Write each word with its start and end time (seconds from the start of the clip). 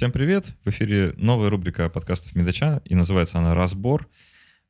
Всем 0.00 0.12
привет! 0.12 0.54
В 0.64 0.70
эфире 0.70 1.12
новая 1.18 1.50
рубрика 1.50 1.90
подкастов 1.90 2.34
Медача, 2.34 2.80
и 2.86 2.94
называется 2.94 3.38
она 3.38 3.54
«Разбор». 3.54 4.08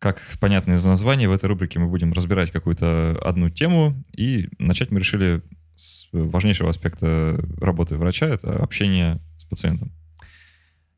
Как 0.01 0.21
понятно 0.41 0.73
из 0.73 0.85
названия, 0.85 1.29
в 1.29 1.33
этой 1.33 1.45
рубрике 1.45 1.79
мы 1.79 1.87
будем 1.87 2.13
разбирать 2.13 2.51
какую-то 2.51 3.17
одну 3.25 3.49
тему, 3.49 3.95
и 4.11 4.49
начать 4.59 4.91
мы 4.91 4.99
решили 4.99 5.43
с 5.77 6.09
важнейшего 6.11 6.69
аспекта 6.69 7.41
работы 7.61 7.97
врача— 7.97 8.27
это 8.29 8.61
общение 8.61 9.21
с 9.39 9.45
пациентом. 9.45 9.93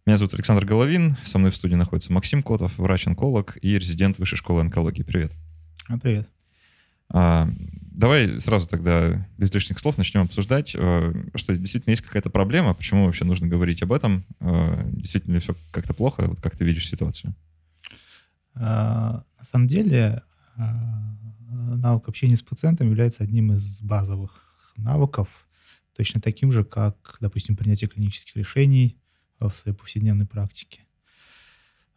Меня 0.06 0.16
зовут 0.16 0.32
Александр 0.32 0.64
Головин, 0.64 1.18
со 1.22 1.38
мной 1.38 1.50
в 1.50 1.54
студии 1.54 1.74
находится 1.74 2.10
Максим 2.14 2.42
Котов, 2.42 2.78
врач-онколог 2.78 3.58
и 3.60 3.78
резидент 3.78 4.18
Высшей 4.18 4.38
школы 4.38 4.62
онкологии. 4.62 5.02
Привет. 5.02 5.32
Привет. 6.02 6.26
А, 7.14 7.46
давай 7.58 8.40
сразу 8.40 8.66
тогда 8.66 9.28
без 9.36 9.52
лишних 9.52 9.78
слов 9.78 9.98
начнем 9.98 10.22
обсуждать, 10.22 10.74
а, 10.74 11.12
что 11.34 11.54
действительно 11.54 11.92
есть 11.92 12.02
какая-то 12.02 12.30
проблема, 12.30 12.72
почему 12.72 13.04
вообще 13.04 13.24
нужно 13.24 13.48
говорить 13.48 13.82
об 13.82 13.92
этом, 13.92 14.24
а, 14.40 14.82
действительно 14.92 15.38
все 15.40 15.54
как-то 15.70 15.92
плохо, 15.92 16.26
вот 16.26 16.40
как 16.40 16.56
ты 16.56 16.64
видишь 16.64 16.88
ситуацию? 16.88 17.34
А, 18.54 19.22
на 19.38 19.44
самом 19.44 19.66
деле 19.66 20.22
навык 20.56 22.08
общения 22.08 22.36
с 22.36 22.42
пациентом 22.42 22.88
является 22.88 23.24
одним 23.24 23.52
из 23.52 23.82
базовых 23.82 24.54
навыков, 24.78 25.46
точно 25.94 26.20
таким 26.20 26.50
же, 26.50 26.64
как, 26.64 27.18
допустим, 27.20 27.56
принятие 27.56 27.88
клинических 27.88 28.36
решений 28.36 28.96
в 29.38 29.50
своей 29.50 29.76
повседневной 29.76 30.26
практике. 30.26 30.86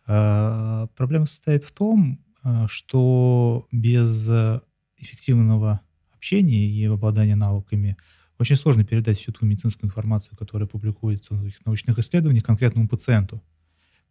Проблема 0.06 1.26
состоит 1.26 1.64
в 1.64 1.72
том, 1.72 2.20
что 2.68 3.68
без 3.72 4.30
эффективного 5.06 5.82
общения 6.14 6.68
и 6.68 6.86
обладания 6.86 7.36
навыками 7.36 7.98
очень 8.38 8.56
сложно 8.56 8.84
передать 8.84 9.18
всю 9.18 9.32
ту 9.32 9.46
медицинскую 9.46 9.88
информацию, 9.88 10.36
которая 10.38 10.68
публикуется 10.68 11.36
в 11.36 11.66
научных 11.66 12.00
исследованиях 12.00 12.44
конкретному 12.44 12.88
пациенту. 12.88 13.42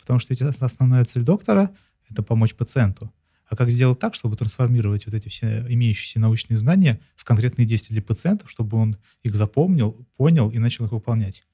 Потому 0.00 0.18
что 0.18 0.32
ведь 0.32 0.42
основная 0.42 1.04
цель 1.04 1.22
доктора— 1.22 1.70
это 2.10 2.22
помочь 2.22 2.54
пациенту. 2.54 3.12
А 3.46 3.56
как 3.56 3.70
сделать 3.70 3.98
так, 3.98 4.14
чтобы 4.14 4.36
трансформировать 4.36 5.04
вот 5.06 5.14
эти 5.14 5.28
все 5.28 5.66
имеющиеся 5.68 6.20
научные 6.20 6.56
знания 6.56 7.00
в 7.16 7.24
конкретные 7.24 7.66
действия 7.66 7.94
для 7.94 8.02
пациента, 8.02 8.48
чтобы 8.48 8.78
он 8.78 8.96
их 9.22 9.34
запомнил, 9.34 9.94
понял 10.16 10.50
и 10.50 10.58
начал 10.58 10.86
их 10.86 10.92
выполнять? 10.92 11.44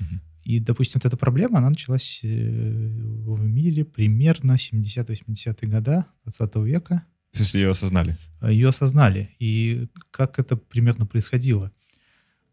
Угу. 0.00 0.20
И, 0.44 0.60
допустим, 0.60 1.00
вот 1.02 1.06
эта 1.06 1.16
проблема, 1.16 1.58
она 1.58 1.68
началась 1.68 2.20
э, 2.22 2.28
в 2.28 3.44
мире 3.44 3.84
примерно 3.84 4.52
70-80-е 4.52 5.68
годы 5.68 6.04
20 6.24 6.56
века. 6.56 7.04
То 7.32 7.40
есть 7.40 7.54
ее 7.54 7.70
осознали? 7.70 8.16
Ее 8.42 8.68
осознали. 8.68 9.30
И 9.38 9.88
как 10.10 10.38
это 10.38 10.56
примерно 10.56 11.06
происходило? 11.06 11.72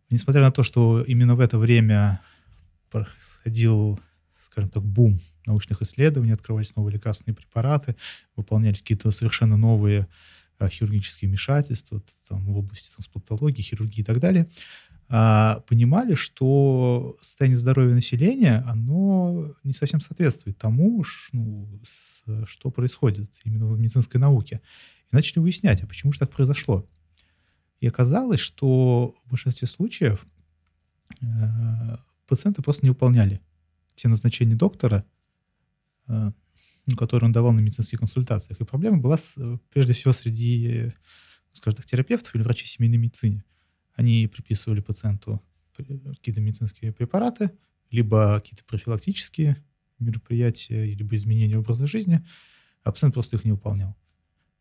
Несмотря 0.09 0.41
на 0.41 0.51
то, 0.51 0.63
что 0.63 1.01
именно 1.01 1.35
в 1.35 1.39
это 1.39 1.57
время 1.57 2.21
происходил, 2.91 3.99
скажем 4.39 4.69
так, 4.69 4.83
бум 4.83 5.19
научных 5.45 5.81
исследований, 5.81 6.31
открывались 6.31 6.75
новые 6.75 6.93
лекарственные 6.93 7.35
препараты, 7.35 7.95
выполнялись 8.35 8.81
какие-то 8.81 9.11
совершенно 9.11 9.57
новые 9.57 10.07
а, 10.59 10.69
хирургические 10.69 11.29
вмешательства 11.29 12.01
там, 12.27 12.45
в 12.45 12.57
области 12.57 12.93
трансплантологии, 12.93 13.61
хирургии 13.61 14.01
и 14.01 14.03
так 14.03 14.19
далее, 14.19 14.49
а, 15.09 15.61
понимали, 15.67 16.15
что 16.15 17.15
состояние 17.19 17.57
здоровья 17.57 17.93
населения, 17.93 18.63
оно 18.67 19.53
не 19.67 19.73
совсем 19.73 20.01
соответствует 20.01 20.57
тому, 20.57 21.03
ну, 21.33 21.81
что 22.45 22.71
происходит 22.71 23.29
именно 23.43 23.65
в 23.65 23.79
медицинской 23.79 24.19
науке. 24.19 24.61
И 25.11 25.15
начали 25.15 25.39
выяснять, 25.39 25.83
а 25.83 25.87
почему 25.87 26.11
же 26.11 26.19
так 26.19 26.31
произошло. 26.31 26.87
И 27.79 27.87
оказалось, 27.87 28.39
что 28.39 29.13
в 29.25 29.29
большинстве 29.29 29.67
случаев 29.67 30.25
э, 31.21 31.97
пациенты 32.25 32.61
просто 32.61 32.85
не 32.85 32.89
выполняли 32.89 33.41
те 33.95 34.07
назначения 34.07 34.55
доктора, 34.55 35.05
э, 36.07 36.31
ну, 36.85 36.95
которые 36.95 37.27
он 37.27 37.33
давал 37.33 37.51
на 37.53 37.59
медицинских 37.59 37.99
консультациях. 37.99 38.59
И 38.59 38.65
проблема 38.65 38.97
была 38.97 39.17
с, 39.17 39.37
прежде 39.69 39.93
всего 39.93 40.13
среди, 40.13 40.91
скажем 41.53 41.77
так, 41.77 41.85
терапевтов 41.85 42.33
или 42.35 42.43
врачей 42.43 42.67
семейной 42.67 42.97
медицины. 42.97 43.43
Они 43.95 44.27
приписывали 44.27 44.81
пациенту 44.81 45.41
какие-то 45.75 46.41
медицинские 46.41 46.91
препараты, 46.91 47.51
либо 47.91 48.39
какие-то 48.39 48.63
профилактические 48.65 49.63
мероприятия, 49.99 50.85
либо 50.85 51.15
изменения 51.15 51.57
образа 51.57 51.87
жизни, 51.87 52.25
а 52.83 52.91
пациент 52.91 53.13
просто 53.13 53.37
их 53.37 53.45
не 53.45 53.51
выполнял. 53.51 53.95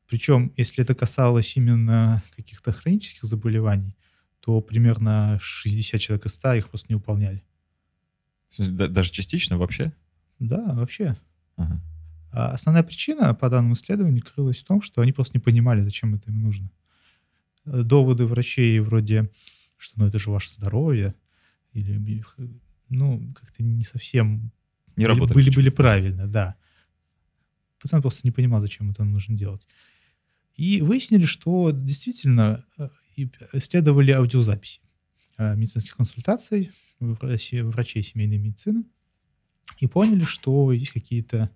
Причем, 0.08 0.52
если 0.56 0.84
это 0.84 0.94
касалось 0.94 1.56
именно 1.56 2.22
каких-то 2.36 2.72
хронических 2.72 3.24
заболеваний, 3.24 3.96
то 4.40 4.60
примерно 4.60 5.38
60 5.40 6.00
человек 6.00 6.26
из 6.26 6.34
100 6.34 6.54
их 6.54 6.68
просто 6.68 6.86
не 6.88 6.94
выполняли. 6.94 7.42
Даже 8.58 9.10
частично 9.10 9.58
вообще? 9.58 9.92
Да, 10.38 10.74
вообще. 10.74 11.16
Ага. 11.56 11.80
А 12.32 12.50
основная 12.50 12.82
причина 12.82 13.34
по 13.34 13.48
данному 13.48 13.74
исследованию 13.74 14.22
крылась 14.22 14.58
в 14.58 14.64
том, 14.64 14.82
что 14.82 15.00
они 15.00 15.12
просто 15.12 15.38
не 15.38 15.42
понимали, 15.42 15.80
зачем 15.80 16.14
это 16.14 16.30
им 16.30 16.42
нужно. 16.42 16.70
Э, 17.64 17.82
доводы 17.82 18.26
врачей 18.26 18.78
вроде, 18.80 19.30
что 19.78 20.00
ну 20.00 20.06
это 20.06 20.18
же 20.18 20.30
ваше 20.30 20.52
здоровье, 20.52 21.14
или 21.72 21.96
ну 22.88 23.32
как-то 23.34 23.62
не 23.62 23.84
совсем 23.84 24.52
не 24.96 25.04
были, 25.04 25.14
работали 25.14 25.34
были, 25.34 25.54
были 25.54 25.68
правильно, 25.68 26.26
да. 26.26 26.56
Пациент 27.80 28.02
просто 28.02 28.26
не 28.26 28.32
понимал, 28.32 28.60
зачем 28.60 28.90
это 28.90 29.04
нужно 29.04 29.36
делать. 29.36 29.66
И 30.54 30.80
выяснили, 30.80 31.26
что 31.26 31.70
действительно 31.70 32.64
э, 32.78 32.88
исследовали 33.52 34.12
аудиозаписи 34.12 34.80
э, 35.36 35.54
медицинских 35.54 35.96
консультаций 35.96 36.70
врачей 36.98 38.02
семейной 38.02 38.38
медицины 38.38 38.84
и 39.80 39.86
поняли, 39.86 40.24
что 40.24 40.72
есть 40.72 40.92
какие-то, 40.92 41.50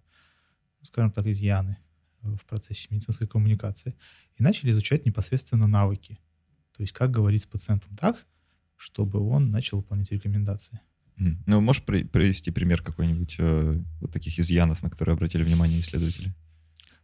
скажем 0.82 1.12
так, 1.12 1.26
изъяны 1.26 1.78
в 2.20 2.44
процессе 2.44 2.88
медицинской 2.90 3.26
коммуникации 3.26 3.96
и 4.36 4.42
начали 4.42 4.70
изучать 4.70 5.06
непосредственно 5.06 5.66
навыки. 5.66 6.18
То 6.76 6.82
есть 6.82 6.92
как 6.92 7.10
говорить 7.10 7.42
с 7.42 7.46
пациентом 7.46 7.96
так, 7.96 8.26
чтобы 8.76 9.20
он 9.20 9.50
начал 9.50 9.78
выполнять 9.78 10.12
рекомендации. 10.12 10.80
Ну, 11.46 11.60
можешь 11.60 11.82
при, 11.82 12.04
привести 12.04 12.50
пример 12.50 12.82
какой-нибудь 12.82 13.36
э, 13.38 13.78
вот 14.00 14.10
таких 14.10 14.38
изъянов, 14.38 14.82
на 14.82 14.90
которые 14.90 15.14
обратили 15.14 15.42
внимание 15.42 15.80
исследователи? 15.80 16.32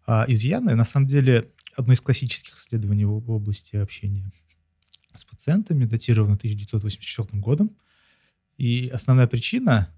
А, 0.06 0.24
изъяны, 0.26 0.74
на 0.74 0.84
самом 0.84 1.06
деле, 1.06 1.50
одно 1.76 1.92
из 1.92 2.00
классических 2.00 2.56
исследований 2.56 3.04
в, 3.04 3.10
в 3.10 3.30
области 3.30 3.76
общения 3.76 4.32
с 5.12 5.24
пациентами, 5.24 5.84
датировано 5.84 6.34
1984 6.34 7.40
годом. 7.40 7.76
И 8.56 8.88
основная 8.88 9.26
причина 9.26 9.92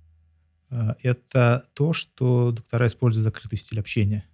э, 0.71 0.77
это 1.03 1.65
то, 1.75 1.93
что 1.93 2.53
доктора 2.53 2.87
используют 2.87 3.25
закрытый 3.25 3.59
стиль 3.59 3.81
общения. 3.81 4.25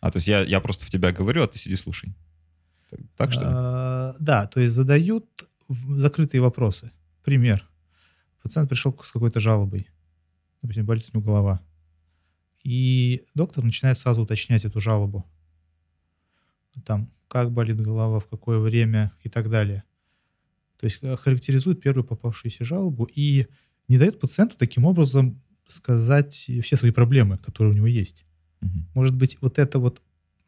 А, 0.00 0.10
то 0.10 0.16
есть 0.16 0.28
я, 0.28 0.42
я 0.42 0.60
просто 0.60 0.86
в 0.86 0.90
тебя 0.90 1.12
говорю, 1.12 1.42
а 1.42 1.46
ты 1.46 1.58
сиди 1.58 1.76
слушай. 1.76 2.14
Так, 2.90 3.00
так 3.16 3.32
что 3.32 3.40
ли? 3.42 3.50
А, 3.50 4.14
да, 4.18 4.46
то 4.46 4.60
есть 4.60 4.72
задают 4.72 5.26
закрытые 5.68 6.40
вопросы. 6.40 6.92
Пример. 7.22 7.68
Пациент 8.44 8.68
пришел 8.68 8.94
с 9.02 9.10
какой-то 9.10 9.40
жалобой. 9.40 9.88
Допустим, 10.60 10.84
болит 10.84 11.08
у 11.10 11.16
него 11.16 11.24
голова. 11.26 11.62
И 12.62 13.24
доктор 13.34 13.64
начинает 13.64 13.96
сразу 13.96 14.20
уточнять 14.22 14.66
эту 14.66 14.80
жалобу. 14.80 15.24
Там, 16.84 17.10
как 17.26 17.52
болит 17.52 17.80
голова, 17.80 18.20
в 18.20 18.26
какое 18.26 18.58
время 18.58 19.14
и 19.22 19.30
так 19.30 19.48
далее. 19.48 19.82
То 20.78 20.84
есть 20.84 20.98
э, 21.00 21.16
характеризует 21.16 21.80
первую 21.80 22.04
попавшуюся 22.04 22.66
жалобу 22.66 23.04
и 23.04 23.46
не 23.88 23.96
дает 23.96 24.20
пациенту 24.20 24.58
таким 24.58 24.84
образом 24.84 25.40
сказать 25.66 26.34
все 26.34 26.76
свои 26.76 26.90
проблемы, 26.90 27.38
которые 27.38 27.72
у 27.72 27.76
него 27.76 27.86
есть. 27.86 28.26
Может 28.94 29.16
быть, 29.16 29.38
вот 29.40 29.58
эта 29.58 29.78
вот 29.78 30.02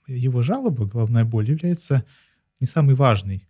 его 0.07 0.43
жалоба, 0.43 0.85
головная 0.85 1.25
боль, 1.25 1.49
является 1.49 2.05
не 2.61 2.67
самой 2.67 2.95
важной 2.95 3.49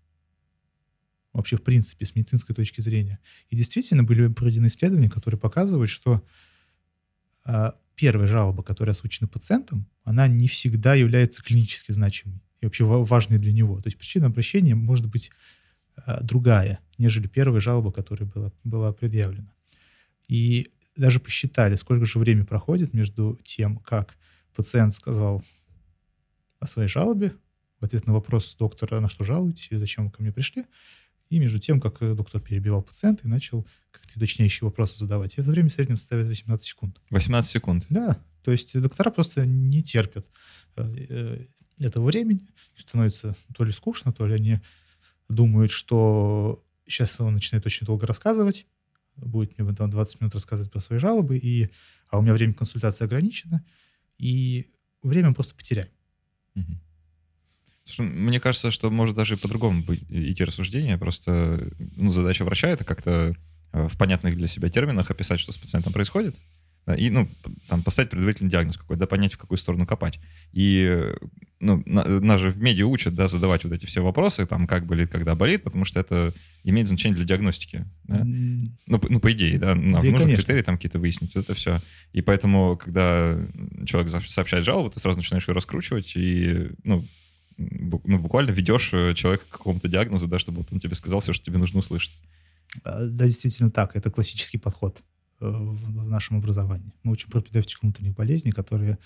вообще 1.37 1.57
в 1.57 1.63
принципе 1.63 2.05
с 2.05 2.15
медицинской 2.15 2.55
точки 2.55 2.81
зрения. 2.81 3.19
И 3.51 3.57
действительно 3.57 4.05
были 4.05 4.29
проведены 4.29 4.67
исследования, 4.67 5.11
которые 5.11 5.39
показывают, 5.39 5.91
что 5.91 6.23
э, 7.47 7.71
первая 7.95 8.27
жалоба, 8.27 8.63
которая 8.63 8.95
озвучена 8.95 9.29
пациентом, 9.29 9.87
она 10.05 10.29
не 10.29 10.49
всегда 10.49 10.95
является 10.95 11.43
клинически 11.43 11.93
значимой 11.93 12.41
и 12.61 12.67
вообще 12.67 12.85
важной 12.85 13.39
для 13.39 13.53
него. 13.53 13.81
То 13.81 13.89
есть 13.89 13.99
причина 13.99 14.27
обращения 14.27 14.75
может 14.75 15.07
быть 15.07 15.31
э, 16.07 16.19
другая, 16.23 16.81
нежели 16.99 17.29
первая 17.29 17.61
жалоба, 17.61 17.93
которая 17.93 18.29
была, 18.29 18.53
была 18.65 18.93
предъявлена. 18.93 19.49
И 20.29 20.71
даже 20.97 21.21
посчитали, 21.21 21.77
сколько 21.77 22.07
же 22.07 22.19
времени 22.19 22.45
проходит 22.45 22.95
между 22.95 23.39
тем, 23.45 23.77
как 23.77 24.17
пациент 24.55 24.95
сказал 24.95 25.45
о 26.59 26.67
своей 26.67 26.89
жалобе, 26.89 27.33
в 27.81 27.85
ответ 27.85 28.07
на 28.07 28.15
вопрос 28.15 28.57
доктора, 28.57 29.01
на 29.01 29.09
что 29.09 29.25
жалуетесь 29.25 29.69
или 29.71 29.79
зачем 29.79 30.07
вы 30.07 30.11
ко 30.11 30.23
мне 30.23 30.33
пришли, 30.33 30.65
и 31.29 31.39
между 31.39 31.59
тем, 31.59 31.81
как 31.81 32.03
э, 32.03 32.15
доктор 32.15 32.41
перебивал 32.41 32.83
пациента 32.83 33.25
и 33.25 33.29
начал 33.29 33.67
как-то 33.91 34.13
уточняющие 34.17 34.67
вопросы 34.67 34.99
задавать. 34.99 35.37
И 35.37 35.41
это 35.41 35.51
время 35.51 35.69
в 35.69 35.73
среднем 35.73 35.97
составит 35.97 36.27
18 36.27 36.67
секунд. 36.67 37.01
18 37.11 37.51
секунд? 37.51 37.87
Да. 37.89 38.21
То 38.43 38.53
есть 38.53 38.81
доктора 38.81 39.11
просто 39.11 39.45
не 39.45 39.83
терпят 39.83 40.27
э, 40.77 41.07
э, 41.09 41.45
этого 41.81 42.07
времени. 42.07 42.47
Становится 42.77 43.37
то 43.55 43.65
ли 43.65 43.73
скучно, 43.73 44.13
то 44.13 44.27
ли 44.27 44.35
они 44.35 44.61
думают, 45.29 45.71
что 45.71 46.63
сейчас 46.87 47.21
он 47.21 47.35
начинает 47.35 47.67
очень 47.67 47.87
долго 47.87 48.07
рассказывать, 48.07 48.67
будет 49.17 49.59
мне 49.59 49.75
там 49.75 49.91
20 49.91 50.21
минут 50.21 50.35
рассказывать 50.35 50.71
про 50.71 50.81
свои 50.81 50.99
жалобы, 50.99 51.39
и, 51.39 51.71
а 52.09 52.19
у 52.19 52.23
меня 52.23 52.33
время 52.33 52.55
консультации 52.55 53.05
ограничено, 53.05 53.65
и 54.19 54.71
время 55.03 55.35
просто 55.35 55.55
потеряем. 55.55 55.91
Мгм. 56.55 56.81
Мне 57.99 58.41
кажется, 58.41 58.71
что 58.71 58.91
может 58.91 59.15
даже 59.17 59.35
и 59.35 59.39
по-другому 59.39 59.83
идти 60.09 60.45
рассуждение. 60.45 60.99
Просто 60.99 61.69
ну, 61.97 62.11
задача 62.11 62.45
врача 62.45 62.69
это 62.69 62.85
как-то 62.85 63.35
э, 63.73 63.89
в 63.89 63.97
понятных 63.97 64.37
для 64.37 64.47
себя 64.49 64.69
терминах 64.69 65.11
описать, 65.11 65.41
что 65.41 65.53
с 65.53 65.57
пациентом 65.57 65.93
происходит. 65.93 66.37
И, 66.97 67.11
ну, 67.11 67.29
там, 67.69 67.83
поставить 67.83 68.11
предварительный 68.11 68.49
диагноз 68.51 68.77
какой-то, 68.77 69.01
да, 69.01 69.07
понять, 69.09 69.35
в 69.35 69.39
какую 69.39 69.59
сторону 69.59 69.87
копать. 69.87 70.21
И, 70.53 71.01
ну, 71.59 71.83
на- 71.85 72.21
нас 72.21 72.41
же 72.41 72.51
в 72.53 72.59
медиа 72.63 72.87
учат, 72.87 73.13
да, 73.17 73.27
задавать 73.27 73.65
вот 73.65 73.73
эти 73.73 73.87
все 73.87 74.05
вопросы, 74.05 74.47
там, 74.47 74.69
как 74.69 74.87
болит, 74.87 75.11
когда 75.11 75.35
болит, 75.35 75.65
потому 75.65 75.85
что 75.85 75.99
это 75.99 76.33
имеет 76.63 76.87
значение 76.87 77.17
для 77.17 77.25
диагностики. 77.27 77.87
да. 78.05 78.19
М, 78.21 78.61
Ну, 78.87 79.01
по- 79.01 79.13
ну, 79.13 79.19
по 79.19 79.33
идее, 79.33 79.59
да, 79.59 79.75
нам 79.75 79.95
нужно 80.05 80.19
конечно. 80.19 80.37
критерии 80.37 80.63
там 80.63 80.77
какие-то 80.77 81.01
выяснить, 81.01 81.35
вот 81.35 81.43
это 81.43 81.55
все. 81.55 81.81
И 82.13 82.23
поэтому, 82.23 82.77
когда 82.77 83.37
человек 83.85 84.13
сообщает 84.25 84.65
жалобу, 84.65 84.89
ты 84.91 85.01
сразу 85.01 85.19
начинаешь 85.19 85.49
ее 85.49 85.55
раскручивать 85.55 86.13
и, 86.15 86.69
ну, 86.85 87.05
ну, 87.57 88.19
буквально 88.19 88.51
ведешь 88.51 88.93
э, 88.93 89.15
человека 89.15 89.45
к 89.49 89.53
какому-то 89.53 89.89
диагнозу, 89.89 90.29
да, 90.29 90.39
чтобы 90.39 90.59
вот 90.59 90.73
он 90.73 90.79
тебе 90.79 90.95
сказал 90.95 91.21
все, 91.21 91.33
что 91.33 91.45
тебе 91.45 91.59
нужно 91.59 91.79
услышать. 91.79 92.17
а, 92.85 93.07
Да, 93.07 93.25
действительно 93.25 93.71
так. 93.71 93.97
Это 93.97 94.11
классический 94.11 94.59
подход 94.59 95.03
э, 95.41 95.49
в 95.49 96.05
нашем 96.05 96.37
образовании. 96.37 96.93
Мы 97.03 97.13
учим 97.13 97.31
пропедевтику 97.31 97.87
внутренних 97.87 98.15
болезней, 98.15 98.53
которая 98.53 98.99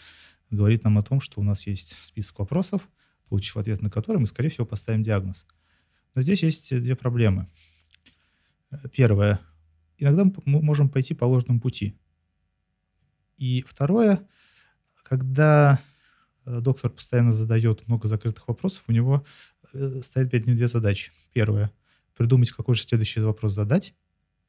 говорит 0.51 0.85
нам 0.85 0.99
о 0.99 1.03
том, 1.03 1.21
что 1.21 1.41
у 1.41 1.45
нас 1.45 1.67
есть 1.67 1.97
список 2.05 2.41
вопросов, 2.41 2.89
получив 3.29 3.57
ответ 3.57 3.83
на 3.83 3.91
которые 3.91 4.21
мы, 4.21 4.27
скорее 4.27 4.49
всего, 4.49 4.67
поставим 4.67 5.03
диагноз. 5.03 5.47
Но 6.15 6.23
здесь 6.23 6.43
есть 6.43 6.77
две 6.81 6.97
проблемы. 6.97 7.47
Первое. 8.93 9.41
Иногда 9.99 10.25
мы 10.45 10.63
можем 10.63 10.89
пойти 10.89 11.15
по 11.15 11.25
ложному 11.25 11.61
пути. 11.61 11.95
И 13.37 13.63
второе, 13.63 14.27
когда 15.05 15.81
доктор 16.47 16.91
постоянно 16.91 17.33
задает 17.33 17.87
много 17.89 18.09
закрытых 18.09 18.49
вопросов, 18.49 18.85
у 18.89 18.93
него 18.93 19.25
э, 19.73 20.01
стоит 20.03 20.31
перед 20.31 20.47
ним 20.47 20.57
две 20.57 20.69
задачи. 20.69 21.13
Первое— 21.33 21.73
придумать, 22.17 22.51
какой 22.51 22.75
же 22.75 22.83
следующий 22.83 23.21
вопрос 23.21 23.55
задать. 23.55 23.95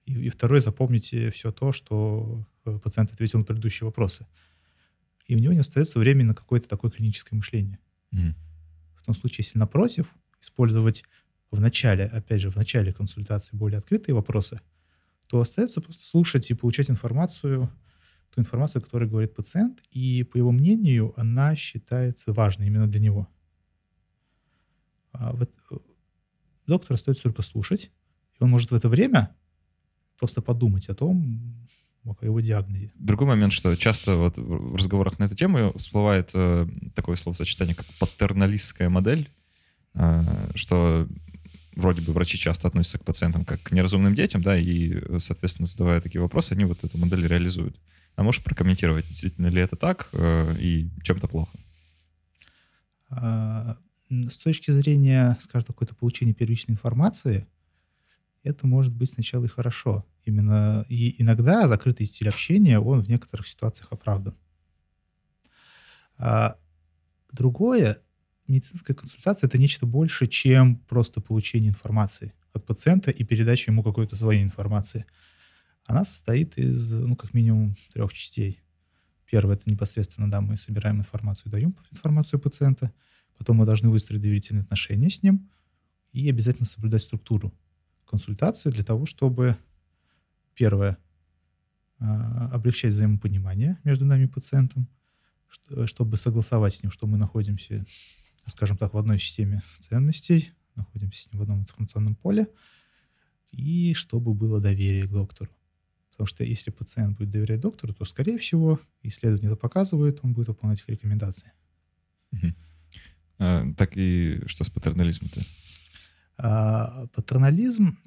И, 0.05 0.13
и 0.13 0.29
второе— 0.29 0.59
запомнить 0.61 1.15
все 1.33 1.51
то, 1.51 1.71
что 1.71 2.45
э, 2.65 2.79
пациент 2.79 3.11
ответил 3.11 3.39
на 3.39 3.45
предыдущие 3.45 3.85
вопросы. 3.85 4.27
И 5.27 5.35
у 5.35 5.39
него 5.39 5.53
не 5.53 5.59
остается 5.59 5.99
времени 5.99 6.27
на 6.27 6.35
какое-то 6.35 6.67
такое 6.67 6.91
клиническое 6.91 7.37
мышление. 7.37 7.79
В 8.11 9.03
том 9.05 9.15
случае, 9.15 9.45
если 9.45 9.57
напротив, 9.57 10.13
использовать 10.41 11.05
в 11.49 11.61
начале, 11.61 12.05
опять 12.05 12.41
же, 12.41 12.49
в 12.49 12.55
начале 12.55 12.93
консультации 12.93 13.55
более 13.55 13.77
открытые 13.77 14.15
вопросы, 14.15 14.59
то 15.27 15.39
остается 15.39 15.81
просто 15.81 16.03
слушать 16.03 16.49
и 16.51 16.53
получать 16.53 16.89
информацию, 16.89 17.71
ту 18.33 18.41
информацию, 18.41 18.81
которую 18.81 19.09
говорит 19.09 19.35
пациент, 19.35 19.81
и, 19.91 20.23
по 20.23 20.37
его 20.37 20.51
мнению, 20.51 21.13
она 21.17 21.55
считается 21.55 22.33
важной 22.33 22.67
именно 22.67 22.87
для 22.87 22.99
него. 22.99 23.27
А 25.11 25.33
вот, 25.33 25.51
э, 25.71 25.75
доктору 26.67 26.95
остается 26.95 27.23
только 27.23 27.41
слушать, 27.41 27.91
и 28.39 28.43
он 28.43 28.49
может 28.49 28.71
в 28.71 28.75
это 28.75 28.89
время 28.89 29.35
просто 30.17 30.41
подумать 30.41 30.87
о 30.89 30.95
том, 30.95 31.53
о 32.05 32.15
его 32.21 32.39
диагнозе. 32.39 32.91
Другой 32.95 33.27
момент, 33.27 33.53
что 33.53 33.75
часто 33.75 34.15
вот 34.15 34.37
в 34.37 34.75
разговорах 34.75 35.19
на 35.19 35.25
эту 35.25 35.35
тему 35.35 35.73
всплывает 35.77 36.31
э, 36.33 36.67
такое 36.95 37.15
словосочетание, 37.15 37.75
как 37.75 37.85
патерналистская 37.99 38.89
модель, 38.89 39.29
э, 39.93 40.23
что 40.55 41.07
вроде 41.75 42.01
бы 42.01 42.13
врачи 42.13 42.37
часто 42.37 42.67
относятся 42.67 42.99
к 42.99 43.03
пациентам 43.05 43.45
как 43.45 43.61
к 43.61 43.71
неразумным 43.71 44.15
детям, 44.15 44.41
да, 44.41 44.57
и, 44.57 44.93
э, 44.93 45.19
соответственно, 45.19 45.67
задавая 45.67 46.01
такие 46.01 46.21
вопросы, 46.21 46.53
они 46.53 46.65
вот 46.65 46.83
эту 46.83 46.97
модель 46.97 47.27
реализуют. 47.27 47.79
А 48.15 48.23
можешь 48.23 48.43
прокомментировать, 48.43 49.07
действительно 49.07 49.47
ли 49.47 49.61
это 49.61 49.75
так 49.75 50.09
э, 50.13 50.55
и 50.59 50.89
чем-то 51.03 51.27
плохо? 51.27 51.57
А, 53.09 53.77
С 54.09 54.37
точки 54.37 54.71
зрения, 54.71 55.37
скажем, 55.39 55.67
какой-то 55.67 55.95
получения 55.95 56.33
первичной 56.33 56.73
информации, 56.73 57.47
это 58.43 58.67
может 58.67 58.93
быть 58.93 59.09
сначала 59.09 59.45
и 59.45 59.49
хорошо. 59.49 60.05
Именно 60.25 60.85
и 60.87 61.21
иногда 61.21 61.67
закрытый 61.67 62.05
стиль 62.05 62.29
общения, 62.29 62.79
он 62.79 63.01
в 63.01 63.09
некоторых 63.09 63.47
ситуациях 63.47 63.87
оправдан. 63.91 64.35
А 66.17 66.57
другое, 67.31 67.97
медицинская 68.47 68.95
консультация— 68.95 69.47
это 69.49 69.57
нечто 69.57 69.85
больше, 69.85 70.27
чем 70.27 70.77
просто 70.77 71.21
получение 71.21 71.69
информации 71.69 72.33
от 72.53 72.65
пациента 72.65 73.11
и 73.11 73.23
передача 73.23 73.71
ему 73.71 73.81
какой-то 73.83 74.15
своей 74.15 74.43
информации. 74.43 75.05
Она 75.85 76.05
состоит 76.05 76.57
из, 76.57 76.93
ну, 76.93 77.15
как 77.15 77.33
минимум, 77.33 77.75
трех 77.93 78.13
частей. 78.13 78.61
Первое— 79.25 79.55
это 79.57 79.69
непосредственно, 79.69 80.29
да, 80.29 80.41
мы 80.41 80.57
собираем 80.57 80.97
информацию, 80.97 81.51
даем 81.51 81.75
информацию 81.91 82.39
пациента. 82.39 82.91
Потом 83.37 83.57
мы 83.57 83.65
должны 83.65 83.89
выстроить 83.89 84.21
доверительные 84.21 84.63
отношения 84.63 85.09
с 85.09 85.23
ним 85.23 85.49
и 86.11 86.29
обязательно 86.29 86.65
соблюдать 86.65 87.01
структуру 87.01 87.53
консультации 88.05 88.69
для 88.69 88.83
того, 88.83 89.05
чтобы, 89.05 89.57
первое, 90.53 90.97
а, 91.99 92.49
облегчать 92.49 92.91
взаимопонимание 92.91 93.79
между 93.83 94.05
нами 94.05 94.23
и 94.23 94.27
пациентом, 94.27 94.87
что- 95.47 95.87
чтобы 95.87 96.17
согласовать 96.17 96.73
с 96.73 96.83
ним, 96.83 96.91
что 96.91 97.07
мы 97.07 97.17
находимся, 97.17 97.85
скажем 98.47 98.77
так, 98.77 98.93
в 98.93 98.97
одной 98.97 99.17
системе 99.17 99.61
ценностей, 99.79 100.51
находимся 100.75 101.23
с 101.23 101.31
ним 101.31 101.39
в 101.39 101.43
одном 101.43 101.61
информационном 101.61 102.15
поле, 102.15 102.47
и 103.51 103.93
чтобы 103.93 104.33
было 104.33 104.59
доверие 104.59 105.07
к 105.07 105.11
доктору. 105.11 105.49
Потому 106.11 106.27
что 106.27 106.43
если 106.43 106.71
пациент 106.71 107.17
будет 107.17 107.31
доверять 107.31 107.61
доктору, 107.61 107.93
то, 107.93 108.05
скорее 108.05 108.37
всего, 108.37 108.79
исследования 109.01 109.47
это 109.47 109.55
показывают, 109.55 110.19
он 110.23 110.33
будет 110.33 110.49
выполнять 110.49 110.81
их 110.81 110.89
рекомендации. 110.89 111.51
Мгм. 112.31 112.55
Э, 113.39 113.73
так 113.77 113.91
и 113.95 114.41
что 114.45 114.63
с 114.63 114.69
патернализмом-то? 114.69 115.41
А 116.37 117.07
патернализм, 117.07 117.97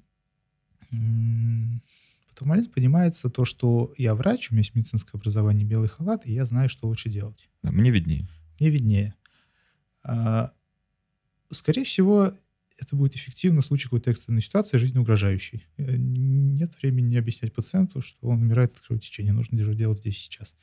патернализм 2.29 2.71
понимается 2.71 3.31
то, 3.31 3.45
что 3.45 3.93
я 3.97 4.15
врач, 4.15 4.51
у 4.51 4.55
меня 4.55 4.61
есть 4.61 4.75
медицинское 4.75 5.17
образование, 5.17 5.67
белый 5.67 5.89
халат, 5.89 6.27
и 6.27 6.33
я 6.33 6.45
знаю, 6.45 6.69
что 6.69 6.89
лучше 6.89 7.09
делать. 7.09 7.49
Да, 7.63 7.71
мне 7.73 7.91
виднее. 7.91 8.29
Мне 8.59 8.71
виднее. 8.71 9.15
А, 10.03 10.51
Скорее 11.55 11.85
всего, 11.85 12.33
это 12.79 12.97
будет 12.97 13.15
эффективно 13.17 13.61
в 13.61 13.65
случае 13.65 13.85
какой-то 13.85 14.11
экстренной 14.11 14.43
ситуации, 14.43 14.79
жизнеугрожающей. 14.79 15.67
Э, 15.77 15.97
Нет 15.97 16.75
времени 16.83 17.17
объяснять 17.17 17.53
пациенту, 17.53 18.01
что 18.01 18.29
он 18.29 18.43
умирает 18.43 18.73
от 18.75 18.81
кровотечения. 18.81 19.33
Нужно 19.33 19.63
же 19.63 19.75
делать 19.75 19.99
здесь 19.99 20.19
сейчас. 20.19 20.57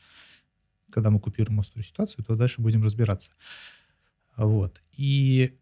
Когда 0.91 1.10
мы 1.10 1.20
купируем 1.20 1.60
острую 1.60 1.84
ситуацию, 1.84 2.25
то 2.25 2.36
дальше 2.36 2.62
будем 2.62 2.84
разбираться. 2.84 3.32
Вот. 4.36 4.82
И 4.98 5.58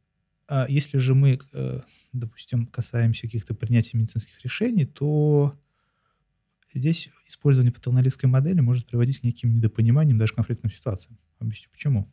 а, 0.47 0.65
если 0.67 0.97
же 0.97 1.13
мы, 1.13 1.39
э, 1.53 1.79
допустим, 2.11 2.65
касаемся 2.65 3.23
каких-то 3.23 3.53
принятий 3.53 3.97
медицинских 3.97 4.43
решений, 4.43 4.85
то 4.85 5.53
здесь 6.73 7.09
использование 7.27 7.71
патерналистской 7.71 8.29
модели 8.29 8.59
может 8.59 8.87
приводить 8.87 9.19
к 9.19 9.23
неким 9.23 9.53
недопониманиям, 9.53 10.17
даже 10.17 10.33
конфликтным 10.33 10.71
ситуациям. 10.71 11.19
Объясню 11.37 11.69
почему. 11.71 12.11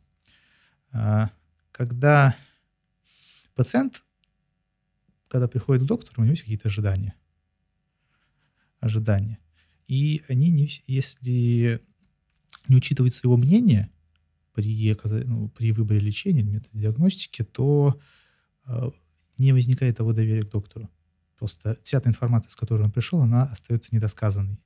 А, 0.91 1.31
Когда 1.71 2.35
пациент, 3.55 4.03
когда 5.27 5.47
приходит 5.47 5.83
к 5.83 5.87
доктору, 5.87 6.21
у 6.21 6.23
него 6.23 6.31
есть 6.31 6.43
какие-то 6.43 6.69
ожидания. 6.69 7.15
Ожидания. 8.79 9.39
И 9.87 10.21
они, 10.27 10.49
не, 10.49 10.69
если 10.87 11.81
не 12.67 12.75
учитывается 12.75 13.21
его 13.23 13.37
мнение 13.37 13.89
при, 14.53 14.95
ну, 15.25 15.49
при 15.49 15.71
выборе 15.71 15.99
лечения 15.99 16.41
или 16.41 16.49
методе 16.49 16.79
диагностики, 16.79 17.43
то 17.43 17.99
э, 18.67 18.89
не 19.37 19.53
возникает 19.53 19.97
того 19.97 20.13
доверия 20.13 20.43
к 20.43 20.49
доктору. 20.49 20.89
Просто 21.37 21.77
вся 21.83 21.99
та 21.99 22.09
информация, 22.09 22.49
с 22.49 22.55
которой 22.55 22.83
он 22.83 22.91
пришел, 22.91 23.21
она 23.21 23.43
остается 23.43 23.95
недосказанной. 23.95 24.59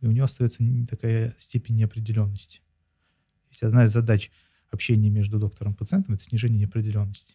И 0.00 0.06
у 0.06 0.12
него 0.12 0.24
остается 0.24 0.62
не 0.62 0.86
такая 0.86 1.34
степень 1.38 1.76
неопределенности. 1.76 2.60
Есть 3.50 3.62
одна 3.62 3.84
из 3.84 3.92
задач 3.92 4.30
общения 4.70 5.10
между 5.10 5.38
доктором 5.38 5.72
и 5.72 5.76
пациентом— 5.76 6.14
это 6.14 6.22
снижение 6.22 6.60
неопределенности. 6.60 7.34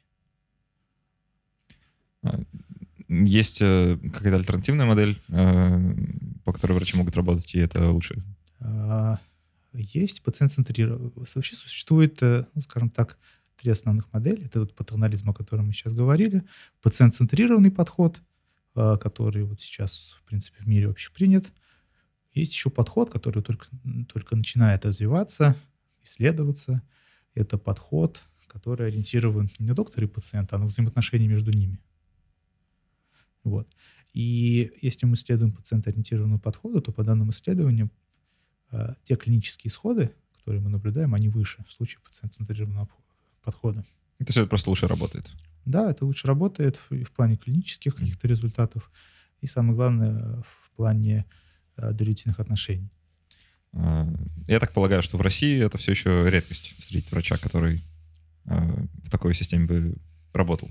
Есть 3.09 3.59
э, 3.61 3.97
какая-то 4.13 4.37
альтернативная 4.37 4.85
модель, 4.85 5.19
э, 5.29 5.95
по 6.43 6.53
которой 6.53 6.73
врачи 6.73 6.95
могут 6.95 7.15
работать, 7.15 7.55
и 7.55 7.59
это 7.59 7.89
лучше. 7.89 8.23
А, 8.59 9.19
Есть 9.73 10.21
пациент-центрированный. 10.21 11.11
Вообще 11.15 11.55
существует, 11.55 12.21
э, 12.21 12.45
ну, 12.53 12.61
скажем 12.61 12.91
так, 12.91 13.17
три 13.57 13.71
основных 13.71 14.13
модели. 14.13 14.45
Это 14.45 14.59
вот 14.59 14.75
патернализм, 14.75 15.29
о 15.31 15.33
котором 15.33 15.67
мы 15.67 15.73
сейчас 15.73 15.93
говорили. 15.93 16.43
Пациент-центрированный 16.81 17.71
подход, 17.71 18.21
который 18.73 19.43
вот 19.43 19.59
сейчас, 19.59 20.15
в 20.19 20.23
принципе, 20.27 20.63
в 20.63 20.67
мире 20.67 20.87
общепринят. 20.87 21.51
Есть 22.33 22.53
еще 22.53 22.69
подход, 22.69 23.09
который 23.09 23.41
только, 23.41 23.65
только 24.07 24.35
начинает 24.35 24.85
развиваться, 24.85 25.55
исследоваться. 26.03 26.81
Это 27.33 27.57
подход, 27.57 28.21
который 28.47 28.87
ориентирован 28.87 29.49
не 29.59 29.67
на 29.67 29.73
доктора 29.73 30.05
и 30.05 30.09
пациента, 30.09 30.55
а 30.55 30.59
на 30.59 30.65
взаимоотношения 30.65 31.27
между 31.27 31.51
ними. 31.51 31.79
Вот. 33.43 33.67
И 34.13 34.71
если 34.81 35.05
мы 35.05 35.15
следуем 35.15 35.51
пациентоориентированному 35.51 36.39
подходу, 36.39 36.81
то 36.81 36.91
по 36.91 37.03
данным 37.03 37.29
исследованиям 37.29 37.91
э, 38.71 38.93
те 39.03 39.15
клинические 39.15 39.69
исходы, 39.69 40.11
которые 40.33 40.61
мы 40.61 40.69
наблюдаем, 40.69 41.13
они 41.13 41.29
выше 41.29 41.63
в 41.67 41.71
случае 41.71 42.01
пациент-центрированного 42.03 42.89
подхода. 43.43 43.83
То 44.17 44.25
есть 44.25 44.37
это 44.37 44.47
просто 44.47 44.69
лучше 44.69 44.87
работает? 44.87 45.31
Да, 45.65 45.89
это 45.89 46.05
лучше 46.05 46.27
работает 46.27 46.77
в, 46.77 47.03
в 47.03 47.11
плане 47.11 47.37
клинических 47.37 47.95
каких-то 47.95 48.27
результатов 48.27 48.91
и, 49.41 49.47
самое 49.47 49.75
главное, 49.75 50.41
в 50.41 50.71
плане 50.75 51.25
э, 51.77 51.91
доверительных 51.91 52.39
отношений. 52.39 52.91
А, 53.73 54.11
я 54.47 54.59
так 54.59 54.73
полагаю, 54.73 55.01
что 55.01 55.17
в 55.17 55.21
России 55.21 55.63
это 55.63 55.77
все 55.77 55.91
еще 55.91 56.29
редкость 56.29 56.75
встретить 56.79 57.11
врача, 57.11 57.37
который 57.37 57.83
э, 58.45 58.85
в 59.03 59.09
такой 59.09 59.33
системе 59.33 59.65
бы 59.65 59.95
работал. 60.33 60.69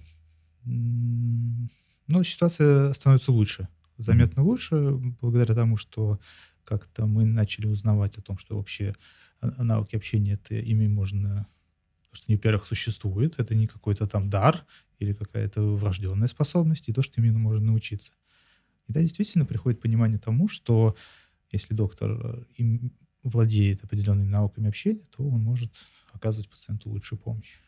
Ну, 2.09 2.23
ситуация 2.23 2.93
становится 2.93 3.33
лучше, 3.33 3.69
заметно 3.97 4.43
лучше, 4.43 4.93
благодаря 5.21 5.55
тому, 5.55 5.77
что 5.77 6.19
как-то 6.65 7.07
мы 7.07 7.25
начали 7.25 7.67
узнавать 7.67 8.19
о 8.19 8.23
том, 8.23 8.39
что 8.39 8.57
вообще 8.57 8.95
навыки 9.41 9.95
общения 9.97 10.33
это 10.33 10.55
ими 10.57 10.87
можно 10.89 11.47
что 12.13 12.25
они, 12.29 12.37
во-первых, 12.37 12.67
существуют, 12.67 13.39
это 13.39 13.55
не 13.55 13.67
какой-то 13.67 14.07
там 14.07 14.31
дар 14.31 14.65
или 14.99 15.13
какая-то 15.13 15.63
врожденная 15.77 16.27
способность, 16.27 16.89
и 16.89 16.93
то, 16.93 17.03
что 17.03 17.21
именно 17.21 17.39
можно 17.39 17.67
научиться. 17.67 18.13
И 18.87 18.93
да, 18.93 19.01
действительно 19.01 19.45
приходит 19.45 19.81
понимание 19.81 20.19
тому, 20.19 20.49
что 20.49 20.97
если 21.53 21.75
доктор 21.75 22.11
э, 22.13 22.45
им 22.57 22.93
владеет 23.23 23.85
определенными 23.85 24.29
навыками 24.29 24.69
общения, 24.69 25.05
то 25.17 25.29
он 25.29 25.43
может 25.43 25.73
оказывать 26.13 26.49
пациенту 26.49 26.89
лучшую 26.91 27.19
помощь. 27.19 27.59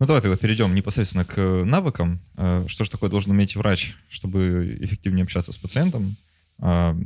Ну 0.00 0.06
давай 0.06 0.22
тогда 0.22 0.36
перейдем 0.36 0.74
непосредственно 0.74 1.24
к 1.24 1.40
навыкам. 1.64 2.20
Э, 2.36 2.64
что 2.68 2.84
же 2.84 2.90
такое 2.90 3.10
должен 3.10 3.32
уметь 3.32 3.56
врач, 3.56 3.96
чтобы 4.08 4.78
эффективнее 4.80 5.24
общаться 5.24 5.52
с 5.52 5.58
пациентом? 5.58 6.16
А, 6.58 6.96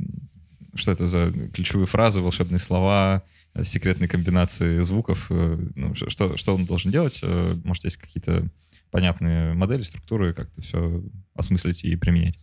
что 0.75 0.91
это 0.91 1.07
за 1.07 1.31
ключевые 1.53 1.87
фразы, 1.87 2.21
волшебные 2.21 2.59
слова, 2.59 3.23
секретные 3.63 4.07
комбинации 4.07 4.81
звуков? 4.83 5.27
Э, 5.31 5.59
ну, 5.75 5.95
что, 5.95 6.37
что 6.37 6.55
он 6.55 6.65
должен 6.65 6.91
делать? 6.91 7.21
Может, 7.63 7.85
есть 7.85 7.97
какие-то 7.97 8.47
понятные 8.91 9.53
модели, 9.55 9.81
структуры, 9.81 10.35
как 10.35 10.51
это 10.51 10.61
все 10.61 11.03
осмыслить 11.33 11.83
и 11.83 11.95
применять? 11.95 12.37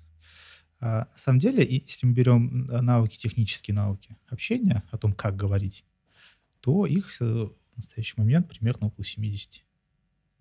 А, 0.80 1.06
на 1.12 1.16
самом 1.18 1.38
деле, 1.38 1.64
если 1.64 2.06
мы 2.06 2.12
берем 2.12 2.66
навыки, 2.66 3.16
технические 3.16 3.76
навыки 3.76 4.16
общения, 4.28 4.82
о 4.90 4.98
том, 4.98 5.12
как 5.12 5.36
говорить, 5.36 5.84
то 6.60 6.86
их 6.86 7.14
э, 7.20 7.24
в 7.24 7.76
настоящий 7.76 8.14
момент 8.16 8.48
примерно 8.48 8.88
около 8.88 9.04
70. 9.04 9.62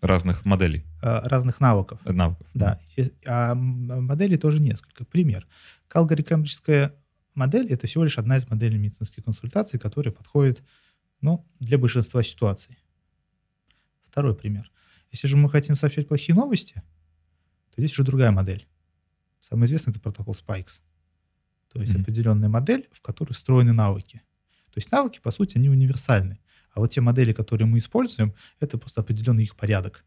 Разных 0.02 0.46
моделей? 0.46 0.86
А, 1.02 1.28
разных 1.28 1.60
навыков. 1.60 2.00
Э, 2.06 2.12
навыков. 2.14 2.48
Да. 2.54 2.80
А 3.26 3.54
моделей 3.56 4.38
тоже 4.38 4.60
несколько. 4.60 5.06
Пример. 5.06 5.48
Калгари-кембриджская 5.90 6.94
модель— 7.36 7.68
это 7.70 7.88
всего 7.88 8.04
лишь 8.04 8.18
одна 8.18 8.38
из 8.38 8.50
моделей 8.50 8.78
медицинских 8.78 9.26
консультаций, 9.26 9.80
которая 9.80 10.14
подходит 10.14 10.64
ну, 11.22 11.46
для 11.60 11.78
большинства 11.78 12.24
ситуаций. 12.24 12.78
Второй 14.04 14.36
пример. 14.36 14.72
Если 15.12 15.28
же 15.28 15.38
мы 15.38 15.50
хотим 15.50 15.76
сообщать 15.76 16.08
плохие 16.08 16.36
новости, 16.36 16.82
то 17.76 17.82
здесь 17.82 17.92
уже 17.94 18.04
другая 18.04 18.32
модель. 18.32 18.68
Самый 19.40 19.66
известный 19.66 19.92
это 19.92 20.00
протокол 20.00 20.34
Spikes. 20.34 20.82
То 21.72 21.82
есть 21.82 21.94
mm-hmm. 21.94 22.02
определенная 22.02 22.50
модель, 22.50 22.88
в 22.92 23.02
которой 23.02 23.34
встроены 23.34 23.74
навыки. 23.74 24.22
То 24.72 24.78
есть 24.78 24.92
навыки, 24.92 25.20
по 25.22 25.32
сути, 25.32 25.58
они 25.58 25.70
универсальны. 25.70 26.40
А 26.74 26.80
вот 26.80 26.92
те 26.92 27.02
модели, 27.02 27.34
которые 27.34 27.68
мы 27.68 27.78
используем, 27.78 28.34
это 28.60 28.78
просто 28.78 29.02
определенный 29.02 29.44
их 29.44 29.56
порядок. 29.56 30.06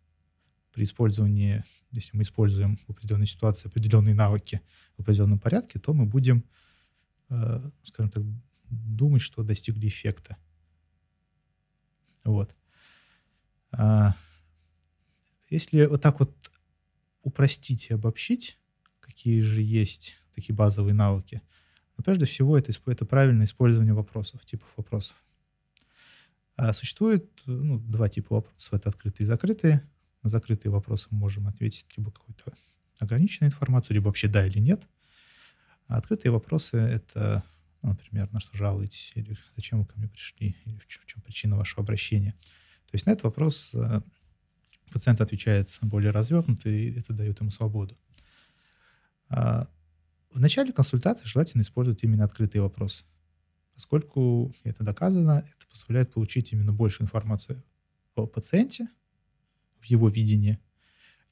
При 0.72 0.84
использовании, 0.84 1.64
если 1.90 2.16
мы 2.16 2.22
используем 2.22 2.78
в 2.86 2.90
определенной 2.90 3.26
ситуации 3.26 3.68
определенные 3.68 4.14
навыки 4.14 4.62
в 4.96 5.02
определенном 5.02 5.38
порядке, 5.38 5.78
то 5.78 5.92
мы 5.92 6.06
будем, 6.06 6.44
э, 7.28 7.58
скажем 7.84 8.10
так, 8.10 8.24
думать, 8.70 9.22
что 9.22 9.42
достигли 9.42 9.88
эффекта. 9.88 10.38
Вот. 12.24 12.56
А, 13.72 14.14
если 15.50 15.86
вот 15.86 16.00
так 16.00 16.20
вот 16.20 16.34
упростить 17.22 17.90
и 17.90 17.94
обобщить, 17.94 18.58
какие 19.00 19.40
же 19.40 19.60
есть 19.62 20.22
такие 20.34 20.54
базовые 20.54 20.94
навыки. 20.94 21.42
Но 21.96 22.04
прежде 22.04 22.24
всего 22.24 22.56
это, 22.56 22.72
это 22.86 23.04
правильное 23.04 23.44
использование 23.44 23.94
вопросов, 23.94 24.44
типов 24.44 24.72
вопросов. 24.76 25.21
А 26.56 26.72
существует 26.72 27.30
ну, 27.46 27.78
два 27.78 28.08
типа 28.08 28.36
вопросов. 28.36 28.74
Это 28.74 28.88
открытые 28.88 29.24
и 29.24 29.26
закрытые. 29.26 29.88
На 30.22 30.30
закрытые 30.30 30.70
вопросы 30.70 31.08
мы 31.10 31.18
можем 31.18 31.46
ответить 31.48 31.86
либо 31.96 32.10
какую-то 32.10 32.52
ограниченную 32.98 33.50
информацию, 33.50 33.94
либо 33.94 34.06
вообще 34.06 34.28
да 34.28 34.46
или 34.46 34.58
нет. 34.58 34.86
А 35.88 35.96
открытые 35.96 36.32
вопросы— 36.32 36.76
это, 36.78 37.42
ну, 37.82 37.90
например, 37.90 38.32
на 38.32 38.40
что 38.40 38.56
жалуетесь, 38.56 39.12
или 39.14 39.36
зачем 39.56 39.80
вы 39.80 39.86
ко 39.86 39.98
мне 39.98 40.08
пришли, 40.08 40.56
или 40.64 40.78
в 40.78 40.86
чем, 40.86 41.02
в 41.02 41.06
чем 41.06 41.22
причина 41.22 41.56
вашего 41.56 41.82
обращения. 41.82 42.32
То 42.86 42.94
есть 42.94 43.06
на 43.06 43.10
этот 43.10 43.24
вопрос 43.24 43.74
э, 43.74 44.00
пациент 44.92 45.20
отвечает 45.20 45.76
более 45.80 46.10
развернуто, 46.10 46.68
и 46.68 46.92
это 46.92 47.12
дает 47.12 47.40
ему 47.40 47.50
свободу. 47.50 47.96
А, 49.28 49.66
в 50.30 50.40
начале 50.40 50.72
консультации 50.72 51.26
желательно 51.26 51.62
использовать 51.62 52.02
именно 52.04 52.24
открытые 52.24 52.62
вопросы, 52.62 53.04
поскольку 53.74 54.52
это 54.64 54.84
доказано, 54.84 55.44
это 55.46 55.66
позволяет 55.68 56.12
получить 56.12 56.52
именно 56.52 56.72
больше 56.72 57.02
информации 57.02 57.62
о 58.14 58.26
пациенте, 58.26 58.88
в 59.80 59.84
его 59.86 60.08
видении, 60.08 60.60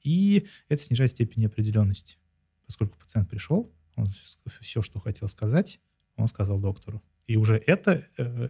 и 0.03 0.47
это 0.67 0.81
снижает 0.81 1.11
степень 1.11 1.43
неопределенности, 1.43 2.17
поскольку 2.65 2.97
пациент 2.97 3.29
пришел, 3.29 3.71
он 3.95 4.11
все, 4.59 4.81
что 4.81 4.99
хотел 4.99 5.27
сказать, 5.27 5.79
он 6.15 6.27
сказал 6.27 6.59
доктору. 6.59 7.01
И 7.27 7.37
уже 7.37 7.61
это 7.65 8.03
э, 8.17 8.49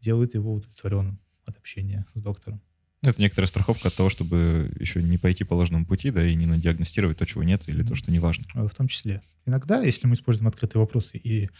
делает 0.00 0.34
его 0.34 0.54
удовлетворенным 0.54 1.20
от 1.44 1.58
общения 1.58 2.06
с 2.14 2.20
доктором. 2.20 2.62
Это 3.02 3.20
некоторая 3.20 3.48
страховка 3.48 3.88
от 3.88 3.96
того, 3.96 4.10
чтобы 4.10 4.72
еще 4.78 5.02
не 5.02 5.18
пойти 5.18 5.42
по 5.42 5.54
ложному 5.54 5.84
пути, 5.84 6.10
да, 6.12 6.24
и 6.24 6.36
не 6.36 6.46
надиагностировать 6.46 7.18
то, 7.18 7.26
чего 7.26 7.42
нет, 7.42 7.68
или 7.68 7.82
то, 7.82 7.96
что 7.96 8.12
не 8.12 8.20
важно. 8.20 8.44
В 8.54 8.74
том 8.74 8.86
числе. 8.86 9.22
Иногда, 9.44 9.82
если 9.82 10.06
мы 10.06 10.14
используем 10.14 10.46
открытые 10.46 10.80
вопросы 10.80 11.18
и 11.18 11.50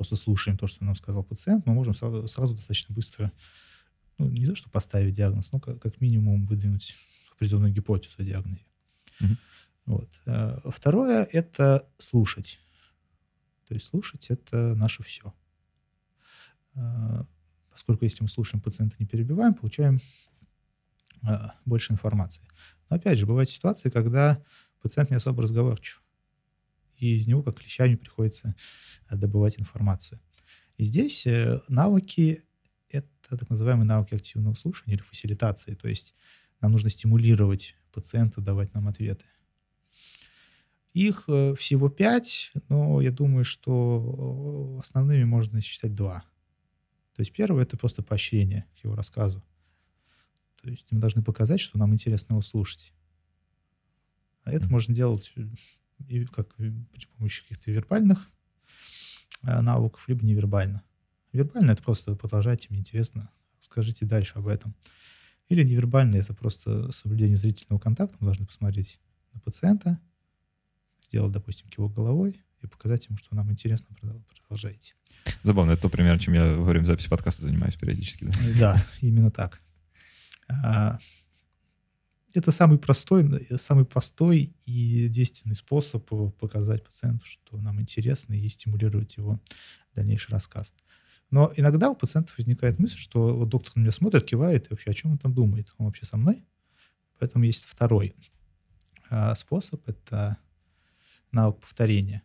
просто 0.00 0.16
слушаем 0.16 0.56
то, 0.56 0.66
что 0.66 0.82
нам 0.82 0.96
сказал 0.96 1.22
пациент, 1.22 1.66
мы 1.66 1.74
можем 1.74 1.92
сразу, 1.92 2.26
сразу 2.26 2.54
достаточно 2.54 2.94
быстро, 2.94 3.30
ну, 4.16 4.30
не 4.30 4.46
то, 4.46 4.54
что 4.54 4.70
поставить 4.70 5.12
диагноз, 5.12 5.52
но 5.52 5.60
как, 5.60 5.78
как 5.78 6.00
минимум 6.00 6.46
выдвинуть 6.46 6.96
определенную 7.32 7.70
гипотезу 7.70 8.14
о 8.16 8.24
диагнозе. 8.24 8.64
Угу. 9.20 9.36
Вот. 9.84 10.08
А, 10.24 10.58
второе— 10.70 11.24
это 11.32 11.86
слушать. 11.98 12.60
То 13.68 13.74
есть 13.74 13.84
слушать— 13.88 14.26
это 14.30 14.74
наше 14.74 15.02
все. 15.02 15.34
А, 16.76 17.26
поскольку 17.70 18.04
если 18.04 18.22
мы 18.22 18.30
слушаем 18.30 18.62
пациента, 18.62 18.96
не 19.00 19.04
перебиваем, 19.04 19.52
получаем 19.52 20.00
а, 21.24 21.52
больше 21.66 21.92
информации. 21.92 22.44
Но 22.88 22.96
опять 22.96 23.18
же, 23.18 23.26
бывают 23.26 23.50
ситуации, 23.50 23.90
когда 23.90 24.42
пациент 24.80 25.10
не 25.10 25.16
особо 25.16 25.42
разговорчив, 25.42 26.02
и 27.00 27.16
из 27.16 27.26
него 27.26 27.42
как 27.42 27.58
клещами 27.58 27.96
приходится 27.96 28.54
а, 29.08 29.16
добывать 29.16 29.60
информацию. 29.60 30.20
И 30.76 30.84
здесь 30.84 31.26
э, 31.26 31.58
навыки— 31.68 32.44
это 32.88 33.36
так 33.36 33.50
называемые 33.50 33.86
навыки 33.86 34.14
активного 34.14 34.54
слушания 34.54 34.94
или 34.96 35.02
фасилитации, 35.02 35.74
то 35.74 35.88
есть 35.88 36.14
нам 36.60 36.72
нужно 36.72 36.90
стимулировать 36.90 37.76
пациента 37.92 38.40
давать 38.40 38.74
нам 38.74 38.88
ответы. 38.88 39.26
Их 40.92 41.24
э, 41.28 41.54
всего 41.56 41.88
пять, 41.88 42.52
но 42.68 43.00
я 43.00 43.12
думаю, 43.12 43.44
что 43.44 44.76
э, 44.76 44.80
основными 44.80 45.24
можно 45.24 45.60
считать 45.60 45.94
два. 45.94 46.24
То 47.14 47.20
есть 47.20 47.32
первое— 47.32 47.62
это 47.64 47.76
просто 47.76 48.02
поощрение 48.02 48.66
к 48.80 48.84
его 48.84 48.94
рассказу. 48.96 49.44
То 50.60 50.68
есть 50.68 50.90
мы 50.90 51.00
должны 51.00 51.22
показать, 51.22 51.60
что 51.60 51.78
нам 51.78 51.92
интересно 51.92 52.34
его 52.34 52.42
слушать. 52.42 52.92
А 54.42 54.52
это 54.52 54.68
можно 54.68 54.94
делать 54.94 55.32
э, 55.36 55.42
и 56.08 56.24
как 56.26 56.54
при 56.54 56.72
помощи 57.16 57.42
каких-то 57.42 57.70
вербальных 57.70 58.28
э, 59.42 59.60
навыков, 59.60 60.04
либо 60.08 60.24
невербально. 60.24 60.82
Вербально— 61.32 61.70
это 61.72 61.82
просто 61.82 62.16
продолжайте, 62.16 62.68
мне 62.70 62.80
интересно, 62.80 63.30
скажите 63.58 64.06
дальше 64.06 64.34
об 64.36 64.48
этом. 64.48 64.74
Или 65.48 65.62
невербально— 65.62 66.16
это 66.18 66.34
просто 66.34 66.90
соблюдение 66.92 67.36
зрительного 67.36 67.80
контакта. 67.80 68.16
Мы 68.20 68.26
должны 68.26 68.46
посмотреть 68.46 69.00
на 69.32 69.40
пациента, 69.40 70.00
сделать, 71.02 71.32
допустим, 71.32 71.68
кивок 71.68 71.94
головой 71.94 72.40
и 72.62 72.66
показать 72.66 73.06
ему, 73.06 73.16
что 73.16 73.34
нам 73.34 73.50
интересно, 73.50 73.94
продолжайте. 74.40 74.94
Забавно, 75.42 75.72
это 75.72 75.82
то 75.82 75.88
пример, 75.88 76.18
чем 76.18 76.34
я 76.34 76.54
во 76.54 76.64
время 76.64 76.84
записи 76.84 77.08
подкаста 77.08 77.42
занимаюсь 77.42 77.76
периодически. 77.76 78.24
Да, 78.58 78.74
да 78.74 78.84
именно 79.00 79.30
так. 79.30 79.60
Это 82.32 82.52
самый 82.52 82.78
простой, 82.78 83.40
самый 83.56 83.84
простой 83.84 84.54
и 84.64 85.08
действенный 85.08 85.56
способ 85.56 86.08
показать 86.38 86.84
пациенту, 86.84 87.26
что 87.26 87.58
нам 87.58 87.80
интересно, 87.80 88.34
и 88.34 88.46
стимулировать 88.48 89.16
его 89.16 89.40
дальнейший 89.94 90.32
рассказ. 90.32 90.72
Но 91.30 91.52
иногда 91.56 91.90
у 91.90 91.94
пациентов 91.94 92.36
возникает 92.38 92.78
мысль, 92.78 92.98
что 92.98 93.36
вот 93.36 93.48
доктор 93.48 93.76
на 93.76 93.80
меня 93.80 93.92
смотрит, 93.92 94.24
кивает, 94.24 94.66
и 94.66 94.70
вообще 94.70 94.90
о 94.90 94.94
чем 94.94 95.12
он 95.12 95.18
там 95.18 95.32
думает? 95.32 95.72
Он 95.78 95.86
вообще 95.86 96.04
со 96.04 96.16
мной? 96.16 96.44
Поэтому 97.18 97.44
есть 97.44 97.64
второй 97.64 98.14
а, 99.10 99.34
способ. 99.34 99.88
Это 99.88 100.38
навык 101.30 101.60
повторения. 101.60 102.22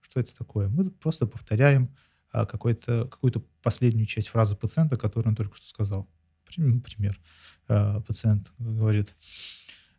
Что 0.00 0.20
это 0.20 0.36
такое? 0.36 0.68
Мы 0.68 0.90
просто 0.90 1.26
повторяем 1.26 1.94
а, 2.32 2.46
какую-то 2.46 3.08
последнюю 3.62 4.06
часть 4.06 4.28
фразы 4.28 4.56
пациента, 4.56 4.96
которую 4.96 5.30
он 5.30 5.36
только 5.36 5.56
что 5.56 5.66
сказал. 5.66 6.08
Пример. 6.56 7.20
А, 7.68 8.00
пациент 8.00 8.52
говорит, 8.58 9.16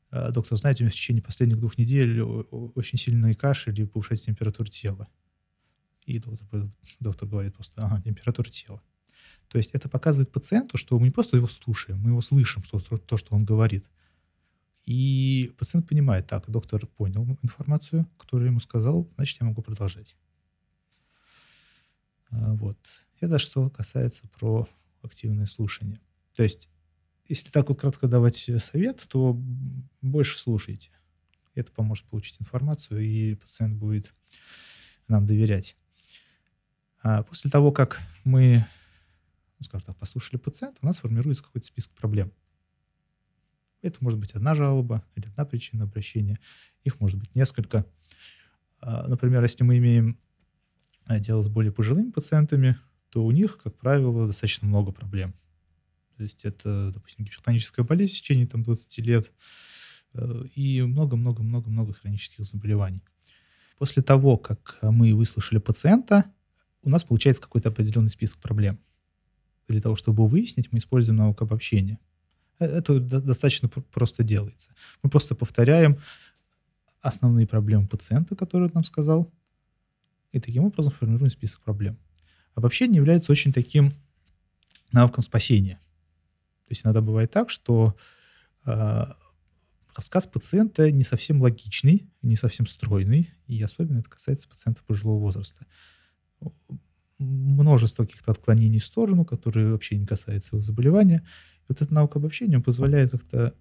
«А, 0.10 0.32
доктор, 0.32 0.58
знаете, 0.58 0.84
у 0.84 0.86
меня 0.86 0.92
в 0.92 0.96
течение 0.96 1.24
последних 1.24 1.58
двух 1.58 1.78
недель 1.78 2.22
очень 2.22 2.98
сильный 2.98 3.34
кашель 3.34 3.80
и 3.80 3.86
повышается 3.86 4.26
температура 4.26 4.68
тела. 4.68 5.08
И 6.06 6.20
доктор, 6.20 6.70
доктор 7.00 7.30
говорит 7.30 7.56
просто, 7.56 7.86
ага, 7.86 8.02
температура 8.02 8.50
тела. 8.50 8.82
То 9.48 9.58
есть 9.58 9.72
это 9.72 9.90
показывает 9.90 10.32
пациенту, 10.32 10.78
что 10.78 10.98
мы 10.98 11.08
не 11.08 11.12
просто 11.12 11.38
его 11.38 11.48
слушаем, 11.48 12.00
мы 12.00 12.12
его 12.12 12.22
слышим, 12.22 12.64
что, 12.64 12.80
то, 12.80 13.18
что 13.18 13.36
он 13.36 13.44
говорит. 13.44 13.90
И 14.86 15.54
пациент 15.58 15.88
понимает, 15.88 16.28
так, 16.28 16.50
доктор 16.50 16.88
понял 16.88 17.38
информацию, 17.42 18.08
которую 18.18 18.48
ему 18.48 18.60
сказал, 18.60 19.10
значит, 19.16 19.40
я 19.40 19.48
могу 19.48 19.62
продолжать. 19.62 20.16
А, 22.32 22.54
вот. 22.56 22.78
Это 23.20 23.38
что 23.38 23.70
касается 23.70 24.28
про 24.30 24.68
активное 25.04 25.46
слушание. 25.46 26.00
То 26.36 26.44
есть, 26.44 26.70
если 27.28 27.50
так 27.50 27.70
вот 27.70 27.80
кратко 27.80 28.08
давать 28.08 28.50
совет, 28.58 29.06
то 29.10 29.40
больше 30.02 30.40
слушайте. 30.40 30.92
Это 31.56 31.72
поможет 31.72 32.06
получить 32.06 32.40
информацию, 32.40 33.02
и 33.02 33.36
пациент 33.36 33.78
будет 33.78 34.14
нам 35.08 35.26
доверять. 35.26 35.76
А 37.04 37.24
после 37.24 37.50
того, 37.50 37.72
как 37.72 38.00
мы, 38.24 38.66
ну, 39.60 39.66
скажем 39.66 39.88
так, 39.88 39.98
послушали 39.98 40.38
пациента, 40.38 40.80
у 40.82 40.86
нас 40.86 41.00
формируется 41.00 41.44
какой-то 41.44 41.68
список 41.68 41.94
проблем. 41.94 42.32
Это 43.82 43.98
может 44.02 44.20
быть 44.20 44.34
одна 44.34 44.54
жалоба 44.54 45.04
или 45.16 45.26
одна 45.28 45.46
причина 45.46 45.86
обращения. 45.86 46.40
Их 46.84 47.00
может 47.00 47.20
быть 47.20 47.36
несколько. 47.36 47.86
А, 48.80 49.08
например, 49.08 49.42
если 49.42 49.64
мы 49.64 49.78
имеем 49.80 50.20
а, 51.06 51.20
дело 51.20 51.42
с 51.42 51.50
более 51.50 51.72
пожилыми 51.72 52.12
пациентами, 52.12 52.78
то 53.10 53.24
у 53.24 53.32
них, 53.32 53.58
как 53.58 53.76
правило, 53.78 54.28
достаточно 54.28 54.68
много 54.68 54.92
проблем. 54.92 55.34
То 56.22 56.26
есть 56.26 56.46
это, 56.46 56.92
допустим, 56.92 57.26
гипертоническая 57.26 57.84
болезнь 57.84 58.14
в 58.14 58.18
течение 58.18 58.46
там, 58.46 58.62
20 58.62 58.98
лет 59.00 59.34
э, 60.14 60.44
и 60.54 60.84
много-много-много-много 60.84 61.94
хронических 61.94 62.46
заболеваний. 62.46 63.02
После 63.80 64.04
того, 64.04 64.38
как 64.38 64.78
мы 64.84 65.16
выслушали 65.16 65.58
пациента, 65.58 66.26
у 66.84 66.92
нас 66.92 67.04
получается 67.04 67.42
какой-то 67.42 67.70
определенный 67.70 68.12
список 68.12 68.38
проблем. 68.38 68.80
Для 69.68 69.82
того, 69.82 69.96
чтобы 69.96 70.28
выяснить, 70.28 70.72
мы 70.72 70.78
используем 70.78 71.18
науку 71.18 71.44
обобщения. 71.44 71.98
Э, 72.60 72.66
это 72.66 73.00
достаточно 73.00 73.68
просто 73.68 74.22
делается. 74.22 74.76
Мы 75.02 75.10
просто 75.10 75.34
повторяем 75.34 75.98
основные 77.02 77.48
проблемы 77.48 77.88
пациента, 77.88 78.36
которые 78.36 78.68
он 78.68 78.74
нам 78.76 78.84
сказал, 78.84 79.34
и 80.34 80.40
таким 80.40 80.66
образом 80.66 80.94
формируем 80.94 81.32
список 81.32 81.62
проблем. 81.62 81.98
Обобщение 82.54 82.98
является 82.98 83.32
очень 83.32 83.52
таким 83.52 83.92
навыком 84.92 85.24
спасения. 85.24 85.80
То 86.72 86.74
есть 86.74 86.86
иногда 86.86 87.02
бывает 87.02 87.30
так, 87.30 87.50
что 87.50 87.98
э, 88.66 89.04
рассказ 89.94 90.26
пациента 90.26 90.90
не 90.90 91.04
совсем 91.04 91.42
логичный, 91.42 92.10
не 92.22 92.38
совсем 92.38 92.66
стройный, 92.66 93.30
и 93.46 93.62
особенно 93.62 94.00
это 94.00 94.10
касается 94.10 94.48
пациентов 94.48 94.86
пожилого 94.86 95.20
возраста. 95.20 95.66
Множество 97.20 98.06
каких-то 98.06 98.32
отклонений 98.32 98.80
в 98.80 98.86
сторону, 98.86 99.26
которые 99.26 99.74
вообще 99.74 99.98
не 99.98 100.06
касаются 100.06 100.56
его 100.56 100.64
заболевания. 100.64 101.28
И 101.58 101.66
вот 101.68 101.82
эта 101.82 101.94
наука 101.94 102.20
обобщения 102.20 102.62
позволяет 102.62 103.12
как-то 103.12 103.54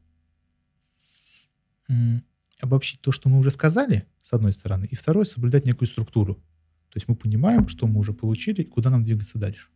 обобщить 2.60 3.00
то, 3.00 3.10
что 3.10 3.28
мы 3.28 3.40
уже 3.40 3.50
сказали, 3.50 4.06
с 4.18 4.32
одной 4.32 4.52
стороны, 4.52 4.86
и 4.88 4.94
второй, 4.94 5.26
соблюдать 5.26 5.66
некую 5.66 5.88
структуру. 5.88 6.36
То 6.36 6.96
есть 6.96 7.08
мы 7.08 7.16
понимаем, 7.16 7.66
что 7.66 7.88
мы 7.88 7.98
уже 7.98 8.12
получили 8.12 8.60
и 8.62 8.66
куда 8.66 8.88
нам 8.88 9.02
двигаться 9.02 9.36
дальше. 9.36 9.66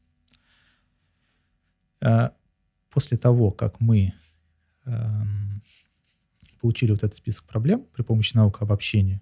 После 2.95 3.19
того, 3.19 3.51
как 3.51 3.81
мы 3.81 4.15
эм, 4.87 5.63
получили 6.61 6.93
вот 6.93 7.03
этот 7.03 7.17
список 7.17 7.45
проблем 7.45 7.85
при 7.93 8.03
помощи 8.03 8.37
науки 8.37 8.59
обобщения, 8.61 9.21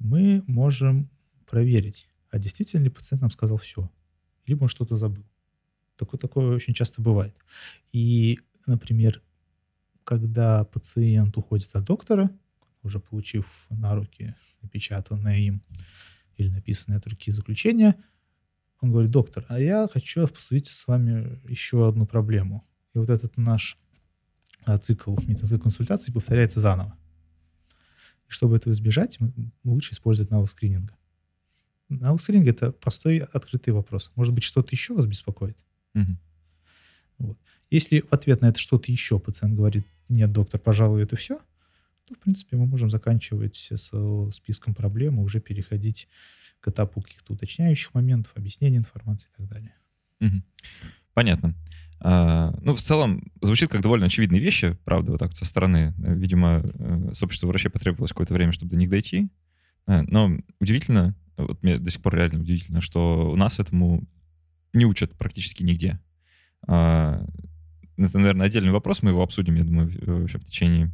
мы 0.00 0.42
можем 0.48 1.08
проверить, 1.46 2.08
а 2.30 2.38
действительно 2.40 2.82
ли 2.82 2.90
пациент 2.90 3.22
нам 3.22 3.30
сказал 3.30 3.58
все, 3.58 3.88
либо 4.44 4.64
он 4.64 4.68
что-то 4.68 4.96
забыл. 4.96 5.24
Такое, 5.94 6.18
такое 6.18 6.56
очень 6.56 6.74
часто 6.74 7.00
бывает. 7.00 7.36
И, 7.92 8.40
например, 8.66 9.22
когда 10.02 10.64
пациент 10.64 11.36
уходит 11.36 11.76
от 11.76 11.84
доктора, 11.84 12.28
уже 12.82 12.98
получив 12.98 13.68
на 13.70 13.94
руки 13.94 14.34
напечатанное 14.62 15.38
им 15.38 15.62
или 16.36 16.48
написанные 16.48 16.98
от 16.98 17.06
руки 17.06 17.30
заключения, 17.30 17.94
он 18.80 18.90
говорит, 18.90 19.10
доктор, 19.10 19.44
а 19.48 19.58
я 19.60 19.88
хочу 19.90 20.24
обсудить 20.24 20.66
с 20.66 20.86
вами 20.86 21.38
еще 21.48 21.88
одну 21.88 22.06
проблему. 22.06 22.66
И 22.94 22.98
вот 22.98 23.10
этот 23.10 23.36
наш 23.36 23.78
а, 24.64 24.78
цикл, 24.78 25.16
метацикл 25.26 25.62
консультаций 25.62 26.12
повторяется 26.12 26.60
заново. 26.60 26.96
И 28.28 28.30
чтобы 28.30 28.56
этого 28.56 28.72
избежать, 28.72 29.18
лучше 29.64 29.94
использовать 29.94 30.30
навык 30.30 30.50
скрининга. 30.50 30.96
Навык 31.88 32.20
скрининга— 32.20 32.50
это 32.52 32.72
простой 32.72 33.18
открытый 33.18 33.72
вопрос. 33.72 34.10
Может 34.14 34.34
быть, 34.34 34.44
что-то 34.44 34.68
еще 34.72 34.94
вас 34.94 35.06
беспокоит? 35.06 35.58
Угу. 35.94 36.16
Вот. 37.18 37.38
Если 37.70 38.00
в 38.00 38.12
ответ 38.12 38.40
на 38.40 38.46
это 38.50 38.58
что-то 38.58 38.90
еще 38.92 39.18
пациент 39.18 39.54
говорит, 39.54 39.86
нет, 40.08 40.32
доктор, 40.32 40.60
пожалуй, 40.60 41.02
это 41.02 41.16
все— 41.16 41.38
то, 42.06 42.14
в 42.14 42.18
принципе, 42.18 42.56
мы 42.56 42.66
можем 42.66 42.88
заканчивать 42.88 43.72
с 43.72 44.30
списком 44.32 44.74
проблем 44.74 45.18
и 45.18 45.22
уже 45.22 45.40
переходить 45.40 46.08
к 46.66 46.68
этапу 46.68 47.00
каких-то 47.00 47.32
уточняющих 47.32 47.94
моментов, 47.94 48.32
объяснения 48.34 48.78
информации 48.78 49.28
и 49.32 49.36
так 49.36 49.48
далее. 49.48 49.72
Понятно. 51.14 51.54
А, 52.00 52.52
ну, 52.60 52.74
в 52.74 52.80
целом, 52.80 53.22
звучит 53.40 53.70
как 53.70 53.82
довольно 53.82 54.06
очевидные 54.06 54.40
вещи, 54.40 54.76
правда, 54.84 55.12
вот 55.12 55.20
так 55.20 55.28
вот 55.28 55.36
со 55.36 55.44
стороны. 55.44 55.94
Видимо, 55.96 56.60
э, 56.62 57.10
сообществу 57.12 57.48
врачей 57.48 57.70
потребовалось 57.70 58.10
какое-то 58.10 58.34
время, 58.34 58.52
чтобы 58.52 58.70
до 58.70 58.76
них 58.76 58.90
дойти. 58.90 59.28
Э, 59.86 60.02
но 60.02 60.36
удивительно, 60.60 61.14
вот 61.36 61.62
мне 61.62 61.78
до 61.78 61.88
сих 61.90 62.02
пор 62.02 62.16
реально 62.16 62.40
удивительно, 62.40 62.80
что 62.80 63.30
у 63.30 63.36
нас 63.36 63.60
этому 63.60 64.04
не 64.72 64.84
учат 64.84 65.16
практически 65.16 65.62
нигде. 65.62 66.00
А, 66.66 67.24
это, 67.96 68.18
наверное, 68.18 68.46
отдельный 68.46 68.72
вопрос, 68.72 69.02
мы 69.02 69.10
его 69.10 69.22
обсудим, 69.22 69.54
я 69.54 69.64
думаю, 69.64 69.90
вообще 70.04 70.38
в 70.38 70.44
течение 70.44 70.90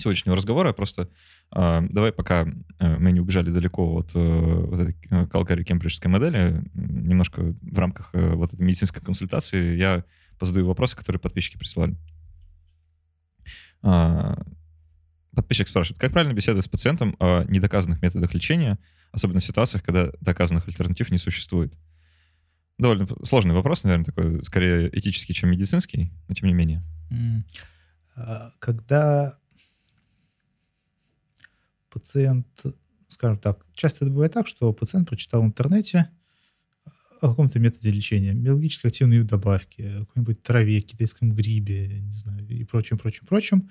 сегодняшнего 0.00 0.36
разговора. 0.36 0.72
Просто 0.72 1.08
э, 1.54 1.82
давай, 1.90 2.12
пока 2.12 2.46
э, 2.78 2.96
мы 2.98 3.12
не 3.12 3.20
убежали 3.20 3.50
далеко 3.50 3.96
от 3.96 4.10
э, 4.14 4.18
вот 4.18 4.80
этой 4.80 4.96
э, 5.10 5.26
калкари 5.26 5.64
кембриджской 5.64 6.10
модели, 6.10 6.62
немножко 6.74 7.54
в 7.60 7.78
рамках 7.78 8.10
э, 8.14 8.34
вот 8.34 8.52
этой 8.52 8.62
медицинской 8.62 9.02
консультации 9.02 9.76
я 9.76 10.04
позадаю 10.38 10.66
вопросы, 10.66 10.96
которые 10.96 11.20
подписчики 11.20 11.58
присылали. 11.58 11.96
Э, 13.82 14.34
подписчик 15.34 15.68
спрашивает, 15.68 16.00
как 16.00 16.12
правильно 16.12 16.34
беседовать 16.34 16.64
с 16.64 16.68
пациентом 16.68 17.16
о 17.20 17.44
недоказанных 17.44 18.02
методах 18.02 18.34
лечения, 18.34 18.78
особенно 19.12 19.40
в 19.40 19.44
ситуациях, 19.44 19.82
когда 19.82 20.10
доказанных 20.20 20.66
альтернатив 20.68 21.10
не 21.10 21.18
существует? 21.18 21.72
Довольно 22.78 23.06
сложный 23.24 23.54
вопрос, 23.54 23.84
наверное, 23.84 24.06
такой, 24.06 24.42
скорее 24.44 24.88
этический, 24.96 25.34
чем 25.34 25.50
медицинский, 25.50 26.12
но 26.28 26.34
тем 26.34 26.48
не 26.48 26.54
менее. 26.54 26.82
Когда 28.58 29.38
пациент, 31.90 32.46
скажем 33.08 33.38
так, 33.38 33.66
часто 33.74 34.04
это 34.04 34.12
бывает 34.12 34.32
так, 34.32 34.46
что 34.46 34.72
пациент 34.72 35.08
прочитал 35.08 35.42
в 35.42 35.46
интернете 35.46 36.10
о 37.20 37.28
каком-то 37.28 37.58
методе 37.58 37.90
лечения, 37.90 38.32
биологически 38.32 38.86
активные 38.86 39.22
добавки, 39.24 39.90
какой-нибудь 39.98 40.42
траве, 40.42 40.80
китайском 40.80 41.32
грибе, 41.32 42.00
не 42.00 42.12
знаю, 42.12 42.46
и 42.48 42.64
прочим, 42.64 42.96
прочим, 42.96 43.26
прочим, 43.26 43.70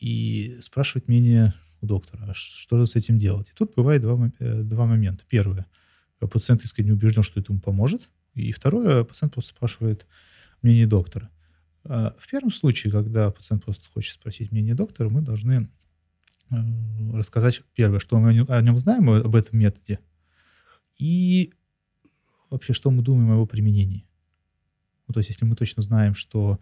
и 0.00 0.56
спрашивает 0.60 1.08
мнение 1.08 1.52
у 1.82 1.86
доктора, 1.86 2.24
а 2.28 2.34
что 2.34 2.78
же 2.78 2.86
с 2.86 2.96
этим 2.96 3.18
делать. 3.18 3.50
И 3.50 3.54
тут 3.54 3.74
бывает 3.76 4.00
два, 4.00 4.32
э, 4.38 4.62
два 4.62 4.86
момента. 4.86 5.24
Первое, 5.28 5.66
пациент 6.20 6.64
искренне 6.64 6.92
убежден, 6.92 7.22
что 7.22 7.40
это 7.40 7.52
ему 7.52 7.60
поможет, 7.60 8.08
и 8.34 8.50
второе, 8.52 9.04
пациент 9.04 9.34
просто 9.34 9.54
спрашивает 9.54 10.06
мнение 10.62 10.86
доктора. 10.86 11.28
А 11.84 12.14
в 12.16 12.30
первом 12.30 12.50
случае, 12.50 12.92
когда 12.92 13.30
пациент 13.30 13.64
просто 13.64 13.90
хочет 13.90 14.14
спросить 14.14 14.52
мнение 14.52 14.74
доктора, 14.74 15.10
мы 15.10 15.20
должны 15.20 15.68
Э, 15.68 15.91
рассказать 17.12 17.62
первое, 17.74 17.98
что 17.98 18.18
мы 18.18 18.46
о 18.48 18.62
нем 18.62 18.78
знаем, 18.78 19.08
об 19.10 19.34
этом 19.34 19.58
методе, 19.58 19.98
и 20.98 21.52
вообще, 22.50 22.72
что 22.72 22.90
мы 22.90 23.02
думаем 23.02 23.30
о 23.30 23.34
его 23.34 23.46
применении. 23.46 24.06
Ну, 25.06 25.14
то 25.14 25.18
есть, 25.18 25.30
если 25.30 25.44
мы 25.44 25.56
точно 25.56 25.82
знаем, 25.82 26.14
что 26.14 26.60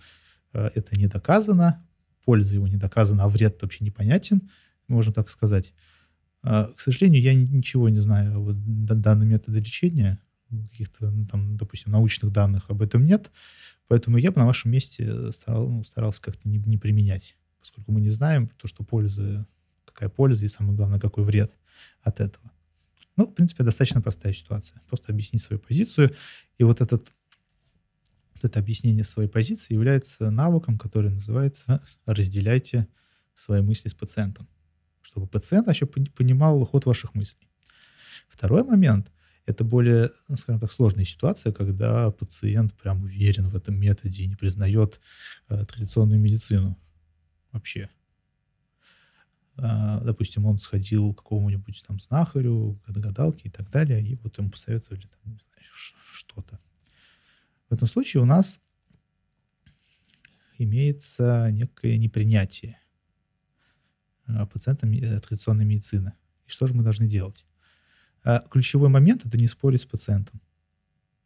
э, 0.53 0.71
это 0.75 0.99
не 0.99 1.07
доказано, 1.07 1.87
польза 2.25 2.55
его 2.55 2.69
не 2.69 2.77
доказана, 2.77 3.25
а 3.25 3.29
вред 3.29 3.61
вообще 3.63 3.85
непонятен, 3.85 4.49
можем 4.89 5.13
так 5.13 5.31
сказать. 5.31 5.75
Э, 6.43 6.65
к 6.77 6.81
сожалению, 6.81 7.21
я 7.21 7.35
ничего 7.35 7.89
не 7.89 7.99
знаю 7.99 8.41
о 8.41 8.53
данном 8.53 9.29
методе 9.29 9.59
лечения, 9.59 10.19
каких-то, 10.51 11.11
ну, 11.11 11.27
там, 11.27 11.57
допустим, 11.57 11.93
научных 11.93 12.33
данных 12.33 12.71
об 12.71 12.83
этом 12.83 13.05
нет, 13.05 13.31
поэтому 13.89 14.17
я 14.17 14.33
бы 14.33 14.41
на 14.41 14.47
вашем 14.47 14.71
месте 14.71 15.13
ну, 15.47 15.85
старался 15.85 16.23
как-то 16.23 16.49
не, 16.49 16.59
не 16.59 16.77
применять, 16.77 17.37
поскольку 17.61 17.93
мы 17.93 18.01
не 18.01 18.11
знаем 18.11 18.49
то, 18.49 18.67
что 18.67 18.83
пользы 18.83 19.47
какая 19.93 20.09
польза 20.09 20.45
и, 20.45 20.49
самое 20.49 20.77
главное, 20.77 21.01
какой 21.01 21.25
вред 21.25 21.53
от 22.03 22.21
этого. 22.21 22.51
Ну, 23.17 23.27
в 23.27 23.35
принципе, 23.35 23.65
достаточно 23.65 24.01
простая 24.01 24.33
ситуация. 24.33 24.81
Просто 24.89 25.13
объяснить 25.13 25.43
свою 25.43 25.61
позицию. 25.61 26.11
И 26.57 26.65
вот, 26.65 26.81
этот, 26.81 27.13
вот 28.35 28.45
это 28.45 28.61
объяснение 28.61 29.05
своей 29.05 29.29
позиции 29.29 29.75
является 29.75 30.31
навыком, 30.31 30.79
который 30.79 31.11
называется 31.11 31.83
«разделяйте 32.07 32.89
свои 33.35 33.61
мысли 33.61 33.89
с 33.89 33.95
пациентом», 33.95 34.49
чтобы 35.03 35.27
пациент 35.27 35.67
вообще 35.67 35.87
понимал 35.87 36.65
ход 36.65 36.87
ваших 36.87 37.15
мыслей. 37.15 37.49
Второй 38.29 38.65
момент– 38.65 39.13
это 39.47 39.65
более, 39.65 40.11
ну, 40.29 40.37
скажем 40.37 40.61
так, 40.61 40.73
сложная 40.73 41.05
ситуация, 41.05 41.53
когда 41.53 42.11
пациент 42.13 42.73
прям 42.75 43.03
уверен 43.03 43.49
в 43.49 43.57
этом 43.57 43.79
методе 43.79 44.23
и 44.23 44.29
не 44.29 44.37
признает 44.37 45.01
э, 45.49 45.65
традиционную 45.67 46.21
медицину 46.21 46.79
вообще. 47.53 47.91
А, 49.63 50.01
допустим, 50.01 50.47
он 50.47 50.59
сходил 50.59 51.13
к 51.13 51.19
какому-нибудь 51.19 51.85
там 51.87 52.01
знахарю, 52.01 52.81
гадалке 52.87 53.49
и 53.49 53.51
так 53.51 53.69
далее, 53.71 54.03
и 54.03 54.17
вот 54.17 54.39
ему 54.39 54.51
посоветовали 54.51 55.07
там, 55.23 55.39
что-то. 55.93 56.59
В 57.69 57.75
этом 57.75 57.87
случае 57.87 58.23
у 58.23 58.27
нас 58.27 58.63
имеется 60.57 61.51
некое 61.53 61.99
непринятие 61.99 62.79
а, 64.27 64.47
пациентам 64.47 64.93
э, 64.93 65.21
традиционной 65.21 65.67
медицины. 65.67 66.15
И 66.47 66.51
что 66.51 66.67
же 66.67 66.75
мы 66.75 66.83
должны 66.83 67.07
делать? 67.07 67.45
А 68.23 68.41
ключевой 68.41 68.89
момент— 68.89 69.27
это 69.27 69.37
не 69.37 69.47
спорить 69.47 69.83
с 69.83 69.87
пациентом. 69.87 70.41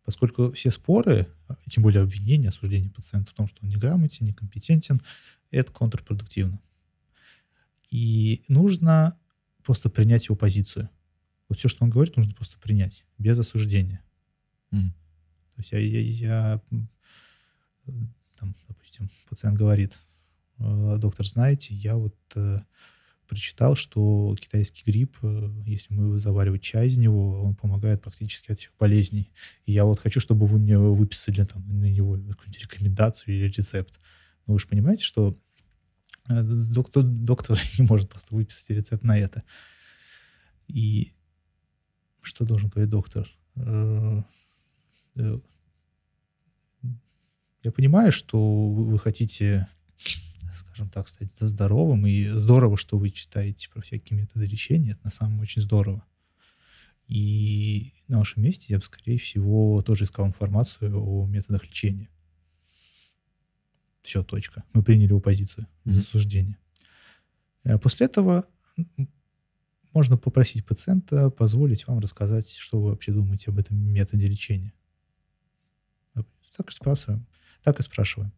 Поскольку 0.05 0.51
все 0.53 0.71
споры, 0.71 1.29
тем 1.69 1.83
более 1.83 2.03
обвинения, 2.03 2.49
осуждение 2.49 2.91
пациента 2.91 3.31
в 3.31 3.35
том, 3.35 3.47
что 3.47 3.59
он 3.63 3.69
неграмотен, 3.69 4.27
некомпетентен, 4.27 5.01
это 5.51 5.73
контрпродуктивно. 5.73 6.61
И 7.95 8.43
нужно 8.49 9.17
просто 9.63 9.89
принять 9.89 10.25
его 10.25 10.35
позицию. 10.35 10.91
Вот 11.49 11.59
все, 11.59 11.69
что 11.69 11.85
он 11.85 11.91
говорит, 11.91 12.17
нужно 12.17 12.35
просто 12.35 12.59
принять, 12.59 13.05
без 13.19 13.39
осуждения. 13.39 14.03
Mm. 14.73 14.89
То 15.55 15.59
есть 15.59 15.71
я, 15.71 15.79
я, 15.79 16.01
я 16.01 16.63
там, 18.37 18.57
допустим, 18.67 19.09
пациент 19.31 19.57
говорит, 19.57 20.01
«Э, 20.59 20.97
доктор, 20.99 21.25
знаете, 21.25 21.73
я 21.73 21.95
вот 21.95 22.17
э, 22.35 22.59
прочитал, 23.29 23.77
что 23.77 24.35
китайский 24.41 24.83
гриб, 24.91 25.17
э, 25.23 25.49
если 25.65 25.95
мы 25.95 26.19
заваривать 26.19 26.63
чай 26.63 26.89
из 26.89 26.97
него, 26.97 27.45
он 27.45 27.55
помогает 27.55 28.03
практически 28.03 28.51
от 28.51 28.59
всех 28.59 28.73
болезней. 28.77 29.31
И 29.67 29.73
я 29.73 29.85
вот 29.85 30.01
хочу, 30.01 30.19
чтобы 30.19 30.47
вы 30.47 30.59
мне 30.59 30.77
выписали 30.79 31.45
там 31.45 31.63
на 31.69 31.89
него 31.89 32.15
какую-нибудь 32.15 32.59
рекомендацию 32.61 33.37
или 33.37 33.47
рецепт. 33.47 34.01
Но 34.49 34.55
вы 34.55 34.59
же 34.59 34.67
понимаете, 34.67 35.05
что 35.05 35.39
доктор, 36.29 37.03
доктор 37.03 37.59
не 37.79 37.85
может 37.87 38.09
просто 38.09 38.35
выписать 38.35 38.71
рецепт 38.71 39.05
на 39.05 39.19
это. 39.19 39.43
И 40.69 41.13
что 42.23 42.45
должен 42.45 42.69
говорить 42.69 42.91
доктор? 42.91 43.29
Э, 43.57 44.23
я 47.63 47.73
понимаю, 47.73 48.13
что 48.13 48.71
вы 48.71 48.99
хотите 48.99 49.69
скажем 50.55 50.89
так, 50.89 51.09
стать 51.09 51.31
здоровым. 51.39 52.07
И 52.07 52.27
здорово, 52.29 52.77
что 52.77 52.99
вы 52.99 53.11
читаете 53.11 53.69
про 53.71 53.83
всякие 53.83 54.19
методы 54.19 54.47
лечения. 54.47 54.93
Это 54.93 55.01
на 55.05 55.11
самом 55.11 55.33
деле 55.33 55.43
очень 55.43 55.63
здорово. 55.63 56.05
И 57.07 57.93
на 58.09 58.19
вашем 58.19 58.43
месте 58.43 58.67
я 58.71 58.79
бы, 58.79 58.85
скорее 58.85 59.19
всего, 59.19 59.83
тоже 59.83 60.05
искал 60.05 60.27
информацию 60.27 60.97
о 60.97 61.27
методах 61.27 61.65
лечения. 61.65 62.09
Все, 64.05 64.23
точка. 64.23 64.63
Мы 64.75 64.83
приняли 64.83 65.09
его 65.09 65.21
позицию 65.21 65.67
без 65.85 66.01
осуждения. 66.01 66.59
А 67.65 67.79
после 67.79 68.07
этого 68.07 68.45
можно 69.95 70.19
попросить 70.19 70.67
пациента 70.67 71.31
позволить 71.31 71.87
вам 71.87 72.01
рассказать, 72.01 72.51
что 72.51 72.81
вы 72.81 72.91
вообще 72.91 73.13
думаете 73.13 73.51
об 73.51 73.59
этом 73.59 73.79
методе 73.79 74.27
лечения. 74.27 74.75
Так 76.57 76.71
и 76.71 76.73
спрашиваем. 76.73 77.27
Так 77.63 77.81
и 77.81 77.83
спрашиваем. 77.83 78.33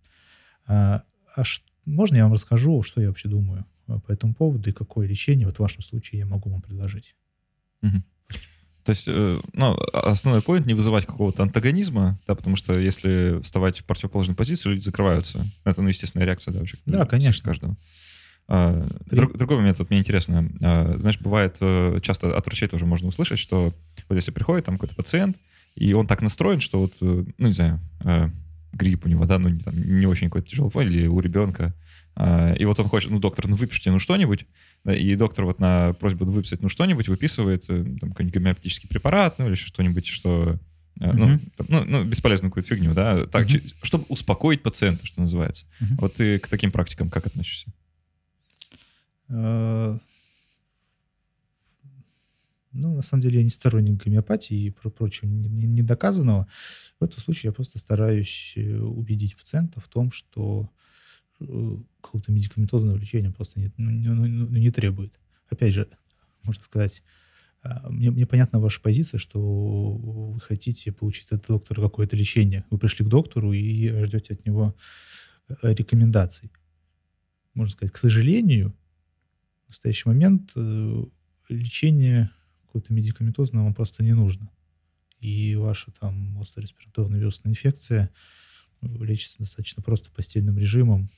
А, 0.67 1.03
а 1.37 1.43
можно 1.85 2.17
я 2.17 2.23
вам 2.23 2.33
расскажу, 2.33 2.83
что 2.83 3.03
я 3.03 3.09
вообще 3.09 3.29
думаю 3.29 3.67
э, 3.89 3.99
по 3.99 4.13
этому 4.13 4.35
поводу 4.35 4.71
и 4.71 4.73
какое 4.73 5.07
лечение 5.07 5.47
вот 5.47 5.57
в 5.57 5.61
вашем 5.61 5.83
случае 5.83 6.21
я 6.21 6.27
могу 6.27 6.49
вам 6.49 6.63
предложить? 6.63 7.17
Угу. 7.83 8.03
То 8.87 8.91
есть, 8.91 9.09
э, 9.09 9.41
ну, 9.53 9.77
основной 9.93 10.43
поинт 10.43 10.65
не 10.65 10.75
вызывать 10.75 11.07
какого-то 11.07 11.43
антагонизма, 11.43 12.21
да, 12.29 12.37
потому 12.37 12.55
что 12.55 12.79
если 12.79 13.41
вставать 13.43 13.81
в 13.81 13.85
противоположную 13.85 14.37
позицию, 14.37 14.75
люди 14.75 14.85
закрываются. 14.85 15.45
Это, 15.65 15.83
ну, 15.83 15.89
естественная 15.89 16.25
реакция, 16.25 16.53
да, 16.53 16.61
вообще. 16.61 16.79
Да, 16.87 17.05
конечно. 17.05 17.45
Каждого. 17.45 17.77
А, 18.47 18.87
друг, 19.11 19.37
другой 19.37 19.57
момент, 19.57 19.81
вот 19.81 19.91
мне 19.91 19.99
интересно, 19.99 20.49
а, 20.63 20.97
знаешь, 21.01 21.19
бывает, 21.19 21.57
э, 21.61 21.99
часто 22.01 22.37
от 22.37 22.47
врачей 22.47 22.69
тоже 22.69 22.87
можно 22.87 23.09
услышать, 23.09 23.41
что 23.41 23.75
вот 24.09 24.15
если 24.15 24.31
приходит 24.31 24.67
там 24.67 24.77
какой-то 24.77 24.95
пациент, 24.95 25.37
и 25.75 25.93
он 25.93 26.07
так 26.07 26.23
настроен, 26.23 26.61
что 26.61 26.83
вот, 26.83 26.93
ну, 27.01 27.27
не 27.39 27.53
знаю, 27.53 27.81
грипп 28.73 29.07
у 29.07 29.09
него, 29.09 29.25
да, 29.25 29.41
ну, 29.41 29.59
там, 29.59 29.75
не 29.77 30.07
очень 30.07 30.29
какой-то 30.29 30.49
тяжелый 30.49 30.87
или 30.87 31.09
у 31.09 31.19
ребенка. 31.19 31.75
А, 32.17 32.55
и 32.55 32.65
вот 32.65 32.81
он 32.81 32.89
хочет, 32.89 33.11
ну, 33.11 33.19
доктор, 33.19 33.47
ну, 33.47 33.57
выпишите, 33.57 33.91
ну, 33.91 33.99
что-нибудь. 33.99 34.47
И 34.87 35.15
доктор 35.17 35.45
вот 35.45 35.61
на 35.61 35.93
просьбу 35.93 36.25
выписать, 36.25 36.63
ну, 36.63 36.71
что-нибудь 36.71 37.09
выписывает, 37.09 37.67
э, 37.69 37.85
там, 38.01 38.11
какой-нибудь 38.11 38.35
гомеопатический 38.35 38.89
препарат, 38.89 39.39
ну, 39.39 39.47
или 39.49 39.55
что-нибудь, 39.55 40.07
что... 40.07 40.59
Uh-huh. 40.99 41.39
Ну, 41.59 41.67
ну, 41.69 41.85
ну, 41.85 42.05
бесполезную 42.05 42.51
какую-то 42.51 42.75
фигню, 42.75 42.95
да, 42.95 43.27
так, 43.27 43.47
uh-huh. 43.47 43.75
чтобы 43.83 44.07
успокоить 44.09 44.63
пациента, 44.63 45.07
что 45.07 45.21
называется. 45.21 45.67
Uh-huh. 45.79 45.97
Вот 45.99 46.15
ты 46.15 46.39
к 46.39 46.49
таким 46.49 46.71
практикам 46.71 47.11
как 47.11 47.27
относишься? 47.27 47.71
Ну, 49.29 50.01
на 52.73 53.03
самом 53.03 53.23
деле, 53.23 53.39
я 53.39 53.43
не 53.43 53.51
сторонник 53.51 54.03
гомеопатии 54.03 54.57
и 54.57 54.71
про 54.71 54.89
прочего 54.89 55.29
недоказанного. 55.29 56.47
В 56.99 57.05
этом 57.05 57.19
случае 57.19 57.49
я 57.51 57.53
просто 57.53 57.79
стараюсь 57.79 58.55
э, 58.57 58.79
убедить 58.79 59.37
пациента 59.37 59.81
в 59.81 59.89
том, 59.89 60.11
что 60.11 60.63
э, 60.63 60.86
какого-то 61.39 62.33
медикаментозного 62.33 62.97
лечения 62.97 63.31
просто 63.31 63.61
не, 63.61 63.73
ну, 63.77 63.91
не, 63.91 64.09
ну, 64.09 64.27
ну, 64.27 64.57
не 64.57 64.71
требует. 64.71 65.21
Опять 65.51 65.75
же, 65.75 65.87
можно 66.45 66.63
сказать, 66.63 67.03
а, 67.63 67.91
мне, 67.91 68.11
мне 68.11 68.27
понятна 68.27 68.59
ваша 68.59 68.81
позиция, 68.81 69.19
что 69.19 69.41
вы 69.41 70.41
хотите 70.41 70.93
получить 70.93 71.31
от 71.33 71.47
доктора 71.47 71.83
какое-то 71.83 72.17
лечение. 72.17 72.65
Вы 72.71 72.79
пришли 72.79 73.05
к 73.05 73.09
доктору 73.09 73.53
и 73.53 73.89
ждете 74.05 74.35
от 74.35 74.47
него 74.47 74.75
э, 75.49 75.75
рекомендаций. 75.75 76.51
Можно 77.55 77.73
сказать, 77.73 77.93
к 77.93 77.99
сожалению, 77.99 78.75
в 79.67 79.69
настоящий 79.71 80.09
момент 80.09 80.53
лечение 81.49 82.31
какое-то 82.67 82.93
медикаментозное 82.93 83.63
вам 83.63 83.75
просто 83.75 84.03
не 84.03 84.13
нужно 84.13 84.51
и 85.21 85.57
ваша 85.57 85.91
там 85.93 86.37
остро-респираторная 86.39 87.19
вирусная 87.19 87.51
инфекция 87.51 88.11
лечится 88.83 89.41
достаточно 89.41 89.83
просто 89.83 90.11
постельным 90.11 90.59
режимом. 90.59 91.09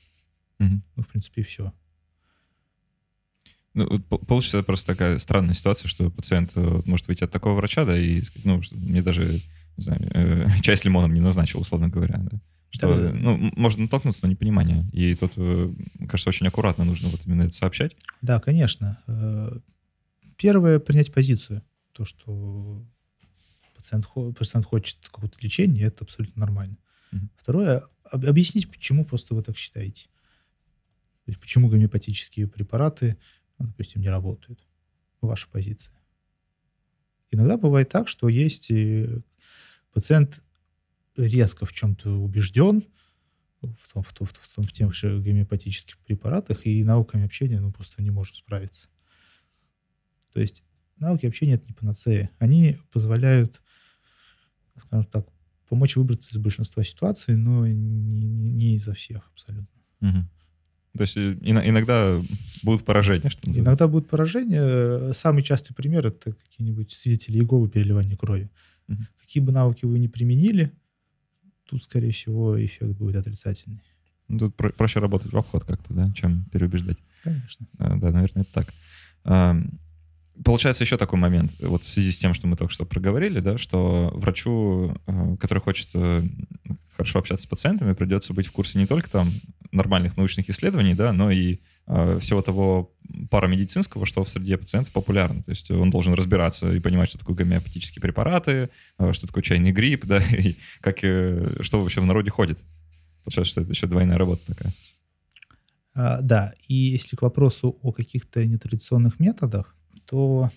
Угу. 0.59 0.81
Ну, 0.95 1.03
в 1.03 1.07
принципе, 1.07 1.41
и 1.41 1.43
все. 1.43 1.73
Ну, 3.73 3.99
получится 3.99 4.63
просто 4.63 4.87
такая 4.87 5.19
странная 5.19 5.53
ситуация, 5.53 5.87
что 5.87 6.09
пациент 6.09 6.51
э, 6.55 6.81
может 6.85 7.07
выйти 7.07 7.23
от 7.23 7.31
такого 7.31 7.55
врача, 7.55 7.85
да, 7.85 7.97
и 7.97 8.21
ну, 8.43 8.61
мне 8.71 9.01
даже, 9.01 9.23
не 9.23 9.83
знаю, 9.83 10.01
э, 10.13 10.47
чай 10.61 10.75
с 10.75 10.83
лимоном 10.83 11.13
не 11.13 11.21
назначил, 11.21 11.61
условно 11.61 11.87
говоря, 11.87 12.17
да. 12.17 12.39
Что, 12.71 12.95
да. 12.95 13.13
ну, 13.13 13.51
можно 13.55 13.83
натолкнуться 13.83 14.27
на 14.27 14.31
непонимание. 14.31 14.85
И 14.91 15.15
тут, 15.15 15.31
э, 15.37 15.73
кажется, 16.07 16.29
очень 16.29 16.47
аккуратно 16.47 16.83
нужно 16.83 17.09
вот 17.09 17.21
именно 17.25 17.43
это 17.43 17.53
сообщать. 17.53 17.95
Да, 18.21 18.39
конечно. 18.39 18.99
Первое— 20.37 20.79
принять 20.79 21.11
позицию. 21.11 21.63
То, 21.93 22.05
что 22.05 22.85
пациент, 23.75 24.05
пациент 24.37 24.65
хочет 24.65 24.97
какого-то 25.03 25.37
лечения, 25.41 25.83
это 25.83 26.03
абсолютно 26.03 26.39
нормально. 26.39 26.77
Mm-hmm. 27.11 27.27
Второе, 27.37 27.83
об, 28.11 28.25
объяснить, 28.25 28.69
почему 28.69 29.03
просто 29.03 29.33
вы 29.33 29.41
так 29.41 29.57
считаете. 29.57 30.07
То 31.29 31.31
есть 31.31 31.39
почему 31.39 31.69
гомеопатические 31.69 32.47
препараты, 32.47 33.15
ну, 33.59 33.67
допустим, 33.67 34.01
не 34.01 34.09
работают. 34.09 34.59
Ваша 35.21 35.47
позиция. 35.47 35.95
Иногда 37.29 37.55
бывает 37.55 37.89
так, 37.89 38.07
что 38.07 38.29
есть 38.29 38.71
пациент 39.93 40.43
резко 41.15 41.67
в 41.67 41.71
чем-то 41.71 42.09
убежден, 42.17 42.81
в, 43.61 43.93
том, 43.93 44.01
в, 44.01 44.11
том, 44.13 44.25
в, 44.25 44.55
том, 44.55 44.63
в 44.63 44.71
тех 44.71 44.93
же 44.95 45.21
гомеопатических 45.21 45.99
препаратах, 45.99 46.65
и 46.65 46.83
науками 46.83 47.25
общения 47.25 47.59
ну, 47.59 47.71
просто 47.71 48.01
не 48.01 48.09
может 48.09 48.35
справиться. 48.35 48.89
То 50.33 50.39
есть 50.39 50.63
науки 50.97 51.27
общения— 51.27 51.53
это 51.55 51.67
не 51.67 51.73
панацея. 51.73 52.31
Они 52.39 52.77
позволяют 52.91 53.61
скажем 54.79 55.05
так, 55.05 55.27
помочь 55.67 55.95
выбраться 55.95 56.31
из 56.31 56.37
большинства 56.37 56.83
ситуаций, 56.83 57.35
но 57.35 57.67
не, 57.67 58.27
не, 58.27 58.49
не 58.49 58.75
изо 58.75 58.93
всех 58.93 59.29
абсолютно. 59.31 59.81
Угу. 60.01 60.25
То 60.97 61.01
есть 61.01 61.17
э, 61.17 61.37
иногда 61.41 62.19
будут 62.63 62.83
поражения, 62.83 63.29
что 63.29 63.47
называется. 63.47 63.61
Иногда 63.61 63.87
будут 63.87 64.09
поражения. 64.09 65.13
Самый 65.13 65.43
частый 65.43 65.75
пример— 65.75 66.07
это 66.07 66.33
какие-нибудь 66.33 66.91
свидетели 66.91 67.37
Иеговы 67.37 67.69
переливания 67.69 68.17
крови. 68.17 68.49
Угу. 68.87 69.03
Какие 69.21 69.43
бы 69.43 69.51
навыки 69.51 69.85
вы 69.85 69.99
ни 69.99 70.07
применили, 70.07 70.71
тут, 71.65 71.83
скорее 71.83 72.11
всего, 72.11 72.63
эффект 72.63 72.97
будет 72.97 73.15
отрицательный. 73.15 73.81
Ну, 74.27 74.39
тут 74.39 74.55
про- 74.55 74.71
проще 74.71 74.99
работать 74.99 75.31
в 75.31 75.37
обход 75.37 75.65
как-то, 75.65 75.93
да, 75.93 76.11
чем 76.15 76.45
переубеждать. 76.51 76.97
Конечно. 77.23 77.67
Да, 77.73 78.11
наверное, 78.11 78.43
это 78.43 78.65
так. 79.23 79.63
Получается 80.43 80.85
еще 80.85 80.97
такой 80.97 81.19
момент, 81.19 81.53
вот 81.59 81.83
в 81.83 81.89
связи 81.89 82.11
с 82.11 82.17
тем, 82.17 82.33
что 82.33 82.47
мы 82.47 82.55
только 82.55 82.73
что 82.73 82.85
проговорили, 82.85 83.41
да, 83.41 83.57
что 83.57 84.09
врачу, 84.15 84.95
который 85.37 85.59
хочет 85.59 85.89
э, 85.95 86.23
хорошо 86.95 87.19
общаться 87.19 87.43
с 87.43 87.45
пациентами, 87.45 87.91
придется 87.91 88.33
быть 88.33 88.47
в 88.47 88.51
курсе 88.53 88.79
не 88.79 88.87
только 88.87 89.09
там 89.09 89.27
нормальных 89.71 90.17
научных 90.17 90.49
исследований, 90.49 90.93
да, 90.93 91.13
но 91.13 91.31
и 91.31 91.59
всего 92.19 92.43
того 92.43 92.93
парамедицинского, 93.31 94.05
что 94.05 94.23
в 94.23 94.29
среде 94.29 94.57
пациентов 94.57 94.93
популярно. 94.93 95.41
То 95.41 95.49
есть 95.49 95.71
он 95.71 95.89
должен 95.89 96.13
разбираться 96.13 96.71
и 96.71 96.79
понимать, 96.79 97.09
что 97.09 97.17
такое 97.17 97.35
гомеопатические 97.35 97.99
препараты, 97.99 98.69
что 99.11 99.25
такое 99.25 99.41
чайный 99.41 99.71
грипп, 99.71 100.05
да, 100.07 100.19
и 100.19 100.55
как, 100.81 101.03
э, 101.03 101.57
что 101.61 101.81
вообще 101.81 102.01
в 102.01 102.05
народе 102.05 102.29
ходит. 102.29 102.59
Получается, 103.23 103.51
что 103.51 103.61
это 103.61 103.71
еще 103.71 103.87
двойная 103.87 104.19
работа 104.19 104.43
такая. 104.45 104.71
А, 105.93 106.21
да, 106.21 106.53
и 106.67 106.73
если 106.73 107.15
к 107.15 107.21
вопросу 107.21 107.77
о 107.81 107.91
каких-то 107.91 108.45
нетрадиционных 108.45 109.19
методах, 109.19 109.75
то, 110.05 110.49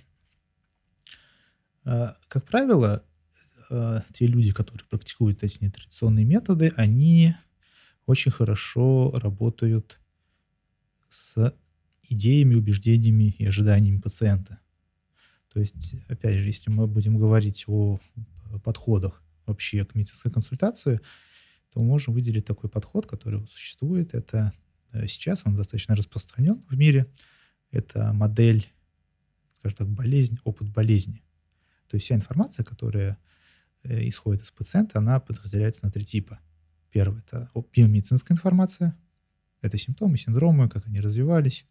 а, 1.85 2.14
как 2.29 2.44
правило, 2.44 3.03
а, 3.70 4.03
те 4.12 4.27
люди, 4.27 4.53
которые 4.53 4.85
практикуют 4.88 5.42
эти 5.42 5.64
нетрадиционные 5.64 6.25
методы, 6.25 6.72
они 6.77 7.35
очень 8.06 8.32
хорошо 8.32 9.10
работают 9.14 10.00
с 11.08 11.54
идеями, 12.08 12.54
убеждениями 12.54 13.34
и 13.38 13.46
ожиданиями 13.46 14.00
пациента. 14.00 14.58
То 15.52 15.60
есть, 15.60 15.94
опять 16.08 16.38
же, 16.38 16.46
если 16.46 16.70
мы 16.70 16.86
будем 16.86 17.18
говорить 17.18 17.64
о 17.68 17.98
подходах 18.64 19.22
вообще 19.46 19.84
к 19.84 19.94
медицинской 19.94 20.32
консультации, 20.32 21.00
то 21.72 21.80
можем 21.80 22.14
выделить 22.14 22.44
такой 22.44 22.70
подход, 22.70 23.06
который 23.06 23.46
существует. 23.48 24.14
Это 24.14 24.52
э, 24.92 25.06
сейчас 25.06 25.42
он 25.44 25.54
достаточно 25.54 25.94
распространен 25.94 26.62
в 26.68 26.76
мире. 26.76 27.06
Это 27.70 28.12
модель, 28.12 28.70
скажем 29.54 29.78
так, 29.78 29.88
болезнь, 29.88 30.38
опыт 30.44 30.68
болезни. 30.68 31.22
То 31.88 31.96
есть 31.96 32.06
вся 32.06 32.14
информация, 32.14 32.64
которая 32.64 33.18
э, 33.84 34.06
исходит 34.08 34.42
из 34.42 34.50
пациента, 34.50 34.98
она 34.98 35.20
подразделяется 35.20 35.84
на 35.84 35.90
три 35.90 36.04
типа. 36.04 36.40
Первый— 36.92 37.20
это 37.26 37.50
биомедицинская 37.74 38.37
информация. 38.37 38.96
Это 39.62 39.76
симптомы, 39.78 40.16
синдромы, 40.16 40.68
как 40.68 40.87
они 40.87 41.00
развивались 41.00 41.66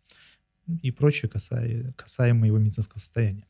и 0.81 0.91
прочее, 0.91 1.29
касаемо, 1.29 2.47
его 2.47 2.57
медицинского 2.57 2.99
состояния. 2.99 3.45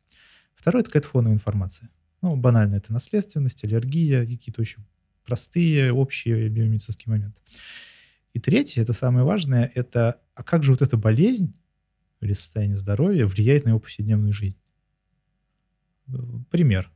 Второй— 0.54 0.82
это 0.84 0.90
какая-то 0.90 1.08
фоновая 1.08 1.36
информация. 1.36 1.90
Ну, 2.22 2.36
банально, 2.36 2.76
это 2.76 2.94
наследственность, 2.94 3.64
аллергия, 3.64 4.26
какие-то 4.26 4.62
очень 4.62 4.86
простые, 5.24 5.94
общие 5.94 6.50
биомедицинские 6.50 7.12
моменты. 7.12 7.40
И 8.34 8.40
третье, 8.40 8.82
это 8.82 8.94
самое 8.94 9.26
важное, 9.26 9.72
это 9.74 10.20
а 10.36 10.44
как 10.44 10.64
же 10.64 10.72
вот 10.72 10.82
эта 10.82 10.98
болезнь 10.98 11.56
или 12.20 12.34
состояние 12.34 12.78
здоровья 12.78 13.26
влияет 13.26 13.66
на 13.66 13.70
его 13.70 13.80
повседневную 13.80 14.34
жизнь? 14.34 14.58
Пример. 16.50 16.92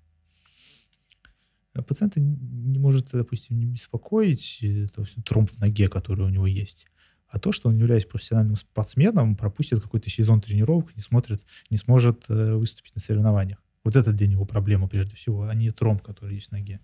Пациента 1.84 2.22
не 2.22 2.80
может, 2.80 3.10
допустим, 3.12 3.60
не 3.60 3.66
беспокоить 3.66 4.60
э, 4.62 4.88
тромб 5.26 5.50
в 5.50 5.60
ноге, 5.60 5.90
который 5.90 6.26
у 6.26 6.30
него 6.30 6.48
есть, 6.48 6.88
а 7.28 7.40
то, 7.40 7.52
что 7.52 7.70
он, 7.70 7.78
являясь 7.78 8.06
профессиональным 8.06 8.56
спортсменом, 8.56 9.36
пропустит 9.36 9.82
какой-то 9.82 10.10
сезон 10.10 10.42
тренировок, 10.42 10.96
не, 10.96 11.02
смотрит, 11.02 11.42
не 11.70 11.78
сможет 11.78 12.26
э, 12.30 12.54
выступить 12.56 12.96
на 12.96 13.02
соревнованиях. 13.02 13.62
Вот 13.84 13.96
этот 13.96 14.16
день 14.16 14.32
его 14.32 14.46
проблема 14.46 14.88
прежде 14.88 15.16
всего, 15.16 15.44
а 15.44 15.54
не 15.54 15.70
тромб, 15.72 16.02
который 16.02 16.36
есть 16.36 16.50
в 16.50 16.52
ноге. 16.52 16.80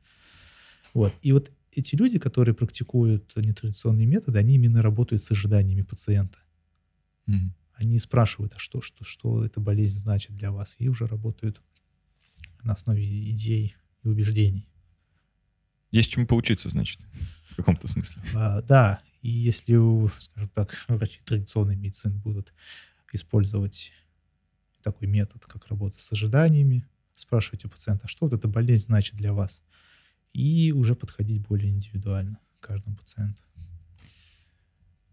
Вот. 0.93 1.13
И 1.21 1.31
вот 1.31 1.51
эти 1.71 1.95
люди, 1.95 2.19
которые 2.19 2.53
практикуют 2.53 3.33
нетрадиционные 3.35 4.05
методы, 4.05 4.39
они 4.39 4.55
именно 4.55 4.81
работают 4.81 5.23
с 5.23 5.31
ожиданиями 5.31 5.83
пациента. 5.83 6.39
Mm-hmm. 7.27 7.49
Они 7.75 7.97
спрашивают, 7.97 8.53
а 8.55 8.59
что, 8.59 8.81
что, 8.81 9.03
что 9.03 9.45
эта 9.45 9.59
болезнь 9.59 9.99
значит 9.99 10.35
для 10.35 10.51
вас, 10.51 10.75
и 10.77 10.89
уже 10.89 11.07
работают 11.07 11.61
на 12.63 12.73
основе 12.73 13.03
идей 13.03 13.75
и 14.03 14.07
убеждений. 14.07 14.67
Есть 15.91 16.11
чему 16.11 16.25
поучиться, 16.25 16.69
значит, 16.69 16.99
в 17.49 17.55
каком-то 17.55 17.87
смысле. 17.87 18.21
А, 18.33 18.61
да, 18.61 19.01
и 19.21 19.29
если, 19.29 19.77
скажем 20.19 20.49
так, 20.49 20.73
врачи 20.87 21.19
традиционной 21.23 21.75
медицины 21.75 22.15
будут 22.15 22.53
использовать 23.13 23.91
такой 24.81 25.07
метод, 25.07 25.45
как 25.45 25.67
работа 25.67 25.99
с 25.99 26.11
ожиданиями, 26.11 26.87
спрашивать 27.13 27.65
у 27.65 27.69
пациента, 27.69 28.05
а 28.05 28.07
что 28.07 28.25
вот 28.25 28.33
эта 28.33 28.47
болезнь 28.47 28.85
значит 28.85 29.15
для 29.15 29.33
вас, 29.33 29.63
и 30.33 30.71
уже 30.71 30.95
подходить 30.95 31.45
более 31.45 31.69
индивидуально 31.69 32.39
к 32.59 32.67
каждому 32.67 32.95
пациенту. 32.95 33.43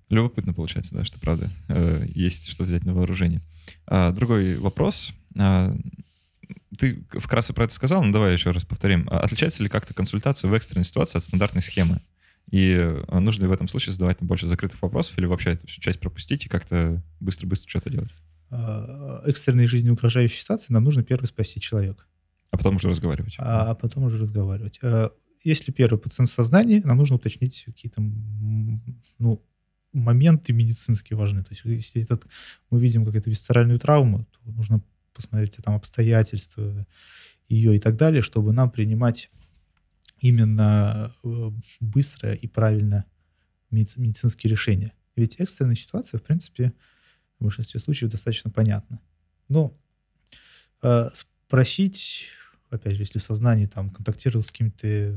Любопытно 0.08 0.54
получается, 0.54 0.94
да, 0.94 1.04
что 1.04 1.20
правда 1.20 1.50
э, 1.68 2.06
есть 2.14 2.48
что 2.48 2.64
взять 2.64 2.84
на 2.84 2.94
вооружение. 2.94 3.42
А, 3.86 4.12
другой 4.12 4.56
вопрос. 4.56 5.12
А, 5.36 5.76
ты 6.76 7.04
вкратце 7.10 7.52
про 7.52 7.64
это 7.64 7.74
сказал, 7.74 8.02
но 8.04 8.12
давай 8.12 8.32
еще 8.32 8.50
раз 8.50 8.64
повторим. 8.64 9.08
А 9.10 9.20
отличается 9.20 9.62
ли 9.62 9.68
как-то 9.68 9.94
консультация 9.94 10.50
в 10.50 10.54
экстренной 10.54 10.84
ситуации 10.84 11.18
от 11.18 11.24
стандартной 11.24 11.62
схемы? 11.62 12.00
И 12.50 12.72
э, 12.72 13.18
нужно 13.20 13.42
ли 13.42 13.48
в 13.48 13.52
этом 13.52 13.68
случае 13.68 13.92
задавать 13.92 14.18
больше 14.20 14.46
закрытых 14.46 14.80
вопросов 14.80 15.18
или 15.18 15.26
вообще 15.26 15.50
эту 15.50 15.66
всю 15.66 15.80
часть 15.80 16.00
пропустить 16.00 16.46
и 16.46 16.48
как-то 16.48 17.02
быстро-быстро 17.20 17.68
что-то 17.68 17.90
делать? 17.90 18.12
А, 18.50 19.22
экстренной 19.26 19.66
жизни 19.66 19.90
угрожающей 19.90 20.40
ситуации 20.40 20.72
нам 20.72 20.84
нужно 20.84 21.02
первый 21.02 21.26
спасти 21.26 21.60
человека. 21.60 22.04
А 22.50 22.56
потом 22.56 22.76
уже 22.76 22.88
разговаривать. 22.88 23.36
А, 23.38 23.70
а 23.70 23.74
потом 23.74 24.04
уже 24.04 24.18
разговаривать. 24.18 24.78
А, 24.82 25.10
если 25.44 25.72
первый 25.72 25.98
пациент 25.98 26.30
в 26.30 26.32
сознании, 26.32 26.80
нам 26.84 26.96
нужно 26.96 27.16
уточнить 27.16 27.64
какие-то 27.66 28.00
ну, 28.00 29.44
моменты 29.92 30.52
медицинские 30.52 31.16
важны. 31.16 31.42
То 31.44 31.50
есть 31.50 31.64
если 31.64 32.02
этот, 32.02 32.26
мы 32.70 32.80
видим 32.80 33.04
какую-то 33.04 33.30
висцеральную 33.30 33.78
травму, 33.78 34.24
то 34.24 34.50
нужно 34.50 34.82
посмотреть 35.18 35.58
там 35.64 35.74
обстоятельства 35.74 36.86
ее 37.48 37.74
и 37.74 37.78
так 37.80 37.96
далее, 37.96 38.22
чтобы 38.22 38.52
нам 38.52 38.70
принимать 38.70 39.30
именно 40.20 41.12
э, 41.24 41.50
быстро 41.80 42.34
и 42.34 42.46
правильно 42.46 43.04
медицинские 43.70 44.50
решения. 44.50 44.92
Ведь 45.16 45.40
экстренная 45.40 45.74
ситуация, 45.74 46.18
в 46.18 46.22
принципе, 46.22 46.72
в 47.40 47.44
большинстве 47.44 47.80
случаев 47.80 48.12
достаточно 48.12 48.50
понятна. 48.50 49.00
Но 49.48 49.76
э, 50.82 51.08
спросить, 51.12 52.28
опять 52.70 52.94
же, 52.94 53.02
если 53.02 53.18
в 53.18 53.22
сознании 53.24 53.66
там 53.66 53.90
контактировал 53.90 54.42
с 54.42 54.50
какими-то 54.52 54.86
э, 54.86 55.16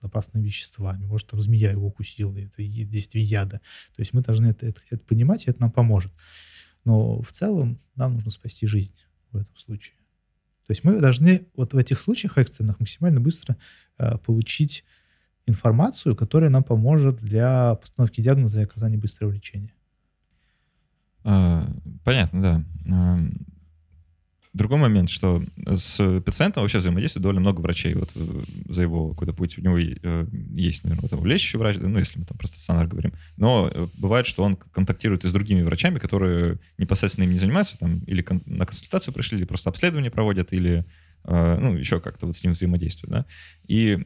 опасными 0.00 0.44
веществами, 0.44 1.06
может, 1.06 1.26
там 1.26 1.40
змея 1.40 1.72
его 1.72 1.88
укусила, 1.88 2.36
это 2.38 2.62
действие 2.62 3.24
яда. 3.24 3.58
То 3.96 4.00
есть 4.00 4.12
мы 4.12 4.22
должны 4.22 4.46
это, 4.46 4.66
это, 4.66 4.80
это 4.90 5.04
понимать, 5.04 5.46
и 5.46 5.50
это 5.50 5.60
нам 5.60 5.72
поможет. 5.72 6.12
Но 6.84 7.22
в 7.22 7.32
целом 7.32 7.78
нам 7.94 8.14
нужно 8.14 8.30
спасти 8.30 8.66
жизнь 8.66 8.94
в 9.30 9.36
этом 9.36 9.56
случае. 9.56 9.96
То 10.66 10.70
есть 10.70 10.84
мы 10.84 11.00
должны 11.00 11.46
вот 11.56 11.74
в 11.74 11.76
этих 11.76 11.98
случаях 11.98 12.38
экстренных 12.38 12.80
максимально 12.80 13.20
быстро 13.20 13.56
э, 13.98 14.18
получить 14.18 14.84
информацию, 15.46 16.14
которая 16.14 16.50
нам 16.50 16.62
поможет 16.62 17.16
для 17.16 17.74
постановки 17.74 18.20
диагноза 18.20 18.60
и 18.60 18.64
оказания 18.64 18.96
быстрого 18.96 19.32
лечения. 19.32 19.74
А, 21.24 21.68
понятно, 22.04 22.64
да. 22.84 23.20
Другой 24.52 24.78
момент, 24.78 25.08
что 25.08 25.42
с 25.66 26.20
пациентом 26.20 26.62
вообще 26.62 26.78
взаимодействует 26.78 27.22
довольно 27.22 27.40
много 27.40 27.62
врачей. 27.62 27.94
Вот 27.94 28.10
э, 28.14 28.42
за 28.68 28.82
его 28.82 29.10
какой-то 29.10 29.32
путь 29.32 29.56
у 29.56 29.62
него 29.62 29.78
э, 29.78 30.26
есть, 30.54 30.84
наверное, 30.84 31.08
вот 31.10 31.24
лечащий 31.24 31.56
врач, 31.56 31.78
ну, 31.80 31.98
если 31.98 32.18
мы 32.18 32.26
там 32.26 32.36
про 32.36 32.46
стационар 32.46 32.86
говорим. 32.86 33.14
Но 33.38 33.70
э, 33.72 33.86
бывает, 33.98 34.26
что 34.26 34.42
он 34.42 34.56
контактирует 34.56 35.24
и 35.24 35.28
с 35.28 35.32
другими 35.32 35.62
врачами, 35.62 35.98
которые 35.98 36.58
непосредственно 36.76 37.24
им 37.24 37.32
не 37.32 37.38
занимаются, 37.38 37.78
там, 37.78 38.00
или 38.00 38.22
на 38.44 38.66
консультацию 38.66 39.14
пришли, 39.14 39.38
или 39.38 39.46
просто 39.46 39.70
обследование 39.70 40.10
проводят, 40.10 40.52
или 40.52 40.84
ну, 41.24 41.76
еще 41.76 42.00
как-то 42.00 42.26
вот 42.26 42.34
с 42.34 42.42
ним 42.42 42.52
взаимодействуют, 42.52 43.12
да. 43.12 43.26
И 43.68 44.00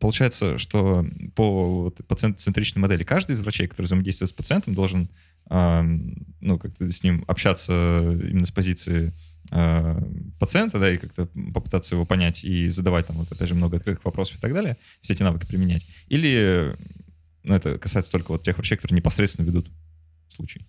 получается, 0.00 0.58
что 0.58 1.06
по 1.34 1.82
вот, 1.82 2.00
пациент-центричной 2.06 2.82
модели 2.82 3.04
каждый 3.04 3.32
из 3.32 3.40
врачей, 3.40 3.68
который 3.68 3.86
взаимодействует 3.86 4.30
с 4.30 4.34
пациентом, 4.34 4.74
должен 4.74 5.08
ну, 5.48 6.58
как-то 6.58 6.90
с 6.90 7.04
ним 7.04 7.24
общаться 7.28 7.72
именно 7.72 8.44
с 8.44 8.50
позиции 8.50 9.12
э, 9.50 10.00
пациента, 10.38 10.78
да, 10.78 10.90
и 10.90 10.98
как-то 10.98 11.26
попытаться 11.54 11.94
его 11.94 12.04
понять 12.04 12.44
и 12.44 12.68
задавать 12.68 13.06
там, 13.06 13.16
вот, 13.16 13.30
опять 13.30 13.48
же, 13.48 13.54
много 13.54 13.76
открытых 13.76 14.04
вопросов 14.04 14.38
и 14.38 14.40
так 14.40 14.52
далее, 14.52 14.76
все 15.00 15.12
эти 15.12 15.22
навыки 15.22 15.46
применять. 15.46 15.86
Или, 16.08 16.74
ну, 17.44 17.54
это 17.54 17.78
касается 17.78 18.10
только 18.12 18.32
вот 18.32 18.42
тех 18.42 18.56
врачей, 18.56 18.76
которые 18.76 18.96
непосредственно 18.96 19.46
ведут 19.46 19.68
случай. 20.28 20.66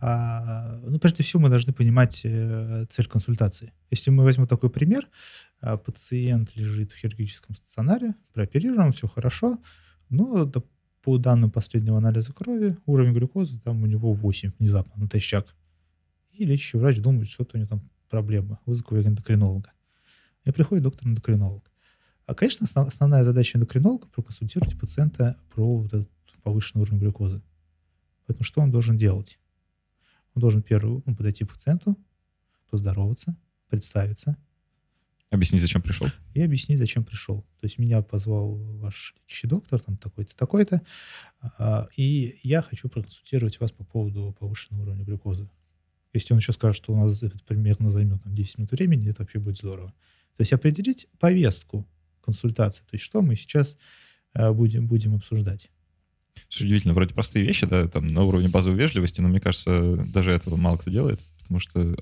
А, 0.00 0.80
ну, 0.82 0.98
прежде 0.98 1.22
всего, 1.22 1.42
мы 1.42 1.48
должны 1.48 1.72
понимать 1.72 2.22
э, 2.24 2.84
цель 2.90 3.06
консультации. 3.06 3.72
Если 3.90 4.10
мы 4.10 4.24
возьмем 4.24 4.46
такой 4.46 4.68
пример, 4.68 5.08
а, 5.60 5.78
пациент 5.78 6.54
лежит 6.56 6.92
в 6.92 6.96
хирургическом 6.96 7.54
стационаре, 7.54 8.14
прооперирован, 8.34 8.92
все 8.92 9.08
хорошо, 9.08 9.58
но, 10.10 10.44
по 11.04 11.18
данным 11.18 11.50
последнего 11.50 11.98
анализа 11.98 12.32
крови, 12.32 12.78
уровень 12.86 13.12
глюкозы 13.12 13.60
там 13.60 13.82
у 13.82 13.86
него 13.86 14.14
8 14.14 14.52
внезапно, 14.58 15.02
натощак. 15.02 15.54
И 16.32 16.46
лечащий 16.46 16.78
врач 16.78 16.98
думает, 16.98 17.28
что 17.28 17.46
у 17.52 17.58
него 17.58 17.68
там 17.68 17.90
проблема, 18.08 18.58
вызову 18.64 18.96
эндокринолога. 18.96 19.70
И 20.44 20.50
приходит 20.50 20.82
доктор-эндокринолог. 20.84 21.70
А, 22.26 22.34
конечно, 22.34 22.64
основ, 22.64 22.88
основная 22.88 23.22
задача 23.22 23.58
эндокринолога— 23.58 24.06
проконсультировать 24.14 24.78
пациента 24.80 25.38
про 25.54 25.80
вот 25.80 25.92
этот 25.92 26.10
повышенный 26.42 26.82
уровень 26.82 27.00
глюкозы. 27.00 27.42
Поэтому 28.26 28.42
что 28.42 28.62
он 28.62 28.70
должен 28.70 28.96
делать? 28.96 29.38
Он 30.34 30.40
должен 30.40 30.62
первый 30.62 31.02
ну, 31.04 31.14
подойти 31.14 31.44
к 31.44 31.50
пациенту, 31.52 31.98
поздороваться, 32.70 33.36
представиться. 33.68 34.38
Объяснить, 35.30 35.60
зачем 35.60 35.82
пришел. 35.82 36.06
И 36.34 36.40
объяснить, 36.40 36.78
зачем 36.78 37.04
пришел. 37.04 37.42
То 37.60 37.64
есть 37.64 37.78
меня 37.78 38.02
позвал 38.02 38.56
ваш 38.78 39.14
лечащий 39.24 39.48
доктор, 39.48 39.80
там 39.80 39.96
такой-то, 39.96 40.36
такой-то, 40.36 40.82
а, 41.58 41.88
и 41.96 42.36
я 42.42 42.62
хочу 42.62 42.88
проконсультировать 42.88 43.58
вас 43.58 43.72
по 43.72 43.84
поводу 43.84 44.36
повышенного 44.38 44.82
уровня 44.82 45.04
глюкозы. 45.04 45.48
Если 46.12 46.32
он 46.32 46.38
еще 46.38 46.52
скажет, 46.52 46.76
что 46.76 46.92
у 46.92 46.96
нас 46.96 47.22
это 47.22 47.36
примерно 47.46 47.90
займет 47.90 48.22
там, 48.22 48.34
10 48.34 48.58
минут 48.58 48.72
времени, 48.72 49.10
это 49.10 49.22
вообще 49.22 49.40
будет 49.40 49.56
здорово. 49.56 49.88
То 50.36 50.40
есть 50.40 50.52
определить 50.52 51.08
повестку 51.18 51.88
консультации, 52.20 52.82
то 52.82 52.90
есть 52.92 53.04
что 53.04 53.20
мы 53.20 53.34
сейчас 53.34 53.76
э, 54.34 54.50
будем, 54.52 54.86
будем 54.86 55.14
обсуждать. 55.14 55.70
Что 56.48 56.64
удивительно, 56.64 56.94
вроде 56.94 57.14
простые 57.14 57.44
вещи, 57.44 57.66
да, 57.66 57.88
там 57.88 58.06
на 58.06 58.22
уровне 58.22 58.48
базовой 58.48 58.78
вежливости, 58.78 59.20
но 59.20 59.28
мне 59.28 59.40
кажется, 59.40 59.96
даже 60.12 60.30
этого 60.30 60.56
мало 60.56 60.76
кто 60.76 60.90
делает, 60.90 61.20
потому 61.40 61.60
что 61.60 61.80
э, 61.80 61.94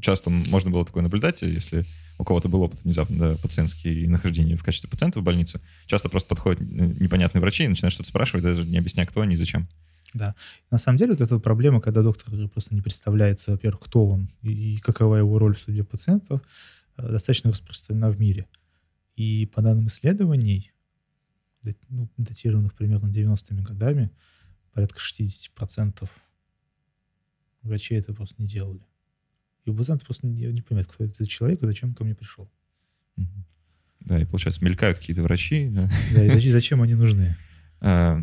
часто 0.00 0.30
можно 0.30 0.70
было 0.70 0.84
такое 0.84 1.02
наблюдать, 1.02 1.42
если 1.42 1.84
у 2.22 2.24
кого-то 2.24 2.48
был 2.48 2.62
опыт 2.62 2.82
внезапно 2.84 3.18
да, 3.18 3.36
пациентский 3.42 4.06
нахождение 4.06 4.56
в 4.56 4.62
качестве 4.62 4.88
пациента 4.88 5.18
в 5.18 5.24
больнице, 5.24 5.60
часто 5.86 6.08
просто 6.08 6.28
подходят 6.28 6.60
э, 6.60 6.64
непонятные 6.64 7.40
врачи 7.40 7.64
и 7.64 7.68
начинают 7.68 7.92
что-то 7.92 8.10
спрашивать, 8.10 8.44
даже 8.44 8.64
не 8.64 8.78
объясняя, 8.78 9.06
кто 9.06 9.22
они 9.22 9.34
и 9.34 9.36
зачем. 9.36 9.66
Да. 10.14 10.36
На 10.70 10.78
самом 10.78 10.98
деле 10.98 11.12
вот 11.12 11.20
эта 11.20 11.40
проблема, 11.40 11.80
когда 11.80 12.02
доктор 12.02 12.32
просто 12.48 12.76
не 12.76 12.80
представляется, 12.80 13.52
во-первых, 13.52 13.80
кто 13.80 14.06
он 14.06 14.28
и 14.42 14.76
какова 14.76 15.16
его 15.16 15.36
роль 15.36 15.56
в 15.56 15.60
судьбе 15.60 15.82
пациентов, 15.82 16.40
э, 16.96 17.08
достаточно 17.10 17.50
распространена 17.50 18.08
в 18.10 18.20
мире. 18.20 18.46
И 19.16 19.46
по 19.46 19.60
данным 19.60 19.86
исследований, 19.86 20.70
ну, 21.88 22.08
датированных 22.16 22.74
примерно 22.74 23.08
90-ми 23.08 23.62
годами, 23.62 24.12
порядка 24.72 25.00
60% 25.00 26.08
врачей 27.62 27.98
это 27.98 28.14
просто 28.14 28.36
не 28.38 28.46
делали. 28.46 28.86
И 29.64 29.70
у 29.70 29.74
пациента 29.74 30.04
просто 30.04 30.26
не, 30.26 30.46
не 30.46 30.60
понимают, 30.60 30.88
кто 30.90 31.04
это 31.04 31.26
человек 31.26 31.62
и 31.62 31.66
зачем 31.66 31.94
ко 31.94 32.04
мне 32.04 32.14
пришел. 32.14 32.50
Да, 34.00 34.20
и 34.20 34.24
получается, 34.24 34.64
мелькают 34.64 34.98
какие-то 34.98 35.22
врачи. 35.22 35.68
Да, 35.70 35.88
да 36.14 36.24
и 36.24 36.28
зачем, 36.28 36.52
зачем 36.52 36.82
они 36.82 36.94
нужны? 36.94 37.36
А, 37.84 38.22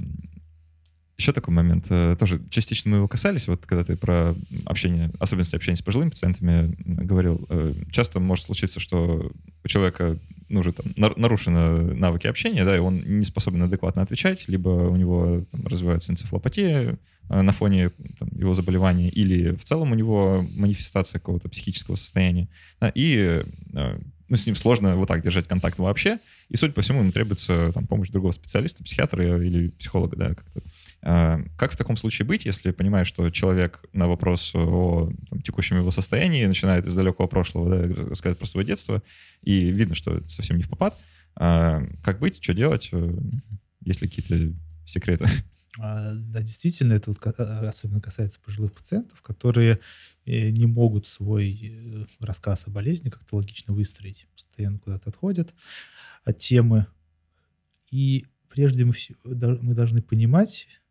еще 1.17 1.33
такой 1.33 1.53
момент, 1.53 1.87
э, 1.89 2.15
тоже 2.17 2.41
частично 2.49 2.91
мы 2.91 2.97
его 2.97 3.09
касались, 3.09 3.49
вот 3.49 3.65
когда 3.65 3.83
ты 3.83 3.97
про 3.97 4.33
общение, 4.65 5.11
особенности 5.19 5.57
общения 5.57 5.75
с 5.75 5.81
пожилыми 5.81 6.11
пациентами 6.11 6.73
говорил, 6.85 7.45
э, 7.49 7.73
часто 7.91 8.21
может 8.21 8.45
случиться, 8.45 8.79
что 8.79 9.29
у 9.61 9.67
человека 9.67 10.17
ну, 10.49 10.59
уже 10.59 10.73
там 10.73 10.85
нарушены 10.95 11.93
навыки 11.95 12.27
общения, 12.27 12.65
да, 12.65 12.75
и 12.75 12.79
он 12.79 13.01
не 13.05 13.25
способен 13.25 13.63
адекватно 13.63 14.01
отвечать, 14.01 14.47
либо 14.47 14.69
у 14.69 14.95
него 14.95 15.45
там, 15.51 15.65
развивается 15.65 16.11
энцефалопатия 16.11 16.97
э, 17.29 17.41
на 17.41 17.51
фоне 17.53 17.91
там, 18.17 18.29
его 18.33 18.53
заболевания, 18.53 19.09
или 19.09 19.55
в 19.55 19.63
целом 19.63 19.91
у 19.91 19.95
него 19.95 20.45
манифестация 20.55 21.19
какого-то 21.19 21.49
психического 21.49 21.95
состояния, 21.95 22.47
да, 22.81 22.91
и 22.93 23.43
ну, 24.29 24.37
с 24.37 24.45
ним 24.45 24.55
сложно 24.55 24.95
вот 24.95 25.07
так 25.07 25.23
держать 25.23 25.47
контакт 25.47 25.79
вообще, 25.79 26.19
и, 26.49 26.55
судя 26.55 26.73
по 26.73 26.81
всему, 26.81 27.01
ему 27.01 27.11
требуется 27.11 27.71
там, 27.73 27.87
помощь 27.87 28.09
другого 28.09 28.31
специалиста, 28.31 28.83
психиатра 28.83 29.43
или 29.43 29.69
психолога, 29.69 30.15
да, 30.15 30.29
как-то 30.29 30.61
как 31.01 31.71
в 31.71 31.77
таком 31.77 31.95
случае 31.95 32.25
быть, 32.25 32.45
если 32.45 32.71
понимаешь, 32.71 33.07
что 33.07 33.29
человек 33.29 33.85
на 33.93 34.07
вопрос 34.07 34.51
о 34.53 35.11
там, 35.29 35.41
текущем 35.41 35.77
его 35.77 35.91
состоянии 35.91 36.45
начинает 36.45 36.85
из 36.85 36.93
далекого 36.93 37.27
прошлого 37.27 37.69
да, 37.69 38.03
рассказать 38.09 38.37
про 38.37 38.45
свое 38.45 38.67
детство, 38.67 39.01
и 39.41 39.69
видно, 39.69 39.95
что 39.95 40.17
это 40.17 40.29
совсем 40.29 40.57
не 40.57 40.63
в 40.63 40.69
попад. 40.69 40.97
А, 41.35 41.81
как 42.03 42.19
быть, 42.19 42.43
что 42.43 42.53
делать, 42.53 42.89
э, 42.91 43.17
есть 43.85 44.01
ли 44.01 44.09
какие-то 44.09 44.53
секреты? 44.85 45.25
А, 45.79 46.13
да, 46.13 46.41
действительно, 46.41 46.93
это 46.93 47.11
вот 47.11 47.39
а, 47.39 47.69
особенно 47.69 48.01
касается 48.01 48.39
пожилых 48.41 48.73
пациентов, 48.73 49.21
которые 49.21 49.79
э, 50.25 50.49
не 50.49 50.65
могут 50.65 51.07
свой 51.07 51.57
э, 51.61 52.05
рассказ 52.19 52.67
о 52.67 52.71
болезни 52.71 53.09
как-то 53.09 53.37
логично 53.37 53.73
выстроить, 53.73 54.27
постоянно 54.33 54.79
куда-то 54.79 55.09
отходят 55.09 55.53
от 56.25 56.37
темы. 56.39 56.87
И 57.91 58.25
прежде 58.49 58.83
мы, 58.83 58.93
мы 59.23 59.73
должны 59.73 60.01
понимать, 60.01 60.81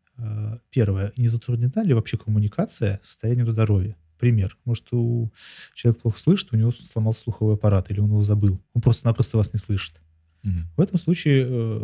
первое, 0.69 1.11
не 1.17 1.27
затруднена 1.27 1.83
ли 1.83 1.93
вообще 1.93 2.17
коммуникация 2.17 2.99
с 3.03 3.07
состоянием 3.07 3.49
здоровья? 3.49 3.95
Пример. 4.17 4.57
Может, 4.65 4.91
у 4.91 5.31
человека 5.73 6.01
плохо 6.01 6.19
слышит, 6.19 6.49
у 6.51 6.57
него 6.57 6.71
сломался 6.71 7.21
слуховой 7.21 7.55
аппарат, 7.55 7.89
или 7.89 7.99
он 7.99 8.09
его 8.09 8.23
забыл. 8.23 8.61
Он 8.73 8.81
просто-напросто 8.81 9.37
вас 9.37 9.53
не 9.53 9.59
слышит. 9.59 10.01
Угу. 10.43 10.53
В 10.77 10.81
этом 10.81 10.99
случае 10.99 11.45
э, 11.49 11.79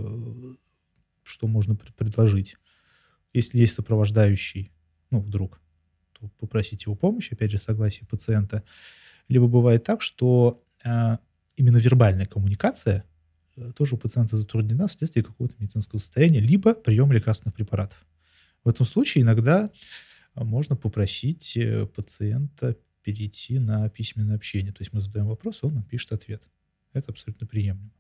что 1.23 1.47
можно 1.47 1.75
предложить? 1.75 2.57
Если 3.33 3.59
есть 3.59 3.73
сопровождающий, 3.73 4.71
ну, 5.11 5.21
вдруг, 5.21 5.61
то 6.13 6.27
попросить 6.39 6.85
его 6.85 6.95
помощи, 6.95 7.33
опять 7.33 7.51
же, 7.51 7.57
согласие 7.57 8.07
пациента. 8.07 8.63
Либо 9.27 9.47
бывает 9.47 9.83
так, 9.83 10.01
что 10.01 10.57
э, 10.83 11.17
именно 11.55 11.77
вербальная 11.77 12.25
коммуникация 12.25 13.05
тоже 13.75 13.95
у 13.95 13.97
пациента 13.97 14.37
затруднена 14.37 14.87
вследствие 14.87 15.23
какого-то 15.23 15.55
медицинского 15.59 15.99
состояния, 15.99 16.39
либо 16.39 16.73
прием 16.73 17.11
лекарственных 17.11 17.55
препаратов. 17.55 17.97
В 18.65 18.69
этом 18.69 18.85
случае 18.85 19.21
иногда 19.21 19.69
а, 20.33 20.43
можно 20.43 20.75
попросить 20.75 21.55
э, 21.55 21.85
пациента 21.85 22.75
перейти 23.03 23.59
на 23.59 23.87
письменное 23.89 24.35
общение. 24.35 24.73
То 24.73 24.81
есть 24.81 24.91
мы 24.91 24.99
задаем 24.99 25.27
вопрос, 25.27 25.63
он 25.63 25.75
нам 25.75 25.83
пишет 25.83 26.11
ответ. 26.11 26.43
Это 26.91 27.11
абсолютно 27.11 27.45
приемлемо. 27.45 27.91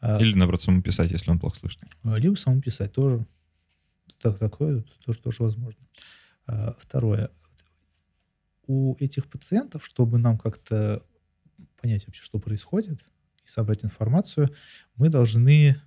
А 0.00 0.18
Или, 0.20 0.34
наоборот, 0.34 0.62
самому 0.62 0.82
писать, 0.82 1.12
если 1.12 1.30
он 1.30 1.38
плохо 1.38 1.58
слышит. 1.58 1.82
А, 2.02 2.16
либо 2.16 2.34
самому 2.34 2.62
писать 2.62 2.92
тоже. 2.92 3.24
Так, 4.20 4.38
такое 4.38 4.82
тоже, 5.04 5.18
тоже 5.18 5.42
возможно. 5.42 5.80
Второе. 6.78 7.30
У 8.66 8.96
этих 8.98 9.26
пациентов, 9.28 9.84
чтобы 9.84 10.18
нам 10.18 10.38
как-то 10.38 11.02
понять 11.80 12.06
вообще, 12.06 12.22
что 12.22 12.38
происходит, 12.38 13.04
и 13.44 13.48
собрать 13.48 13.84
информацию, 13.84 14.50
мы 14.94 15.08
должны 15.08 15.80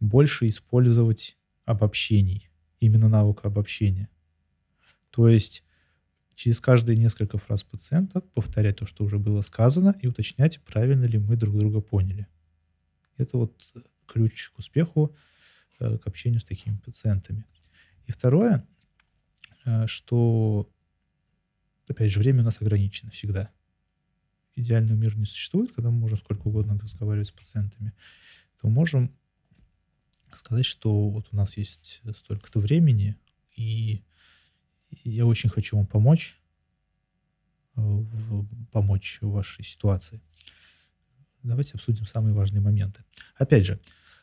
больше 0.00 0.46
использовать 0.46 1.38
обобщений 1.64 2.50
именно 2.84 3.08
навыка 3.08 3.48
обобщения. 3.48 4.08
То 5.10 5.28
есть 5.28 5.64
через 6.34 6.60
каждые 6.60 6.96
несколько 6.96 7.38
фраз 7.38 7.62
пациента 7.62 8.20
повторять 8.20 8.76
то, 8.76 8.86
что 8.86 9.04
уже 9.04 9.18
было 9.18 9.42
сказано, 9.42 9.94
и 10.00 10.06
уточнять, 10.06 10.60
правильно 10.64 11.04
ли 11.04 11.18
мы 11.18 11.36
друг 11.36 11.56
друга 11.56 11.80
поняли. 11.80 12.26
Это 13.16 13.38
вот 13.38 13.54
ключ 14.06 14.50
к 14.50 14.58
успеху, 14.58 15.14
э, 15.78 15.98
к 15.98 16.06
общению 16.06 16.40
с 16.40 16.44
такими 16.44 16.76
пациентами. 16.76 17.44
И 18.06 18.12
второе, 18.12 18.66
э, 19.64 19.86
что, 19.86 20.68
опять 21.88 22.10
же, 22.10 22.20
время 22.20 22.40
у 22.40 22.44
нас 22.44 22.60
ограничено 22.60 23.10
всегда. 23.10 23.50
Идеального 24.56 24.96
мира 24.96 25.16
не 25.16 25.26
существует, 25.26 25.72
когда 25.72 25.90
мы 25.90 25.98
можем 25.98 26.18
сколько 26.18 26.48
угодно 26.48 26.78
разговаривать 26.78 27.28
с 27.28 27.32
пациентами, 27.32 27.92
то 28.60 28.68
можем 28.68 29.16
сказать, 30.36 30.64
что 30.64 31.08
вот 31.08 31.28
у 31.32 31.36
нас 31.36 31.56
есть 31.56 32.02
столько-то 32.16 32.60
времени, 32.60 33.16
и 33.56 34.02
я 35.04 35.26
очень 35.26 35.50
хочу 35.50 35.76
вам 35.76 35.86
помочь, 35.86 36.40
э, 37.76 37.80
в, 37.80 38.46
помочь 38.70 39.18
в 39.20 39.30
вашей 39.30 39.64
ситуации. 39.64 40.20
Давайте 41.42 41.74
обсудим 41.74 42.06
самые 42.06 42.34
важные 42.34 42.60
моменты. 42.60 43.04
Опять 43.36 43.66
же, 43.66 43.80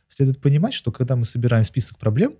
следует 0.07 0.41
понимать, 0.41 0.73
что 0.73 0.91
когда 0.91 1.15
мы 1.15 1.25
собираем 1.25 1.63
список 1.63 1.97
проблем 1.97 2.37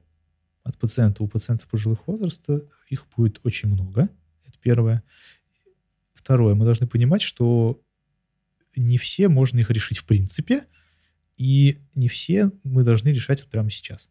от 0.64 0.78
пациента, 0.78 1.24
у 1.24 1.28
пациентов 1.28 1.68
пожилых 1.68 2.08
возраста 2.08 2.62
их 2.90 3.08
будет 3.16 3.40
очень 3.44 3.70
много. 3.70 4.10
Это 4.48 4.58
первое. 4.60 5.04
Второе, 6.14 6.56
мы 6.56 6.66
должны 6.66 6.88
понимать, 6.88 7.22
что 7.22 7.82
не 8.76 8.98
все 8.98 9.28
можно 9.28 9.60
их 9.60 9.70
решить 9.70 9.98
в 9.98 10.06
принципе– 10.06 10.66
и 11.42 11.80
не 11.96 12.08
все 12.08 12.52
мы 12.64 12.84
должны 12.84 13.10
решать 13.10 13.42
вот 13.42 13.50
прямо 13.50 13.72
сейчас. 13.72 14.10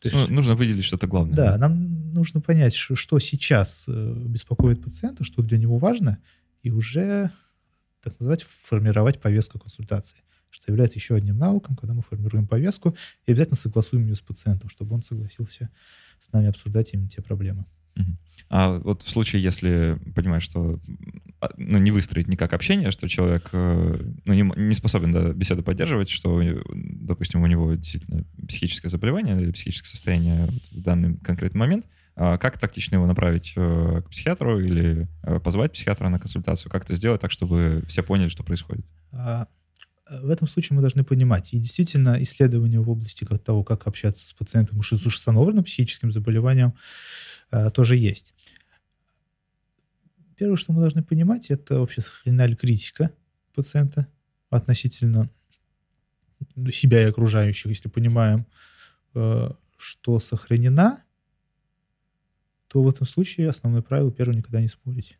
То 0.00 0.08
есть, 0.08 0.28
ну, 0.30 0.36
нужно 0.36 0.54
выделить 0.54 0.84
что-то 0.84 1.06
главное. 1.06 1.36
Да, 1.36 1.52
да, 1.52 1.58
нам 1.58 2.14
нужно 2.14 2.40
понять, 2.40 2.74
что, 2.74 2.94
что 2.94 3.18
сейчас 3.18 3.84
э, 3.88 4.14
беспокоит 4.28 4.82
пациента, 4.82 5.22
что 5.22 5.42
для 5.42 5.58
него 5.58 5.76
важно, 5.76 6.18
и 6.62 6.70
уже, 6.70 7.30
так 8.00 8.18
называть, 8.18 8.42
формировать 8.42 9.20
повестку 9.20 9.58
консультации, 9.58 10.22
что 10.48 10.72
является 10.72 10.98
еще 10.98 11.14
одним 11.14 11.36
навыком, 11.36 11.76
когда 11.76 11.92
мы 11.92 12.00
формируем 12.00 12.46
повестку 12.46 12.96
и 13.26 13.32
обязательно 13.32 13.56
согласуем 13.56 14.06
ее 14.06 14.14
с 14.14 14.22
пациентом, 14.22 14.70
чтобы 14.70 14.94
он 14.94 15.02
согласился 15.02 15.68
с 16.18 16.32
нами 16.32 16.48
обсуждать 16.48 16.94
именно 16.94 17.10
те 17.10 17.20
проблемы. 17.20 17.66
А 18.50 18.78
вот 18.78 19.02
в 19.02 19.08
случае, 19.08 19.42
если 19.42 19.98
понимаешь, 20.14 20.42
что 20.42 20.78
а, 21.40 21.50
ну, 21.56 21.78
не 21.78 21.90
выстроить 21.90 22.28
никак 22.28 22.52
общение, 22.52 22.90
что 22.90 23.08
человек 23.08 23.48
э, 23.52 23.96
ну, 24.24 24.34
не, 24.34 24.42
не 24.42 24.74
способен 24.74 25.12
да, 25.12 25.32
беседу 25.32 25.62
поддерживать, 25.62 26.08
что, 26.08 26.40
допустим, 26.72 27.42
у 27.42 27.46
него 27.46 27.74
действительно 27.74 28.24
психическое 28.46 28.90
заболевание 28.90 29.40
или 29.40 29.50
психическое 29.50 29.88
состояние 29.88 30.46
в 30.72 30.82
данный 30.82 31.16
конкретный 31.18 31.58
момент, 31.58 31.86
а 32.16 32.38
как 32.38 32.58
тактично 32.58 32.94
его 32.94 33.06
направить 33.06 33.54
э, 33.56 34.02
к 34.06 34.10
психиатру 34.10 34.60
или 34.60 35.08
э, 35.22 35.40
позвать 35.40 35.72
психиатра 35.72 36.08
на 36.08 36.20
консультацию? 36.20 36.70
Как 36.70 36.84
это 36.84 36.94
сделать 36.94 37.20
так, 37.20 37.30
чтобы 37.30 37.82
все 37.88 38.02
поняли, 38.04 38.28
что 38.28 38.44
происходит? 38.44 38.86
А, 39.10 39.48
в 40.22 40.28
этом 40.28 40.46
случае 40.46 40.76
мы 40.76 40.82
должны 40.82 41.02
понимать, 41.02 41.54
и 41.54 41.58
действительно 41.58 42.22
исследования 42.22 42.78
в 42.78 42.88
области 42.90 43.24
того, 43.24 43.64
как 43.64 43.86
общаться 43.86 44.26
с 44.26 44.32
пациентом 44.32 44.80
с 44.82 44.92
установленным 44.92 45.64
психическим 45.64 46.12
заболеванием, 46.12 46.74
тоже 47.74 47.96
есть. 47.96 48.34
Первое, 50.36 50.56
что 50.56 50.72
мы 50.72 50.80
должны 50.80 51.02
понимать, 51.02 51.50
это 51.50 51.78
вообще 51.78 52.00
сохранена 52.00 52.46
ли 52.46 52.56
критика 52.56 53.12
пациента 53.54 54.08
относительно 54.50 55.28
себя 56.72 57.02
и 57.02 57.10
окружающих. 57.10 57.66
Если 57.66 57.88
понимаем, 57.88 58.46
э, 59.14 59.50
что 59.76 60.20
сохранена, 60.20 61.02
то 62.68 62.82
в 62.82 62.88
этом 62.88 63.06
случае 63.06 63.48
основное 63.48 63.82
правило 63.82 64.10
первое 64.10 64.36
никогда 64.36 64.60
не 64.60 64.66
спорить. 64.66 65.18